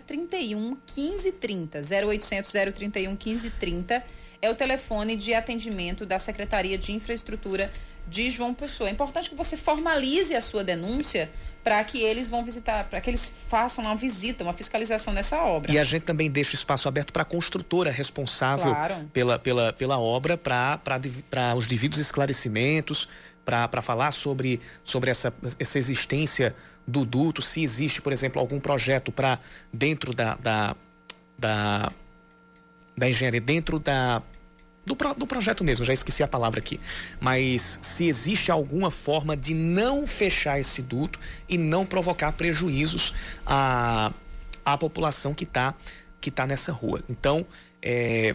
031 0.07 0.77
1530. 0.95 1.81
0800 2.07 2.53
031 2.75 3.11
1530 3.11 4.05
é 4.43 4.51
o 4.51 4.55
telefone 4.55 5.17
de 5.17 5.33
atendimento 5.33 6.05
da 6.05 6.19
Secretaria 6.19 6.77
de 6.77 6.93
Infraestrutura 6.93 7.73
de 8.07 8.29
João 8.29 8.53
Pessoa. 8.53 8.91
É 8.91 8.93
importante 8.93 9.31
que 9.31 9.35
você 9.35 9.57
formalize 9.57 10.35
a 10.35 10.41
sua 10.43 10.63
denúncia 10.63 11.31
para 11.63 11.83
que 11.83 11.99
eles 12.03 12.29
vão 12.29 12.45
visitar, 12.45 12.85
para 12.85 13.01
que 13.01 13.09
eles 13.09 13.33
façam 13.49 13.83
uma 13.85 13.97
visita, 13.97 14.45
uma 14.45 14.53
fiscalização 14.53 15.15
nessa 15.15 15.43
obra. 15.43 15.73
E 15.73 15.79
a 15.79 15.85
gente 15.85 16.03
também 16.03 16.31
deixa 16.31 16.53
o 16.53 16.55
espaço 16.55 16.87
aberto 16.87 17.11
para 17.11 17.23
a 17.23 17.25
construtora 17.25 17.91
responsável 17.91 18.75
claro. 18.75 19.11
pela, 19.15 19.39
pela, 19.39 19.73
pela 19.73 19.99
obra, 19.99 20.37
para 20.37 21.55
os 21.57 21.67
devidos 21.67 21.99
esclarecimentos, 21.99 23.09
para 23.45 23.81
falar 23.81 24.11
sobre, 24.11 24.61
sobre 24.83 25.11
essa, 25.11 25.33
essa 25.59 25.79
existência 25.79 26.55
do 26.87 27.05
duto, 27.05 27.41
se 27.41 27.62
existe, 27.62 28.03
por 28.03 28.12
exemplo, 28.12 28.41
algum 28.41 28.61
projeto 28.61 29.11
para 29.11 29.39
dentro 29.72 30.14
da, 30.14 30.35
da, 30.37 30.76
da, 31.39 31.93
da 32.97 33.09
engenharia, 33.09 33.41
dentro 33.41 33.78
da 33.78 34.22
do, 34.85 34.95
do 35.16 35.26
projeto 35.26 35.64
mesmo, 35.64 35.85
já 35.85 35.95
esqueci 35.95 36.22
a 36.22 36.28
palavra 36.28 36.61
aqui. 36.61 36.78
Mas 37.18 37.78
se 37.80 38.07
existe 38.07 38.51
alguma 38.51 38.91
forma 38.91 39.37
de 39.37 39.55
não 39.55 40.07
fechar 40.07 40.61
esse 40.61 40.82
duto 40.82 41.18
e 41.49 41.57
não 41.57 41.87
provocar 41.87 42.32
prejuízos 42.32 43.14
à, 43.47 44.12
à 44.64 44.76
população 44.76 45.32
que 45.32 45.45
está 45.45 45.74
que 46.20 46.30
tá 46.30 46.47
nessa 46.47 46.72
rua. 46.72 47.03
Então, 47.09 47.47
é, 47.82 48.35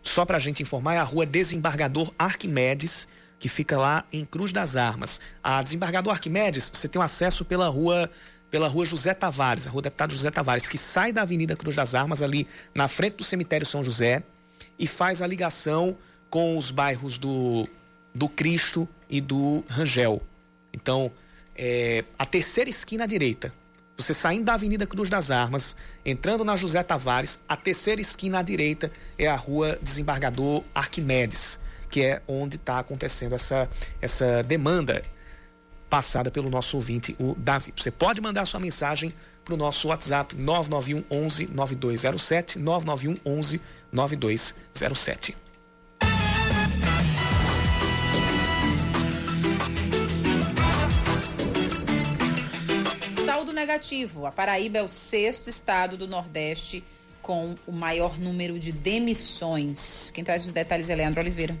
só 0.00 0.24
para 0.24 0.36
a 0.36 0.40
gente 0.40 0.62
informar, 0.62 0.94
é 0.94 0.98
a 0.98 1.02
rua 1.02 1.26
Desembargador 1.26 2.12
Arquimedes, 2.16 3.08
que 3.38 3.48
fica 3.48 3.76
lá 3.76 4.04
em 4.12 4.24
Cruz 4.24 4.52
das 4.52 4.76
Armas. 4.76 5.20
A 5.42 5.62
Desembargador 5.62 6.12
Arquimedes, 6.12 6.70
você 6.72 6.88
tem 6.88 7.00
um 7.00 7.04
acesso 7.04 7.44
pela 7.44 7.68
rua 7.68 8.10
pela 8.50 8.68
rua 8.68 8.86
José 8.86 9.12
Tavares, 9.12 9.66
a 9.66 9.70
rua 9.70 9.82
Deputado 9.82 10.12
José 10.12 10.30
Tavares, 10.30 10.68
que 10.68 10.78
sai 10.78 11.12
da 11.12 11.22
Avenida 11.22 11.56
Cruz 11.56 11.74
das 11.74 11.94
Armas, 11.94 12.22
ali 12.22 12.46
na 12.72 12.86
frente 12.86 13.16
do 13.16 13.24
cemitério 13.24 13.66
São 13.66 13.82
José, 13.82 14.22
e 14.78 14.86
faz 14.86 15.20
a 15.20 15.26
ligação 15.26 15.96
com 16.30 16.56
os 16.56 16.70
bairros 16.70 17.18
do, 17.18 17.68
do 18.14 18.28
Cristo 18.28 18.88
e 19.10 19.20
do 19.20 19.64
Rangel. 19.68 20.22
Então, 20.72 21.10
é, 21.56 22.04
a 22.18 22.24
terceira 22.24 22.70
esquina 22.70 23.04
à 23.04 23.06
direita. 23.06 23.52
Você 23.96 24.12
saindo 24.12 24.44
da 24.44 24.54
Avenida 24.54 24.86
Cruz 24.86 25.08
das 25.08 25.30
Armas, 25.30 25.74
entrando 26.04 26.44
na 26.44 26.54
José 26.54 26.82
Tavares, 26.82 27.40
a 27.48 27.56
terceira 27.56 28.00
esquina 28.00 28.40
à 28.40 28.42
direita 28.42 28.92
é 29.18 29.26
a 29.26 29.36
rua 29.36 29.78
Desembargador 29.82 30.62
Arquimedes, 30.74 31.58
que 31.90 32.02
é 32.02 32.22
onde 32.26 32.56
está 32.56 32.78
acontecendo 32.78 33.34
essa, 33.34 33.68
essa 34.00 34.42
demanda 34.42 35.02
passada 35.88 36.30
pelo 36.30 36.50
nosso 36.50 36.76
ouvinte, 36.76 37.16
o 37.18 37.34
Davi. 37.36 37.72
Você 37.76 37.90
pode 37.90 38.20
mandar 38.20 38.44
sua 38.46 38.60
mensagem 38.60 39.14
para 39.44 39.54
o 39.54 39.56
nosso 39.56 39.88
WhatsApp 39.88 40.34
991 40.34 41.04
11 41.10 41.46
9207, 41.52 42.58
991 42.58 43.38
11 43.38 43.60
9207. 43.92 45.36
Saldo 53.24 53.52
negativo. 53.52 54.26
A 54.26 54.32
Paraíba 54.32 54.78
é 54.78 54.82
o 54.82 54.88
sexto 54.88 55.48
estado 55.48 55.96
do 55.96 56.08
Nordeste 56.08 56.82
com 57.26 57.56
o 57.66 57.72
maior 57.72 58.16
número 58.20 58.56
de 58.56 58.70
demissões. 58.70 60.12
Quem 60.14 60.22
traz 60.22 60.44
os 60.44 60.52
detalhes 60.52 60.88
é 60.88 60.94
Leandro 60.94 61.20
Oliveira. 61.20 61.58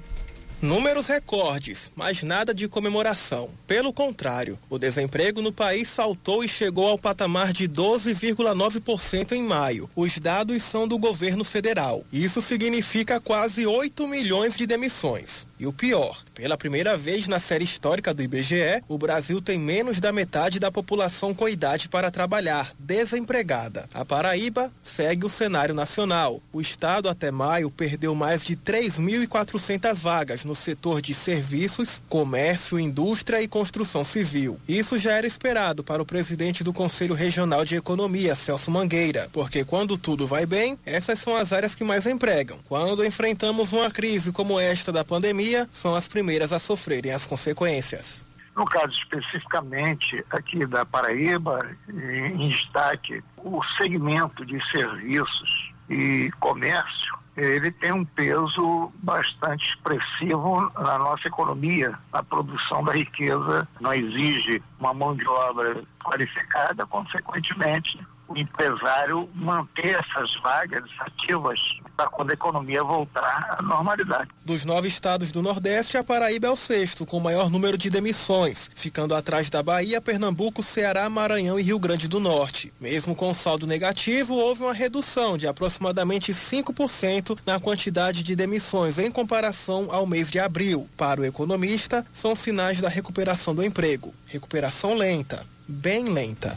Números 0.62 1.08
recordes, 1.08 1.92
mas 1.94 2.22
nada 2.22 2.54
de 2.54 2.66
comemoração. 2.66 3.50
Pelo 3.66 3.92
contrário, 3.92 4.58
o 4.70 4.78
desemprego 4.78 5.42
no 5.42 5.52
país 5.52 5.88
saltou 5.88 6.42
e 6.42 6.48
chegou 6.48 6.86
ao 6.86 6.96
patamar 6.96 7.52
de 7.52 7.68
12,9% 7.68 9.32
em 9.32 9.42
maio. 9.42 9.90
Os 9.94 10.18
dados 10.18 10.62
são 10.62 10.88
do 10.88 10.96
governo 10.96 11.44
federal. 11.44 12.04
Isso 12.10 12.40
significa 12.40 13.20
quase 13.20 13.66
8 13.66 14.08
milhões 14.08 14.56
de 14.56 14.66
demissões. 14.66 15.46
E 15.58 15.66
o 15.66 15.72
pior, 15.72 16.22
pela 16.34 16.58
primeira 16.58 16.98
vez 16.98 17.26
na 17.26 17.40
série 17.40 17.64
histórica 17.64 18.12
do 18.12 18.22
IBGE, 18.22 18.82
o 18.86 18.98
Brasil 18.98 19.40
tem 19.40 19.58
menos 19.58 20.00
da 20.00 20.12
metade 20.12 20.60
da 20.60 20.70
população 20.70 21.32
com 21.32 21.48
idade 21.48 21.88
para 21.88 22.10
trabalhar, 22.10 22.72
desempregada. 22.78 23.88
A 23.94 24.04
Paraíba 24.04 24.70
segue 24.82 25.24
o 25.24 25.30
cenário 25.30 25.74
nacional. 25.74 26.42
O 26.52 26.60
estado 26.60 27.08
até 27.08 27.30
maio 27.30 27.70
perdeu 27.70 28.14
mais 28.14 28.44
de 28.44 28.54
3.400 28.54 29.94
vagas 29.94 30.44
no 30.44 30.54
setor 30.54 31.00
de 31.00 31.14
serviços, 31.14 32.02
comércio, 32.06 32.78
indústria 32.78 33.40
e 33.40 33.48
construção 33.48 34.04
civil. 34.04 34.60
Isso 34.68 34.98
já 34.98 35.14
era 35.14 35.26
esperado 35.26 35.82
para 35.82 36.02
o 36.02 36.06
presidente 36.06 36.62
do 36.62 36.72
Conselho 36.72 37.14
Regional 37.14 37.64
de 37.64 37.76
Economia, 37.76 38.36
Celso 38.36 38.70
Mangueira, 38.70 39.30
porque 39.32 39.64
quando 39.64 39.96
tudo 39.96 40.26
vai 40.26 40.44
bem, 40.44 40.78
essas 40.84 41.18
são 41.18 41.34
as 41.34 41.54
áreas 41.54 41.74
que 41.74 41.82
mais 41.82 42.06
empregam. 42.06 42.58
Quando 42.68 43.06
enfrentamos 43.06 43.72
uma 43.72 43.90
crise 43.90 44.32
como 44.32 44.60
esta 44.60 44.92
da 44.92 45.02
pandemia, 45.02 45.45
pandemia 45.46 45.68
são 45.70 45.94
as 45.94 46.08
primeiras 46.08 46.52
a 46.52 46.58
sofrerem 46.58 47.12
as 47.12 47.24
consequências. 47.24 48.26
No 48.56 48.64
caso 48.64 48.92
especificamente 48.92 50.24
aqui 50.30 50.64
da 50.66 50.84
Paraíba, 50.84 51.68
em 51.88 52.48
destaque, 52.48 53.22
o 53.36 53.62
segmento 53.76 54.44
de 54.46 54.58
serviços 54.70 55.72
e 55.90 56.30
comércio, 56.40 57.16
ele 57.36 57.70
tem 57.70 57.92
um 57.92 58.04
peso 58.04 58.90
bastante 59.02 59.68
expressivo 59.68 60.72
na 60.74 60.98
nossa 60.98 61.28
economia. 61.28 61.94
A 62.10 62.22
produção 62.22 62.82
da 62.82 62.92
riqueza 62.92 63.68
não 63.78 63.92
exige 63.92 64.62
uma 64.80 64.94
mão 64.94 65.14
de 65.14 65.28
obra 65.28 65.82
qualificada, 66.02 66.86
consequentemente, 66.86 68.00
empresário 68.34 69.28
manter 69.34 69.96
essas 69.96 70.34
vagas 70.42 70.84
ativas 71.00 71.60
para 71.96 72.08
quando 72.08 72.30
a 72.30 72.34
economia 72.34 72.82
voltar 72.84 73.56
à 73.58 73.62
normalidade. 73.62 74.30
Dos 74.44 74.64
nove 74.64 74.88
estados 74.88 75.32
do 75.32 75.42
Nordeste, 75.42 75.96
a 75.96 76.04
Paraíba 76.04 76.46
é 76.46 76.50
o 76.50 76.56
sexto, 76.56 77.06
com 77.06 77.16
o 77.16 77.20
maior 77.20 77.48
número 77.48 77.78
de 77.78 77.88
demissões, 77.88 78.70
ficando 78.74 79.14
atrás 79.14 79.48
da 79.48 79.62
Bahia, 79.62 80.00
Pernambuco, 80.00 80.62
Ceará, 80.62 81.08
Maranhão 81.08 81.58
e 81.58 81.62
Rio 81.62 81.78
Grande 81.78 82.06
do 82.06 82.20
Norte. 82.20 82.72
Mesmo 82.80 83.14
com 83.14 83.32
saldo 83.32 83.66
negativo, 83.66 84.34
houve 84.34 84.62
uma 84.62 84.74
redução 84.74 85.38
de 85.38 85.46
aproximadamente 85.46 86.32
5% 86.32 87.38
na 87.46 87.58
quantidade 87.58 88.22
de 88.22 88.36
demissões 88.36 88.98
em 88.98 89.10
comparação 89.10 89.88
ao 89.90 90.06
mês 90.06 90.30
de 90.30 90.38
abril. 90.38 90.88
Para 90.96 91.20
o 91.20 91.24
economista, 91.24 92.04
são 92.12 92.34
sinais 92.34 92.80
da 92.80 92.88
recuperação 92.88 93.54
do 93.54 93.64
emprego. 93.64 94.14
Recuperação 94.26 94.94
lenta, 94.94 95.44
bem 95.66 96.04
lenta. 96.04 96.56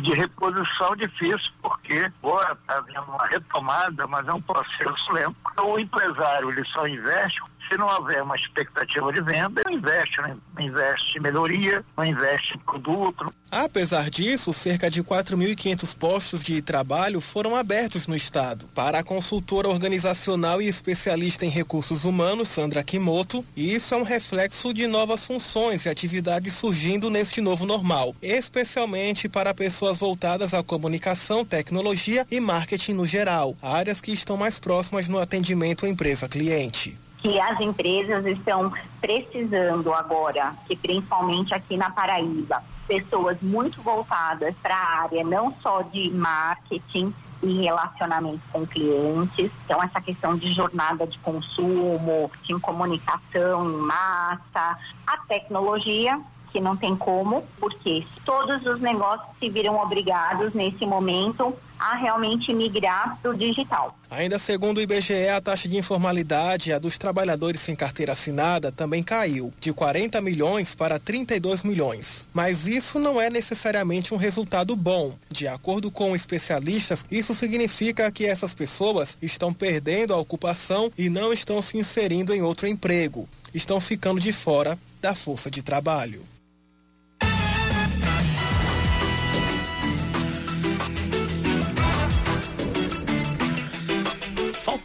De 0.00 0.12
reposição 0.12 0.94
difícil, 0.94 1.50
porque 1.62 2.10
agora 2.22 2.52
está 2.52 2.76
havendo 2.76 3.10
uma 3.10 3.26
retomada, 3.26 4.06
mas 4.06 4.28
é 4.28 4.32
um 4.32 4.42
processo 4.42 5.12
lento. 5.12 5.36
Então, 5.52 5.70
o 5.72 5.78
empresário 5.78 6.50
ele 6.50 6.64
só 6.66 6.86
investe 6.86 7.40
se 7.68 7.76
não 7.76 7.86
houver 7.86 8.22
uma 8.22 8.36
expectativa 8.36 9.12
de 9.12 9.20
venda, 9.20 9.62
ele 9.66 9.76
investe, 9.76 10.20
né? 10.20 10.36
investe 10.58 11.18
em 11.18 11.20
melhoria, 11.20 11.84
não 11.96 12.04
investe 12.04 12.54
em 12.54 12.58
produto. 12.58 13.32
Apesar 13.50 14.10
disso, 14.10 14.52
cerca 14.52 14.90
de 14.90 15.02
4.500 15.02 15.96
postos 15.96 16.42
de 16.42 16.60
trabalho 16.60 17.20
foram 17.20 17.54
abertos 17.54 18.06
no 18.06 18.14
estado. 18.14 18.66
Para 18.74 18.98
a 18.98 19.04
consultora 19.04 19.68
organizacional 19.68 20.60
e 20.60 20.68
especialista 20.68 21.46
em 21.46 21.48
recursos 21.48 22.04
humanos, 22.04 22.48
Sandra 22.48 22.82
Kimoto, 22.82 23.44
isso 23.56 23.94
é 23.94 23.96
um 23.96 24.02
reflexo 24.02 24.74
de 24.74 24.86
novas 24.86 25.24
funções 25.24 25.84
e 25.84 25.88
atividades 25.88 26.54
surgindo 26.54 27.08
neste 27.08 27.40
novo 27.40 27.64
normal, 27.64 28.14
especialmente 28.20 29.28
para 29.28 29.54
pessoas 29.54 29.98
voltadas 29.98 30.54
à 30.54 30.62
comunicação, 30.62 31.44
tecnologia 31.44 32.26
e 32.30 32.40
marketing 32.40 32.94
no 32.94 33.06
geral, 33.06 33.56
áreas 33.62 34.00
que 34.00 34.12
estão 34.12 34.36
mais 34.36 34.58
próximas 34.58 35.08
no 35.08 35.18
atendimento 35.18 35.86
empresa-cliente 35.86 37.05
que 37.18 37.40
as 37.40 37.60
empresas 37.60 38.24
estão 38.26 38.72
precisando 39.00 39.92
agora, 39.92 40.54
que 40.66 40.76
principalmente 40.76 41.54
aqui 41.54 41.76
na 41.76 41.90
Paraíba, 41.90 42.62
pessoas 42.86 43.40
muito 43.42 43.82
voltadas 43.82 44.54
para 44.62 44.76
a 44.76 45.02
área 45.02 45.24
não 45.24 45.52
só 45.60 45.82
de 45.82 46.10
marketing 46.10 47.12
e 47.42 47.62
relacionamento 47.62 48.40
com 48.50 48.66
clientes, 48.66 49.50
então 49.64 49.82
essa 49.82 50.00
questão 50.00 50.36
de 50.36 50.52
jornada 50.52 51.06
de 51.06 51.18
consumo, 51.18 52.30
de 52.42 52.58
comunicação 52.60 53.70
em 53.70 53.76
massa, 53.78 54.78
a 55.06 55.16
tecnologia 55.28 56.20
não 56.60 56.76
tem 56.76 56.96
como, 56.96 57.42
porque 57.58 58.04
todos 58.24 58.64
os 58.66 58.80
negócios 58.80 59.28
se 59.38 59.48
viram 59.48 59.76
obrigados 59.78 60.54
nesse 60.54 60.86
momento 60.86 61.54
a 61.78 61.94
realmente 61.94 62.52
migrar 62.52 63.18
para 63.20 63.30
o 63.30 63.36
digital. 63.36 63.96
Ainda 64.10 64.38
segundo 64.38 64.78
o 64.78 64.80
IBGE, 64.80 65.28
a 65.28 65.40
taxa 65.40 65.68
de 65.68 65.76
informalidade, 65.76 66.72
a 66.72 66.78
dos 66.78 66.96
trabalhadores 66.96 67.60
sem 67.60 67.74
carteira 67.76 68.12
assinada, 68.12 68.72
também 68.72 69.02
caiu, 69.02 69.52
de 69.60 69.72
40 69.72 70.20
milhões 70.20 70.74
para 70.74 70.98
32 70.98 71.62
milhões. 71.64 72.28
Mas 72.32 72.66
isso 72.66 72.98
não 72.98 73.20
é 73.20 73.28
necessariamente 73.28 74.14
um 74.14 74.16
resultado 74.16 74.74
bom. 74.74 75.12
De 75.30 75.46
acordo 75.46 75.90
com 75.90 76.14
especialistas, 76.14 77.04
isso 77.10 77.34
significa 77.34 78.10
que 78.10 78.24
essas 78.24 78.54
pessoas 78.54 79.18
estão 79.20 79.52
perdendo 79.52 80.14
a 80.14 80.18
ocupação 80.18 80.90
e 80.96 81.10
não 81.10 81.32
estão 81.32 81.60
se 81.60 81.76
inserindo 81.76 82.34
em 82.34 82.42
outro 82.42 82.66
emprego. 82.66 83.28
Estão 83.52 83.80
ficando 83.80 84.20
de 84.20 84.32
fora 84.32 84.78
da 85.00 85.14
força 85.14 85.50
de 85.50 85.62
trabalho. 85.62 86.35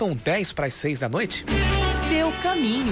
Faltam 0.02 0.16
10 0.16 0.54
para 0.54 0.66
as 0.66 0.74
6 0.74 1.02
da 1.02 1.08
noite. 1.08 1.46
Seu 2.10 2.32
caminho. 2.42 2.92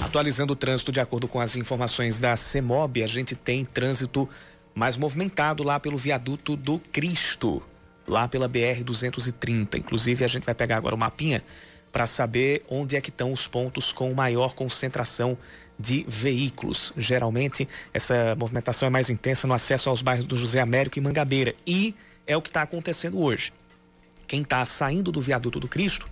Atualizando 0.00 0.52
o 0.52 0.56
trânsito 0.56 0.92
de 0.92 1.00
acordo 1.00 1.26
com 1.26 1.40
as 1.40 1.56
informações 1.56 2.20
da 2.20 2.36
CEMOB, 2.36 3.02
a 3.02 3.06
gente 3.08 3.34
tem 3.34 3.64
trânsito 3.64 4.28
mais 4.72 4.96
movimentado 4.96 5.64
lá 5.64 5.80
pelo 5.80 5.96
viaduto 5.96 6.54
do 6.54 6.78
Cristo, 6.78 7.60
lá 8.06 8.28
pela 8.28 8.46
BR 8.46 8.84
230. 8.84 9.76
Inclusive, 9.76 10.24
a 10.24 10.28
gente 10.28 10.44
vai 10.44 10.54
pegar 10.54 10.76
agora 10.76 10.94
o 10.94 10.98
mapinha 10.98 11.42
para 11.90 12.06
saber 12.06 12.62
onde 12.70 12.94
é 12.94 13.00
que 13.00 13.10
estão 13.10 13.32
os 13.32 13.48
pontos 13.48 13.90
com 13.90 14.14
maior 14.14 14.54
concentração 14.54 15.36
de 15.76 16.04
veículos. 16.06 16.92
Geralmente, 16.96 17.68
essa 17.92 18.36
movimentação 18.36 18.86
é 18.86 18.90
mais 18.90 19.10
intensa 19.10 19.48
no 19.48 19.54
acesso 19.54 19.90
aos 19.90 20.00
bairros 20.00 20.26
do 20.26 20.36
José 20.36 20.60
Américo 20.60 20.96
e 20.96 21.02
Mangabeira. 21.02 21.52
E 21.66 21.92
é 22.24 22.36
o 22.36 22.42
que 22.42 22.50
está 22.50 22.62
acontecendo 22.62 23.20
hoje 23.20 23.52
quem 24.28 24.42
está 24.42 24.64
saindo 24.64 25.10
do 25.10 25.20
viaduto 25.20 25.58
do 25.58 25.66
Cristo, 25.66 26.08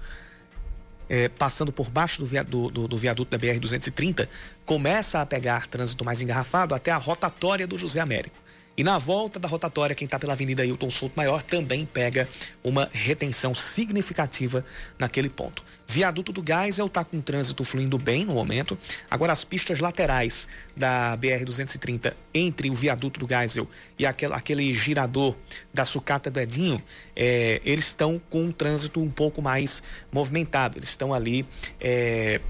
é, 1.09 1.29
passando 1.29 1.71
por 1.71 1.89
baixo 1.89 2.25
do, 2.25 2.71
do, 2.71 2.89
do 2.89 2.97
viaduto 2.97 3.31
da 3.31 3.39
BR-230, 3.39 4.27
começa 4.65 5.21
a 5.21 5.27
pegar 5.27 5.69
trânsito 5.69 6.05
mais 6.05 6.21
engarrafado 6.21 6.75
até 6.75 6.91
a 6.91 6.97
rotatória 6.97 7.67
do 7.67 7.79
José 7.79 8.01
Américo. 8.01 8.46
E 8.77 8.85
na 8.85 8.99
volta 8.99 9.39
da 9.41 9.49
rotatória, 9.49 9.97
quem 9.97 10.05
está 10.05 10.19
pela 10.19 10.35
Avenida 10.35 10.65
Hilton 10.65 10.91
Souto 10.91 11.15
Maior 11.17 11.43
também 11.43 11.87
pega 11.87 12.29
uma 12.63 12.91
retenção 12.93 13.55
significativa 13.55 14.63
naquele 14.99 15.31
ponto. 15.31 15.65
Viaduto 15.89 16.31
do 16.31 16.45
Geisel 16.47 16.87
está 16.87 17.03
com 17.03 17.21
trânsito 17.23 17.65
fluindo 17.65 17.97
bem 17.97 18.27
no 18.27 18.35
momento. 18.35 18.77
Agora, 19.11 19.33
as 19.33 19.45
pistas 19.45 19.81
laterais 19.81 20.47
da 20.77 21.17
BR-230 21.17 22.13
entre 22.35 22.69
o 22.69 22.75
viaduto 22.75 23.19
do 23.19 23.27
Geisel 23.27 23.67
e 23.99 24.05
aquele, 24.05 24.35
aquele 24.35 24.75
girador 24.75 25.35
da 25.73 25.87
sucata 25.87 26.31
do 26.31 26.39
Edinho, 26.39 26.83
é, 27.15 27.63
eles 27.65 27.87
estão 27.87 28.21
com 28.29 28.45
um 28.45 28.53
trânsito 28.53 29.01
um 29.01 29.11
pouco 29.11 29.41
mais 29.41 29.83
movimentado. 30.13 30.77
Eles 30.77 30.91
estão 30.91 31.15
ali. 31.15 31.47
É, 31.81 32.43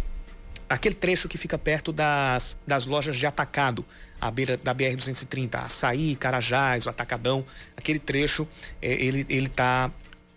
aquele 0.68 0.94
trecho 0.94 1.28
que 1.28 1.38
fica 1.38 1.56
perto 1.56 1.92
das, 1.92 2.58
das 2.66 2.84
lojas 2.86 3.16
de 3.16 3.26
atacado, 3.26 3.84
à 4.20 4.30
beira 4.30 4.56
da 4.56 4.74
BR-230, 4.74 5.54
Açaí, 5.54 6.16
Carajás, 6.16 6.86
o 6.86 6.90
Atacadão, 6.90 7.44
aquele 7.76 7.98
trecho, 7.98 8.46
é, 8.80 8.92
ele 8.92 9.26
está 9.28 9.90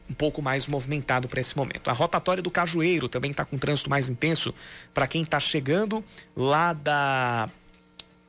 um 0.09 0.13
pouco 0.13 0.41
mais 0.41 0.65
movimentado 0.65 1.27
para 1.27 1.39
esse 1.39 1.55
momento. 1.55 1.89
A 1.89 1.93
rotatória 1.93 2.41
do 2.41 2.49
Cajueiro 2.49 3.07
também 3.07 3.31
está 3.31 3.45
com 3.45 3.57
trânsito 3.57 3.89
mais 3.89 4.09
intenso 4.09 4.53
para 4.93 5.05
quem 5.05 5.21
está 5.21 5.39
chegando 5.39 6.03
lá 6.35 6.73
da 6.73 7.47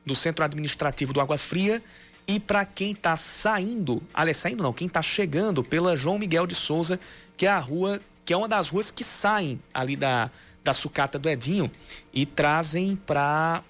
do 0.05 0.15
centro 0.15 0.43
administrativo 0.43 1.13
do 1.13 1.21
Água 1.21 1.37
Fria 1.37 1.81
e 2.27 2.39
para 2.39 2.65
quem 2.65 2.91
está 2.91 3.15
saindo, 3.17 4.01
aliás, 4.13 4.37
saindo 4.37 4.63
não, 4.63 4.73
quem 4.73 4.87
está 4.87 5.01
chegando 5.01 5.63
pela 5.63 5.95
João 5.95 6.17
Miguel 6.17 6.47
de 6.47 6.55
Souza, 6.55 6.99
que 7.37 7.45
é 7.45 7.49
a 7.49 7.59
rua, 7.59 7.99
que 8.25 8.33
é 8.33 8.37
uma 8.37 8.47
das 8.47 8.69
ruas 8.69 8.89
que 8.89 9.03
saem 9.03 9.61
ali 9.73 9.95
da, 9.95 10.29
da 10.63 10.73
sucata 10.73 11.19
do 11.19 11.29
Edinho 11.29 11.69
e 12.13 12.25
trazem 12.25 12.95
para 12.95 13.63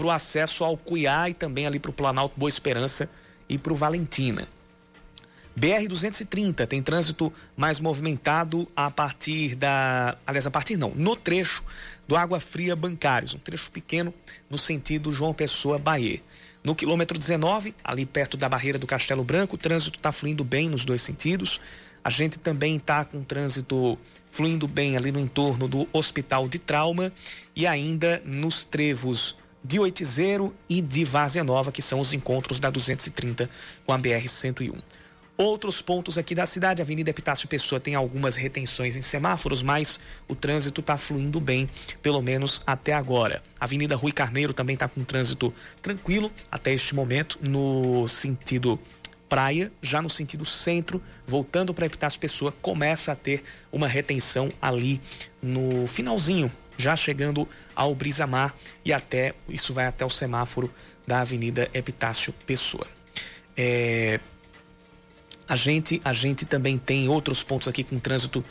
o 0.00 0.10
acesso 0.10 0.64
ao 0.64 0.76
Cuiá 0.76 1.28
e 1.28 1.34
também 1.34 1.66
ali 1.66 1.78
para 1.78 1.90
o 1.90 1.94
Planalto 1.94 2.38
Boa 2.38 2.48
Esperança 2.48 3.08
e 3.48 3.58
para 3.58 3.72
o 3.72 3.76
Valentina. 3.76 4.48
BR-230 5.58 6.66
tem 6.66 6.82
trânsito 6.82 7.32
mais 7.56 7.78
movimentado 7.78 8.66
a 8.74 8.90
partir 8.90 9.54
da. 9.54 10.16
Aliás, 10.26 10.46
a 10.46 10.50
partir 10.50 10.76
não, 10.76 10.92
no 10.94 11.14
trecho 11.14 11.62
do 12.08 12.16
Água 12.16 12.40
Fria 12.40 12.74
Bancários, 12.74 13.34
um 13.34 13.38
trecho 13.38 13.70
pequeno 13.70 14.12
no 14.48 14.58
sentido 14.58 15.12
João 15.12 15.34
Pessoa 15.34 15.78
Bahia. 15.78 16.20
No 16.64 16.74
quilômetro 16.74 17.18
19, 17.18 17.74
ali 17.82 18.06
perto 18.06 18.36
da 18.36 18.48
barreira 18.48 18.78
do 18.78 18.86
Castelo 18.86 19.24
Branco, 19.24 19.56
o 19.56 19.58
trânsito 19.58 19.98
está 19.98 20.12
fluindo 20.12 20.44
bem 20.44 20.68
nos 20.68 20.84
dois 20.84 21.02
sentidos. 21.02 21.60
A 22.04 22.10
gente 22.10 22.38
também 22.38 22.76
está 22.76 23.04
com 23.04 23.22
trânsito 23.22 23.98
fluindo 24.30 24.66
bem 24.66 24.96
ali 24.96 25.12
no 25.12 25.20
entorno 25.20 25.68
do 25.68 25.88
Hospital 25.92 26.48
de 26.48 26.58
Trauma 26.58 27.12
e 27.54 27.66
ainda 27.66 28.22
nos 28.24 28.64
trevos 28.64 29.36
de 29.64 29.78
Oitizeiro 29.78 30.54
e 30.68 30.80
de 30.80 31.04
Várzea 31.04 31.44
Nova, 31.44 31.70
que 31.70 31.82
são 31.82 32.00
os 32.00 32.12
encontros 32.12 32.58
da 32.58 32.70
230 32.70 33.48
com 33.84 33.92
a 33.92 33.98
BR-101. 33.98 34.74
Outros 35.36 35.80
pontos 35.80 36.18
aqui 36.18 36.34
da 36.34 36.44
cidade, 36.44 36.82
a 36.82 36.84
Avenida 36.84 37.10
Epitácio 37.10 37.48
Pessoa 37.48 37.80
tem 37.80 37.94
algumas 37.94 38.36
retenções 38.36 38.96
em 38.96 39.02
semáforos, 39.02 39.62
mas 39.62 39.98
o 40.28 40.34
trânsito 40.34 40.80
está 40.82 40.96
fluindo 40.96 41.40
bem, 41.40 41.68
pelo 42.02 42.20
menos 42.20 42.62
até 42.66 42.92
agora. 42.92 43.42
A 43.58 43.64
Avenida 43.64 43.96
Rui 43.96 44.12
Carneiro 44.12 44.52
também 44.52 44.74
está 44.74 44.86
com 44.86 45.02
trânsito 45.02 45.52
tranquilo 45.80 46.30
até 46.50 46.72
este 46.72 46.94
momento, 46.94 47.38
no 47.42 48.06
sentido 48.08 48.78
praia, 49.32 49.72
já 49.80 50.02
no 50.02 50.10
sentido 50.10 50.44
centro, 50.44 51.02
voltando 51.26 51.72
para 51.72 51.86
Epitácio 51.86 52.20
Pessoa, 52.20 52.52
começa 52.60 53.12
a 53.12 53.16
ter 53.16 53.42
uma 53.72 53.88
retenção 53.88 54.50
ali 54.60 55.00
no 55.42 55.86
finalzinho, 55.86 56.52
já 56.76 56.96
chegando 56.96 57.48
ao 57.74 57.94
Brisamar 57.94 58.54
e 58.84 58.92
até 58.92 59.34
isso 59.48 59.72
vai 59.72 59.86
até 59.86 60.04
o 60.04 60.10
semáforo 60.10 60.72
da 61.06 61.20
Avenida 61.20 61.70
Epitácio 61.74 62.32
Pessoa. 62.46 62.86
É, 63.56 64.20
a 65.48 65.56
gente, 65.56 66.00
a 66.04 66.12
gente 66.12 66.46
também 66.46 66.78
tem 66.78 67.08
outros 67.08 67.42
pontos 67.42 67.68
aqui 67.68 67.84
com 67.84 67.98
trânsito 67.98 68.44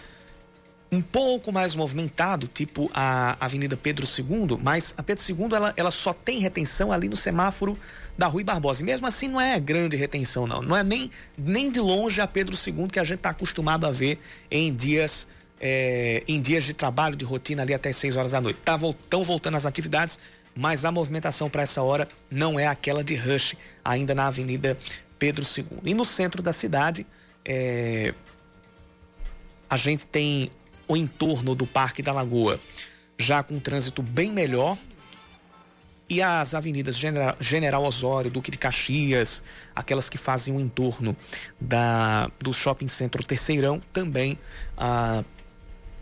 um 0.91 1.01
pouco 1.01 1.53
mais 1.53 1.73
movimentado, 1.73 2.47
tipo 2.47 2.91
a 2.93 3.37
Avenida 3.39 3.77
Pedro 3.77 4.05
II, 4.05 4.59
mas 4.61 4.93
a 4.97 5.01
Pedro 5.01 5.23
II 5.27 5.55
ela, 5.55 5.73
ela 5.77 5.89
só 5.89 6.11
tem 6.11 6.39
retenção 6.39 6.91
ali 6.91 7.07
no 7.07 7.15
semáforo 7.15 7.79
da 8.17 8.27
Rui 8.27 8.43
Barbosa. 8.43 8.81
E 8.81 8.85
mesmo 8.85 9.07
assim 9.07 9.29
não 9.29 9.39
é 9.39 9.57
grande 9.57 9.95
retenção, 9.95 10.45
não. 10.45 10.61
Não 10.61 10.75
é 10.75 10.83
nem, 10.83 11.09
nem 11.37 11.71
de 11.71 11.79
longe 11.79 12.19
a 12.19 12.27
Pedro 12.27 12.55
II 12.55 12.89
que 12.89 12.99
a 12.99 13.05
gente 13.05 13.19
está 13.19 13.29
acostumado 13.29 13.85
a 13.85 13.91
ver 13.91 14.19
em 14.49 14.73
dias. 14.73 15.27
É, 15.63 16.23
em 16.27 16.41
dias 16.41 16.63
de 16.63 16.73
trabalho, 16.73 17.15
de 17.15 17.23
rotina 17.23 17.61
ali 17.61 17.73
até 17.73 17.93
6 17.93 18.17
horas 18.17 18.31
da 18.31 18.41
noite. 18.41 18.57
Estão 18.57 18.93
tá, 19.09 19.17
voltando 19.23 19.55
as 19.57 19.65
atividades, 19.65 20.17
mas 20.55 20.85
a 20.85 20.91
movimentação 20.91 21.49
para 21.49 21.61
essa 21.61 21.83
hora 21.83 22.07
não 22.31 22.59
é 22.59 22.65
aquela 22.65 23.03
de 23.03 23.13
rush 23.13 23.55
ainda 23.85 24.15
na 24.15 24.25
Avenida 24.25 24.75
Pedro 25.19 25.45
II. 25.45 25.79
E 25.85 25.93
no 25.93 26.03
centro 26.03 26.41
da 26.41 26.51
cidade, 26.51 27.05
é, 27.45 28.13
a 29.69 29.77
gente 29.77 30.05
tem 30.07 30.51
o 30.87 30.97
entorno 30.97 31.53
do 31.53 31.67
Parque 31.67 32.01
da 32.01 32.11
Lagoa 32.11 32.59
já 33.21 33.43
com 33.43 33.55
um 33.55 33.59
trânsito 33.59 34.01
bem 34.01 34.31
melhor. 34.31 34.77
E 36.09 36.21
as 36.21 36.53
avenidas 36.53 36.97
General, 36.97 37.37
General 37.39 37.81
Osório, 37.85 38.29
Duque 38.29 38.51
de 38.51 38.57
Caxias, 38.57 39.41
aquelas 39.73 40.09
que 40.09 40.17
fazem 40.17 40.53
o 40.53 40.59
entorno 40.59 41.15
da, 41.59 42.29
do 42.37 42.51
shopping 42.51 42.89
centro 42.89 43.23
Terceirão, 43.23 43.81
também 43.93 44.37
ah, 44.77 45.23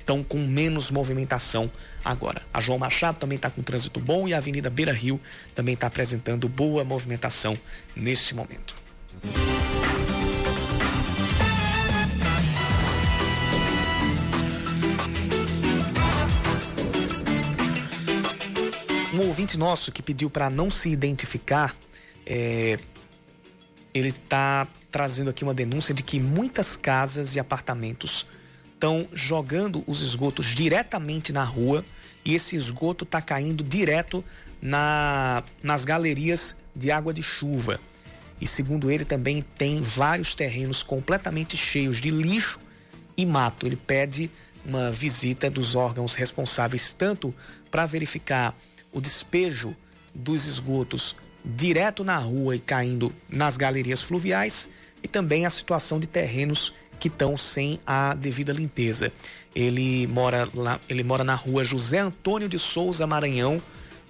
estão 0.09 0.23
com 0.23 0.39
menos 0.39 0.89
movimentação 0.89 1.71
agora. 2.03 2.41
A 2.51 2.59
João 2.59 2.79
Machado 2.79 3.19
também 3.19 3.35
está 3.35 3.47
com 3.47 3.61
trânsito 3.61 3.99
bom 3.99 4.27
e 4.27 4.33
a 4.33 4.37
Avenida 4.37 4.67
Beira 4.67 4.91
Rio 4.91 5.21
também 5.53 5.75
está 5.75 5.85
apresentando 5.85 6.49
boa 6.49 6.83
movimentação 6.83 7.55
neste 7.95 8.33
momento. 8.33 8.73
Um 19.13 19.27
ouvinte 19.27 19.59
nosso 19.59 19.91
que 19.91 20.01
pediu 20.01 20.29
para 20.29 20.49
não 20.49 20.71
se 20.71 20.89
identificar, 20.89 21.75
é, 22.25 22.79
ele 23.93 24.09
está 24.09 24.67
trazendo 24.89 25.29
aqui 25.29 25.43
uma 25.43 25.53
denúncia 25.53 25.93
de 25.93 26.01
que 26.01 26.19
muitas 26.19 26.75
casas 26.75 27.35
e 27.35 27.39
apartamentos 27.39 28.25
estão 28.79 29.05
jogando 29.11 29.83
os 29.85 30.01
esgotos 30.01 30.45
diretamente 30.55 31.33
na 31.33 31.43
rua 31.43 31.83
e 32.23 32.33
esse 32.33 32.55
esgoto 32.55 33.03
está 33.03 33.21
caindo 33.21 33.61
direto 33.61 34.23
na, 34.61 35.43
nas 35.61 35.83
galerias 35.83 36.55
de 36.73 36.89
água 36.89 37.13
de 37.13 37.21
chuva. 37.21 37.77
E 38.39 38.47
segundo 38.47 38.89
ele, 38.89 39.03
também 39.03 39.41
tem 39.57 39.81
vários 39.81 40.33
terrenos 40.33 40.81
completamente 40.81 41.57
cheios 41.57 41.99
de 41.99 42.09
lixo 42.09 42.57
e 43.17 43.25
mato. 43.25 43.67
Ele 43.67 43.75
pede 43.75 44.31
uma 44.63 44.89
visita 44.91 45.49
dos 45.49 45.75
órgãos 45.75 46.15
responsáveis 46.15 46.93
tanto 46.93 47.35
para 47.69 47.85
verificar 47.85 48.57
o 48.93 49.01
despejo 49.01 49.75
dos 50.15 50.45
esgotos 50.45 51.17
direto 51.43 52.01
na 52.05 52.17
rua 52.17 52.55
e 52.55 52.59
caindo 52.59 53.13
nas 53.27 53.57
galerias 53.57 54.01
fluviais 54.01 54.69
e 55.03 55.07
também 55.07 55.45
a 55.45 55.49
situação 55.49 55.99
de 55.99 56.07
terrenos 56.07 56.73
que 56.99 57.07
estão 57.07 57.37
sem 57.37 57.79
a 57.85 58.13
devida 58.13 58.51
limpeza. 58.51 59.11
Ele 59.55 60.05
mora 60.07 60.47
lá, 60.53 60.79
ele 60.89 61.03
mora 61.03 61.23
na 61.23 61.35
rua 61.35 61.63
José 61.63 61.99
Antônio 61.99 62.49
de 62.49 62.59
Souza 62.59 63.07
Maranhão, 63.07 63.61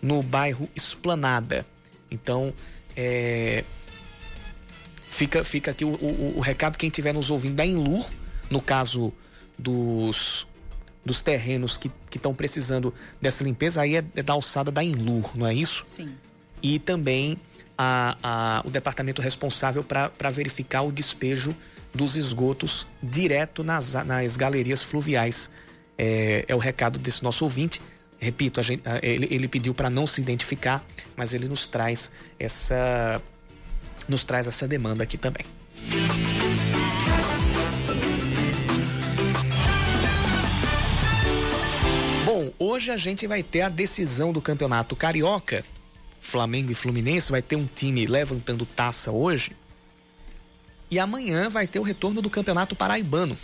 no 0.02 0.24
bairro 0.24 0.70
Esplanada. 0.76 1.66
Então, 2.10 2.54
é, 2.96 3.64
fica, 5.04 5.44
fica 5.44 5.72
aqui 5.72 5.86
o, 5.86 5.90
o, 5.90 6.38
o 6.38 6.40
recado 6.40 6.78
quem 6.78 6.90
estiver 6.90 7.14
nos 7.14 7.30
ouvindo 7.30 7.56
da 7.56 7.66
Enlur, 7.66 8.10
no 8.50 8.62
caso 8.62 9.14
dos 9.58 10.48
dos 11.04 11.22
terrenos 11.22 11.78
que 11.78 11.90
estão 12.14 12.36
precisando 12.36 12.94
dessa 13.22 13.44
limpeza, 13.44 13.82
aí 13.82 13.96
é, 13.96 14.04
é, 14.16 14.22
da 14.22 14.34
alçada 14.34 14.70
da 14.70 14.84
Enlur, 14.84 15.32
não 15.36 15.48
é 15.48 15.54
isso? 15.54 15.84
Sim. 15.88 16.14
E 16.62 16.78
também 16.78 17.38
a, 17.78 18.18
a, 18.22 18.62
o 18.66 18.70
departamento 18.70 19.22
responsável 19.22 19.84
para 19.84 20.30
verificar 20.30 20.82
o 20.82 20.92
despejo 20.92 21.56
dos 21.94 22.16
esgotos 22.16 22.88
direto 23.02 23.64
nas, 23.64 23.94
nas 24.06 24.38
galerias 24.38 24.82
fluviais. 24.82 25.50
É, 25.98 26.46
é 26.48 26.56
o 26.56 26.60
recado 26.60 26.98
desse 26.98 27.24
nosso 27.24 27.44
ouvinte. 27.44 27.82
Repito, 28.20 28.62
gente, 28.62 28.84
ele, 29.02 29.28
ele 29.32 29.48
pediu 29.48 29.74
para 29.74 29.90
não 29.90 30.06
se 30.06 30.20
identificar, 30.22 30.84
mas 31.16 31.34
ele 31.34 31.48
nos 31.48 31.68
traz 31.68 32.12
essa 32.38 33.22
nos 34.08 34.24
traz 34.24 34.48
essa 34.48 34.68
demanda 34.68 35.04
aqui 35.04 35.18
também. 35.18 35.46
Bom, 42.26 42.52
hoje 42.60 42.92
a 42.92 42.98
gente 42.98 43.28
vai 43.28 43.44
ter 43.44 43.62
a 43.62 43.70
decisão 43.70 44.32
do 44.32 44.42
Campeonato 44.42 44.96
Carioca. 44.96 45.64
Flamengo 46.22 46.72
e 46.72 46.76
Fluminense 46.76 47.32
vai 47.32 47.42
ter 47.42 47.56
um 47.56 47.66
time 47.66 48.06
levantando 48.06 48.66
taça 48.66 49.12
hoje. 49.12 49.52
E 50.92 50.98
amanhã 50.98 51.50
vai 51.50 51.68
ter 51.68 51.80
o 51.80 51.84
retorno 51.84 52.22
do 52.22 52.30
Campeonato 52.30 52.76
Paraibano. 52.76 53.38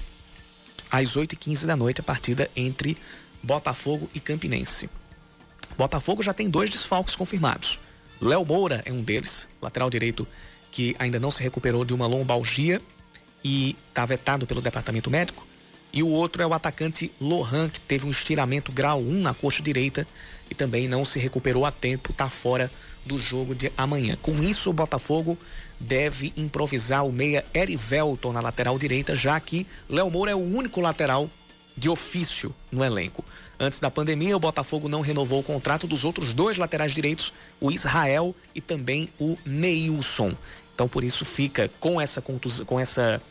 Às 0.90 1.16
8h15 1.16 1.66
da 1.66 1.76
noite, 1.76 2.02
a 2.02 2.04
partida 2.04 2.50
entre 2.56 2.98
Botafogo 3.44 4.10
e 4.16 4.20
Campinense. 4.20 4.90
Botafogo 5.78 6.24
já 6.24 6.34
tem 6.34 6.50
dois 6.50 6.70
desfalques 6.70 7.16
confirmados. 7.16 7.80
Léo 8.20 8.46
Moura 8.46 8.82
é 8.86 8.92
um 8.92 9.02
deles, 9.02 9.48
lateral 9.62 9.90
direito 9.90 10.28
que 10.72 10.96
ainda 11.00 11.20
não 11.20 11.32
se 11.32 11.42
recuperou 11.42 11.86
de 11.86 11.94
uma 11.94 12.08
lombalgia 12.08 12.82
e 13.44 13.78
está 13.90 14.06
vetado 14.06 14.46
pelo 14.46 14.62
departamento 14.62 15.10
médico. 15.10 15.46
E 15.94 16.04
o 16.04 16.10
outro 16.10 16.44
é 16.44 16.46
o 16.46 16.54
atacante 16.54 17.12
Lohan, 17.22 17.70
que 17.70 17.80
teve 17.80 18.06
um 18.06 18.12
estiramento 18.12 18.72
grau 18.74 19.00
1 19.00 19.22
na 19.22 19.34
coxa 19.34 19.64
direita 19.64 20.06
e 20.50 20.56
também 20.56 20.88
não 20.88 21.06
se 21.06 21.20
recuperou 21.20 21.66
a 21.66 21.72
tempo, 21.72 22.12
está 22.12 22.28
fora 22.28 22.70
do 23.06 23.18
jogo 23.18 23.54
de 23.54 23.72
amanhã. 23.78 24.18
Com 24.22 24.42
isso, 24.42 24.70
o 24.70 24.74
Botafogo 24.74 25.38
deve 25.80 26.34
improvisar 26.36 27.06
o 27.06 27.12
meia 27.12 27.46
Erivelton 27.54 28.34
na 28.34 28.42
lateral 28.42 28.78
direita, 28.80 29.14
já 29.14 29.40
que 29.40 29.68
Léo 29.90 30.10
Moura 30.10 30.32
é 30.32 30.36
o 30.36 30.40
único 30.40 30.82
lateral 30.82 31.30
de 31.78 31.90
ofício 31.90 32.56
no 32.72 32.84
elenco. 32.84 33.24
Antes 33.60 33.80
da 33.80 33.92
pandemia, 33.92 34.36
o 34.36 34.40
Botafogo 34.40 34.88
não 34.88 35.02
renovou 35.02 35.40
o 35.40 35.44
contrato 35.44 35.86
dos 35.86 36.06
outros 36.06 36.34
dois 36.34 36.58
laterais 36.58 36.94
direitos, 36.94 37.34
o 37.60 37.72
Israel 37.72 38.34
e 38.54 38.62
também 38.62 39.10
o 39.20 39.38
Neilson. 39.46 40.34
Então, 40.74 40.88
por 40.88 41.04
isso, 41.04 41.24
fica 41.26 41.70
com 41.80 42.00
essa, 42.00 42.22
com 42.22 42.80
essa 42.80 43.22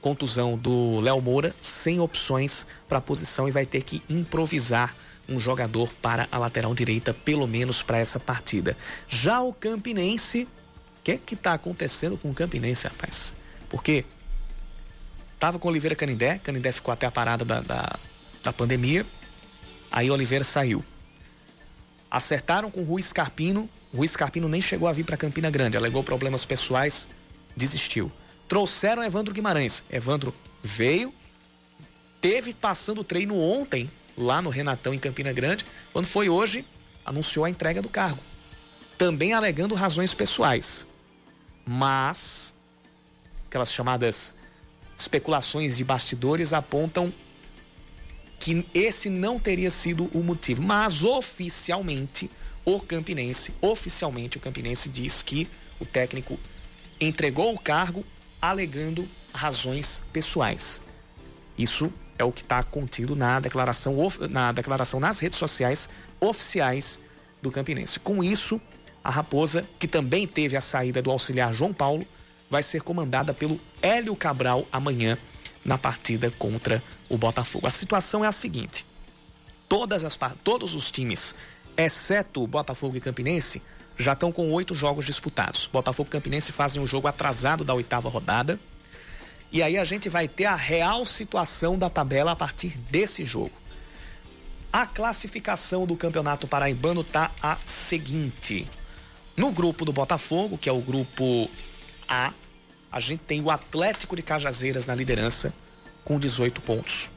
contusão 0.00 0.56
do 0.56 1.00
Léo 1.00 1.20
Moura, 1.20 1.54
sem 1.60 2.00
opções 2.00 2.66
para 2.88 2.98
a 2.98 3.00
posição 3.00 3.48
e 3.48 3.50
vai 3.50 3.66
ter 3.66 3.82
que 3.82 4.02
improvisar 4.08 4.94
um 5.28 5.38
jogador 5.38 5.92
para 6.00 6.26
a 6.32 6.38
lateral 6.38 6.74
direita, 6.74 7.12
pelo 7.12 7.46
menos 7.46 7.82
para 7.82 7.98
essa 7.98 8.18
partida. 8.18 8.76
Já 9.08 9.40
o 9.40 9.52
Campinense, 9.52 10.44
o 10.44 11.02
que 11.04 11.12
é 11.12 11.18
que 11.18 11.34
está 11.34 11.52
acontecendo 11.52 12.16
com 12.16 12.30
o 12.30 12.34
Campinense, 12.34 12.88
rapaz? 12.88 13.34
Porque 13.68 14.04
tava 15.38 15.58
com 15.58 15.68
Oliveira 15.68 15.94
Canindé, 15.94 16.38
Canindé 16.38 16.72
ficou 16.72 16.92
até 16.92 17.06
a 17.06 17.10
parada 17.10 17.44
da, 17.44 17.60
da, 17.60 17.98
da 18.42 18.52
pandemia, 18.52 19.04
aí 19.90 20.10
Oliveira 20.10 20.44
saiu. 20.44 20.82
Acertaram 22.10 22.70
com 22.70 22.80
o 22.80 22.84
Rui 22.84 23.02
Scarpino, 23.02 23.68
o 23.92 23.98
Rui 23.98 24.08
Scarpino 24.08 24.48
nem 24.48 24.62
chegou 24.62 24.88
a 24.88 24.92
vir 24.92 25.04
para 25.04 25.16
Campina 25.16 25.50
Grande, 25.50 25.76
alegou 25.76 26.02
problemas 26.02 26.44
pessoais, 26.44 27.08
desistiu. 27.54 28.10
Trouxeram 28.48 29.04
Evandro 29.04 29.34
Guimarães. 29.34 29.84
Evandro 29.90 30.32
veio, 30.62 31.12
teve 32.18 32.54
passando 32.54 33.02
o 33.02 33.04
treino 33.04 33.38
ontem 33.38 33.90
lá 34.18 34.42
no 34.42 34.50
Renatão 34.50 34.92
em 34.92 34.98
Campina 34.98 35.32
Grande, 35.32 35.64
quando 35.92 36.06
foi 36.06 36.28
hoje, 36.28 36.64
anunciou 37.04 37.44
a 37.44 37.50
entrega 37.50 37.80
do 37.80 37.88
cargo. 37.88 38.18
Também 38.98 39.32
alegando 39.32 39.74
razões 39.74 40.12
pessoais. 40.12 40.86
Mas 41.64 42.54
aquelas 43.46 43.72
chamadas 43.72 44.34
especulações 44.96 45.76
de 45.76 45.84
bastidores 45.84 46.52
apontam 46.52 47.12
que 48.40 48.66
esse 48.74 49.08
não 49.08 49.38
teria 49.38 49.70
sido 49.70 50.10
o 50.12 50.22
motivo, 50.22 50.62
mas 50.62 51.04
oficialmente 51.04 52.30
o 52.64 52.80
Campinense, 52.80 53.54
oficialmente 53.60 54.36
o 54.36 54.40
Campinense 54.40 54.88
diz 54.88 55.22
que 55.22 55.48
o 55.80 55.86
técnico 55.86 56.38
entregou 57.00 57.54
o 57.54 57.58
cargo 57.58 58.04
alegando 58.40 59.08
razões 59.32 60.02
pessoais. 60.12 60.82
Isso 61.56 61.92
é 62.18 62.24
o 62.24 62.32
que 62.32 62.42
está 62.42 62.62
contido 62.62 63.14
na 63.14 63.40
declaração, 63.40 63.96
na 64.28 64.52
declaração 64.52 64.98
nas 64.98 65.20
redes 65.20 65.38
sociais 65.38 65.88
oficiais 66.20 66.98
do 67.40 67.50
Campinense. 67.50 68.00
Com 68.00 68.22
isso, 68.22 68.60
a 69.02 69.10
Raposa, 69.10 69.64
que 69.78 69.86
também 69.86 70.26
teve 70.26 70.56
a 70.56 70.60
saída 70.60 71.00
do 71.00 71.10
auxiliar 71.10 71.52
João 71.52 71.72
Paulo, 71.72 72.06
vai 72.50 72.62
ser 72.62 72.82
comandada 72.82 73.32
pelo 73.32 73.60
Hélio 73.80 74.16
Cabral 74.16 74.66
amanhã 74.72 75.16
na 75.64 75.78
partida 75.78 76.30
contra 76.30 76.82
o 77.08 77.16
Botafogo. 77.16 77.66
A 77.66 77.70
situação 77.70 78.24
é 78.24 78.28
a 78.28 78.32
seguinte: 78.32 78.84
todas 79.68 80.04
as, 80.04 80.18
todos 80.42 80.74
os 80.74 80.90
times, 80.90 81.34
exceto 81.76 82.46
Botafogo 82.46 82.96
e 82.96 83.00
Campinense, 83.00 83.62
já 83.96 84.12
estão 84.12 84.32
com 84.32 84.50
oito 84.52 84.74
jogos 84.74 85.04
disputados. 85.04 85.68
Botafogo 85.72 86.08
e 86.08 86.12
Campinense 86.12 86.52
fazem 86.52 86.80
um 86.80 86.86
jogo 86.86 87.08
atrasado 87.08 87.64
da 87.64 87.74
oitava 87.74 88.08
rodada. 88.08 88.58
E 89.50 89.62
aí 89.62 89.78
a 89.78 89.84
gente 89.84 90.08
vai 90.08 90.28
ter 90.28 90.44
a 90.44 90.54
real 90.54 91.06
situação 91.06 91.78
da 91.78 91.88
tabela 91.88 92.32
a 92.32 92.36
partir 92.36 92.76
desse 92.90 93.24
jogo. 93.24 93.52
A 94.70 94.84
classificação 94.84 95.86
do 95.86 95.96
Campeonato 95.96 96.46
Paraibano 96.46 97.02
tá 97.02 97.30
a 97.42 97.56
seguinte: 97.64 98.68
no 99.36 99.50
grupo 99.50 99.84
do 99.84 99.92
Botafogo, 99.92 100.58
que 100.58 100.68
é 100.68 100.72
o 100.72 100.80
grupo 100.80 101.48
A, 102.06 102.32
a 102.92 103.00
gente 103.00 103.20
tem 103.20 103.40
o 103.40 103.50
Atlético 103.50 104.14
de 104.14 104.22
Cajazeiras 104.22 104.84
na 104.84 104.94
liderança 104.94 105.54
com 106.04 106.18
18 106.18 106.60
pontos 106.60 107.10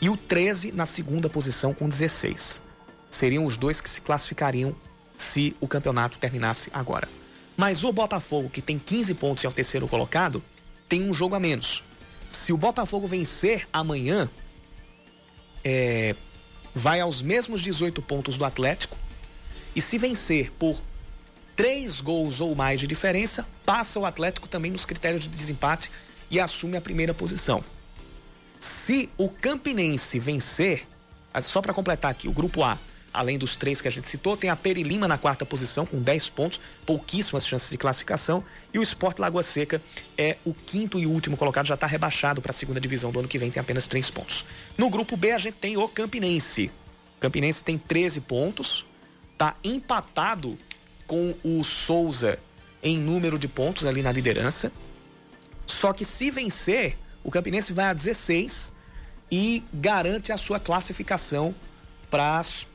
e 0.00 0.08
o 0.08 0.16
13 0.16 0.72
na 0.72 0.86
segunda 0.86 1.28
posição 1.28 1.74
com 1.74 1.88
16. 1.88 2.62
Seriam 3.10 3.44
os 3.44 3.56
dois 3.56 3.80
que 3.80 3.88
se 3.88 4.00
classificariam 4.00 4.74
se 5.16 5.56
o 5.60 5.66
campeonato 5.66 6.18
terminasse 6.18 6.70
agora. 6.72 7.08
Mas 7.56 7.82
o 7.82 7.92
Botafogo, 7.92 8.48
que 8.48 8.62
tem 8.62 8.78
15 8.78 9.14
pontos 9.14 9.42
e 9.42 9.46
é 9.46 9.50
o 9.50 9.52
terceiro 9.52 9.88
colocado, 9.88 10.42
tem 10.88 11.08
um 11.08 11.12
jogo 11.12 11.34
a 11.34 11.40
menos. 11.40 11.82
Se 12.30 12.52
o 12.52 12.56
Botafogo 12.56 13.06
vencer 13.06 13.68
amanhã, 13.72 14.30
é, 15.64 16.14
vai 16.74 17.00
aos 17.00 17.20
mesmos 17.22 17.60
18 17.60 18.00
pontos 18.02 18.36
do 18.36 18.44
Atlético. 18.44 18.96
E 19.74 19.80
se 19.80 19.98
vencer 19.98 20.50
por 20.58 20.80
três 21.54 22.00
gols 22.00 22.40
ou 22.40 22.54
mais 22.54 22.80
de 22.80 22.86
diferença, 22.86 23.46
passa 23.64 23.98
o 23.98 24.06
Atlético 24.06 24.48
também 24.48 24.70
nos 24.70 24.84
critérios 24.84 25.24
de 25.24 25.28
desempate 25.28 25.90
e 26.30 26.38
assume 26.38 26.76
a 26.76 26.80
primeira 26.80 27.12
posição. 27.12 27.64
Se 28.58 29.08
o 29.16 29.28
Campinense 29.28 30.18
vencer, 30.18 30.86
só 31.42 31.60
para 31.60 31.74
completar 31.74 32.10
aqui, 32.10 32.28
o 32.28 32.32
grupo 32.32 32.62
A, 32.62 32.78
além 33.12 33.38
dos 33.38 33.56
três 33.56 33.80
que 33.80 33.88
a 33.88 33.90
gente 33.90 34.08
citou, 34.08 34.36
tem 34.36 34.50
a 34.50 34.56
Perilima 34.56 35.08
na 35.08 35.18
quarta 35.18 35.44
posição 35.44 35.86
com 35.86 36.00
10 36.00 36.30
pontos, 36.30 36.60
pouquíssimas 36.84 37.46
chances 37.46 37.70
de 37.70 37.78
classificação, 37.78 38.44
e 38.72 38.78
o 38.78 38.82
Sport 38.82 39.18
Lagoa 39.18 39.42
Seca 39.42 39.82
é 40.16 40.36
o 40.44 40.52
quinto 40.54 40.98
e 40.98 41.06
último 41.06 41.36
colocado, 41.36 41.66
já 41.66 41.74
está 41.74 41.86
rebaixado 41.86 42.40
para 42.40 42.50
a 42.50 42.54
segunda 42.54 42.80
divisão 42.80 43.10
do 43.10 43.18
ano 43.18 43.28
que 43.28 43.38
vem, 43.38 43.50
tem 43.50 43.60
apenas 43.60 43.86
3 43.88 44.10
pontos. 44.10 44.44
No 44.76 44.90
grupo 44.90 45.16
B 45.16 45.32
a 45.32 45.38
gente 45.38 45.58
tem 45.58 45.76
o 45.76 45.88
Campinense. 45.88 46.70
O 47.16 47.20
Campinense 47.20 47.64
tem 47.64 47.76
13 47.76 48.20
pontos, 48.20 48.86
está 49.32 49.56
empatado 49.64 50.58
com 51.06 51.34
o 51.42 51.64
Souza 51.64 52.38
em 52.82 52.98
número 52.98 53.38
de 53.38 53.48
pontos 53.48 53.86
ali 53.86 54.02
na 54.02 54.12
liderança. 54.12 54.70
Só 55.66 55.92
que 55.92 56.04
se 56.04 56.30
vencer, 56.30 56.96
o 57.24 57.30
Campinense 57.30 57.72
vai 57.72 57.86
a 57.86 57.92
16 57.92 58.72
e 59.30 59.62
garante 59.72 60.32
a 60.32 60.36
sua 60.36 60.58
classificação 60.58 61.54
para 62.10 62.38
as 62.38 62.66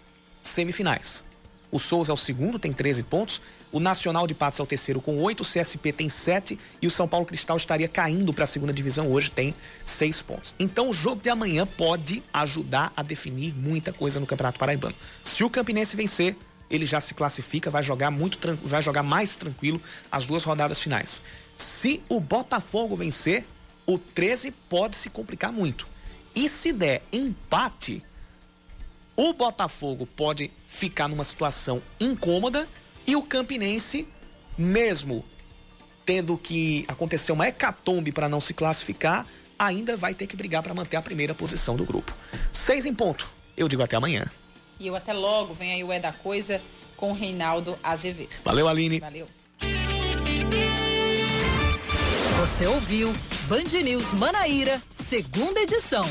semifinais. 0.43 1.23
O 1.71 1.79
Souza 1.79 2.11
é 2.11 2.13
o 2.13 2.17
segundo, 2.17 2.59
tem 2.59 2.71
13 2.71 3.01
pontos. 3.01 3.41
O 3.71 3.79
Nacional 3.79 4.27
de 4.27 4.35
Patos 4.35 4.59
é 4.59 4.63
o 4.63 4.65
terceiro 4.65 5.01
com 5.01 5.17
8. 5.17 5.41
O 5.41 5.43
CSP 5.43 5.91
tem 5.91 6.07
7. 6.07 6.59
E 6.79 6.85
o 6.85 6.91
São 6.91 7.07
Paulo 7.07 7.25
Cristal 7.25 7.57
estaria 7.57 7.87
caindo 7.87 8.31
para 8.31 8.43
a 8.43 8.47
segunda 8.47 8.71
divisão 8.71 9.11
hoje, 9.11 9.31
tem 9.31 9.55
6 9.83 10.21
pontos. 10.21 10.55
Então 10.59 10.89
o 10.89 10.93
jogo 10.93 11.19
de 11.19 11.31
amanhã 11.31 11.65
pode 11.65 12.21
ajudar 12.31 12.93
a 12.95 13.01
definir 13.01 13.55
muita 13.55 13.91
coisa 13.91 14.19
no 14.19 14.27
Campeonato 14.27 14.59
Paraibano. 14.59 14.93
Se 15.23 15.43
o 15.43 15.49
Campinense 15.49 15.95
vencer, 15.95 16.35
ele 16.69 16.85
já 16.85 16.99
se 16.99 17.15
classifica, 17.15 17.71
vai 17.71 17.81
jogar 17.81 18.11
muito 18.11 18.37
vai 18.63 18.81
jogar 18.81 19.01
mais 19.01 19.35
tranquilo 19.35 19.81
as 20.11 20.27
duas 20.27 20.43
rodadas 20.43 20.79
finais. 20.79 21.23
Se 21.55 22.03
o 22.07 22.19
Botafogo 22.19 22.95
vencer, 22.95 23.45
o 23.87 23.97
13 23.97 24.51
pode 24.69 24.95
se 24.95 25.09
complicar 25.09 25.51
muito. 25.51 25.87
E 26.35 26.47
se 26.47 26.71
der 26.71 27.01
empate, 27.11 28.03
o 29.15 29.33
Botafogo 29.33 30.05
pode 30.05 30.51
ficar 30.67 31.07
numa 31.07 31.23
situação 31.23 31.81
incômoda 31.99 32.67
e 33.05 33.15
o 33.15 33.21
Campinense, 33.21 34.07
mesmo 34.57 35.23
tendo 36.05 36.37
que 36.37 36.83
acontecer 36.87 37.31
uma 37.31 37.47
hecatombe 37.47 38.11
para 38.11 38.27
não 38.27 38.41
se 38.41 38.53
classificar, 38.53 39.25
ainda 39.57 39.95
vai 39.95 40.13
ter 40.13 40.27
que 40.27 40.35
brigar 40.35 40.61
para 40.61 40.73
manter 40.73 40.97
a 40.97 41.01
primeira 41.01 41.33
posição 41.33 41.75
do 41.75 41.85
grupo. 41.85 42.13
Seis 42.51 42.85
em 42.85 42.93
ponto. 42.93 43.29
Eu 43.55 43.67
digo 43.67 43.83
até 43.83 43.95
amanhã. 43.95 44.25
E 44.79 44.87
eu 44.87 44.95
até 44.95 45.13
logo. 45.13 45.53
Vem 45.53 45.73
aí 45.73 45.83
o 45.83 45.91
É 45.91 45.99
da 45.99 46.11
Coisa 46.11 46.61
com 46.97 47.11
o 47.11 47.13
Reinaldo 47.13 47.77
Azevedo. 47.83 48.35
Valeu, 48.43 48.67
Aline. 48.67 48.99
Valeu. 48.99 49.27
Você 52.41 52.67
ouviu 52.67 53.13
Band 53.47 53.81
News 53.83 54.13
Manaíra, 54.13 54.79
segunda 54.93 55.61
edição. 55.61 56.03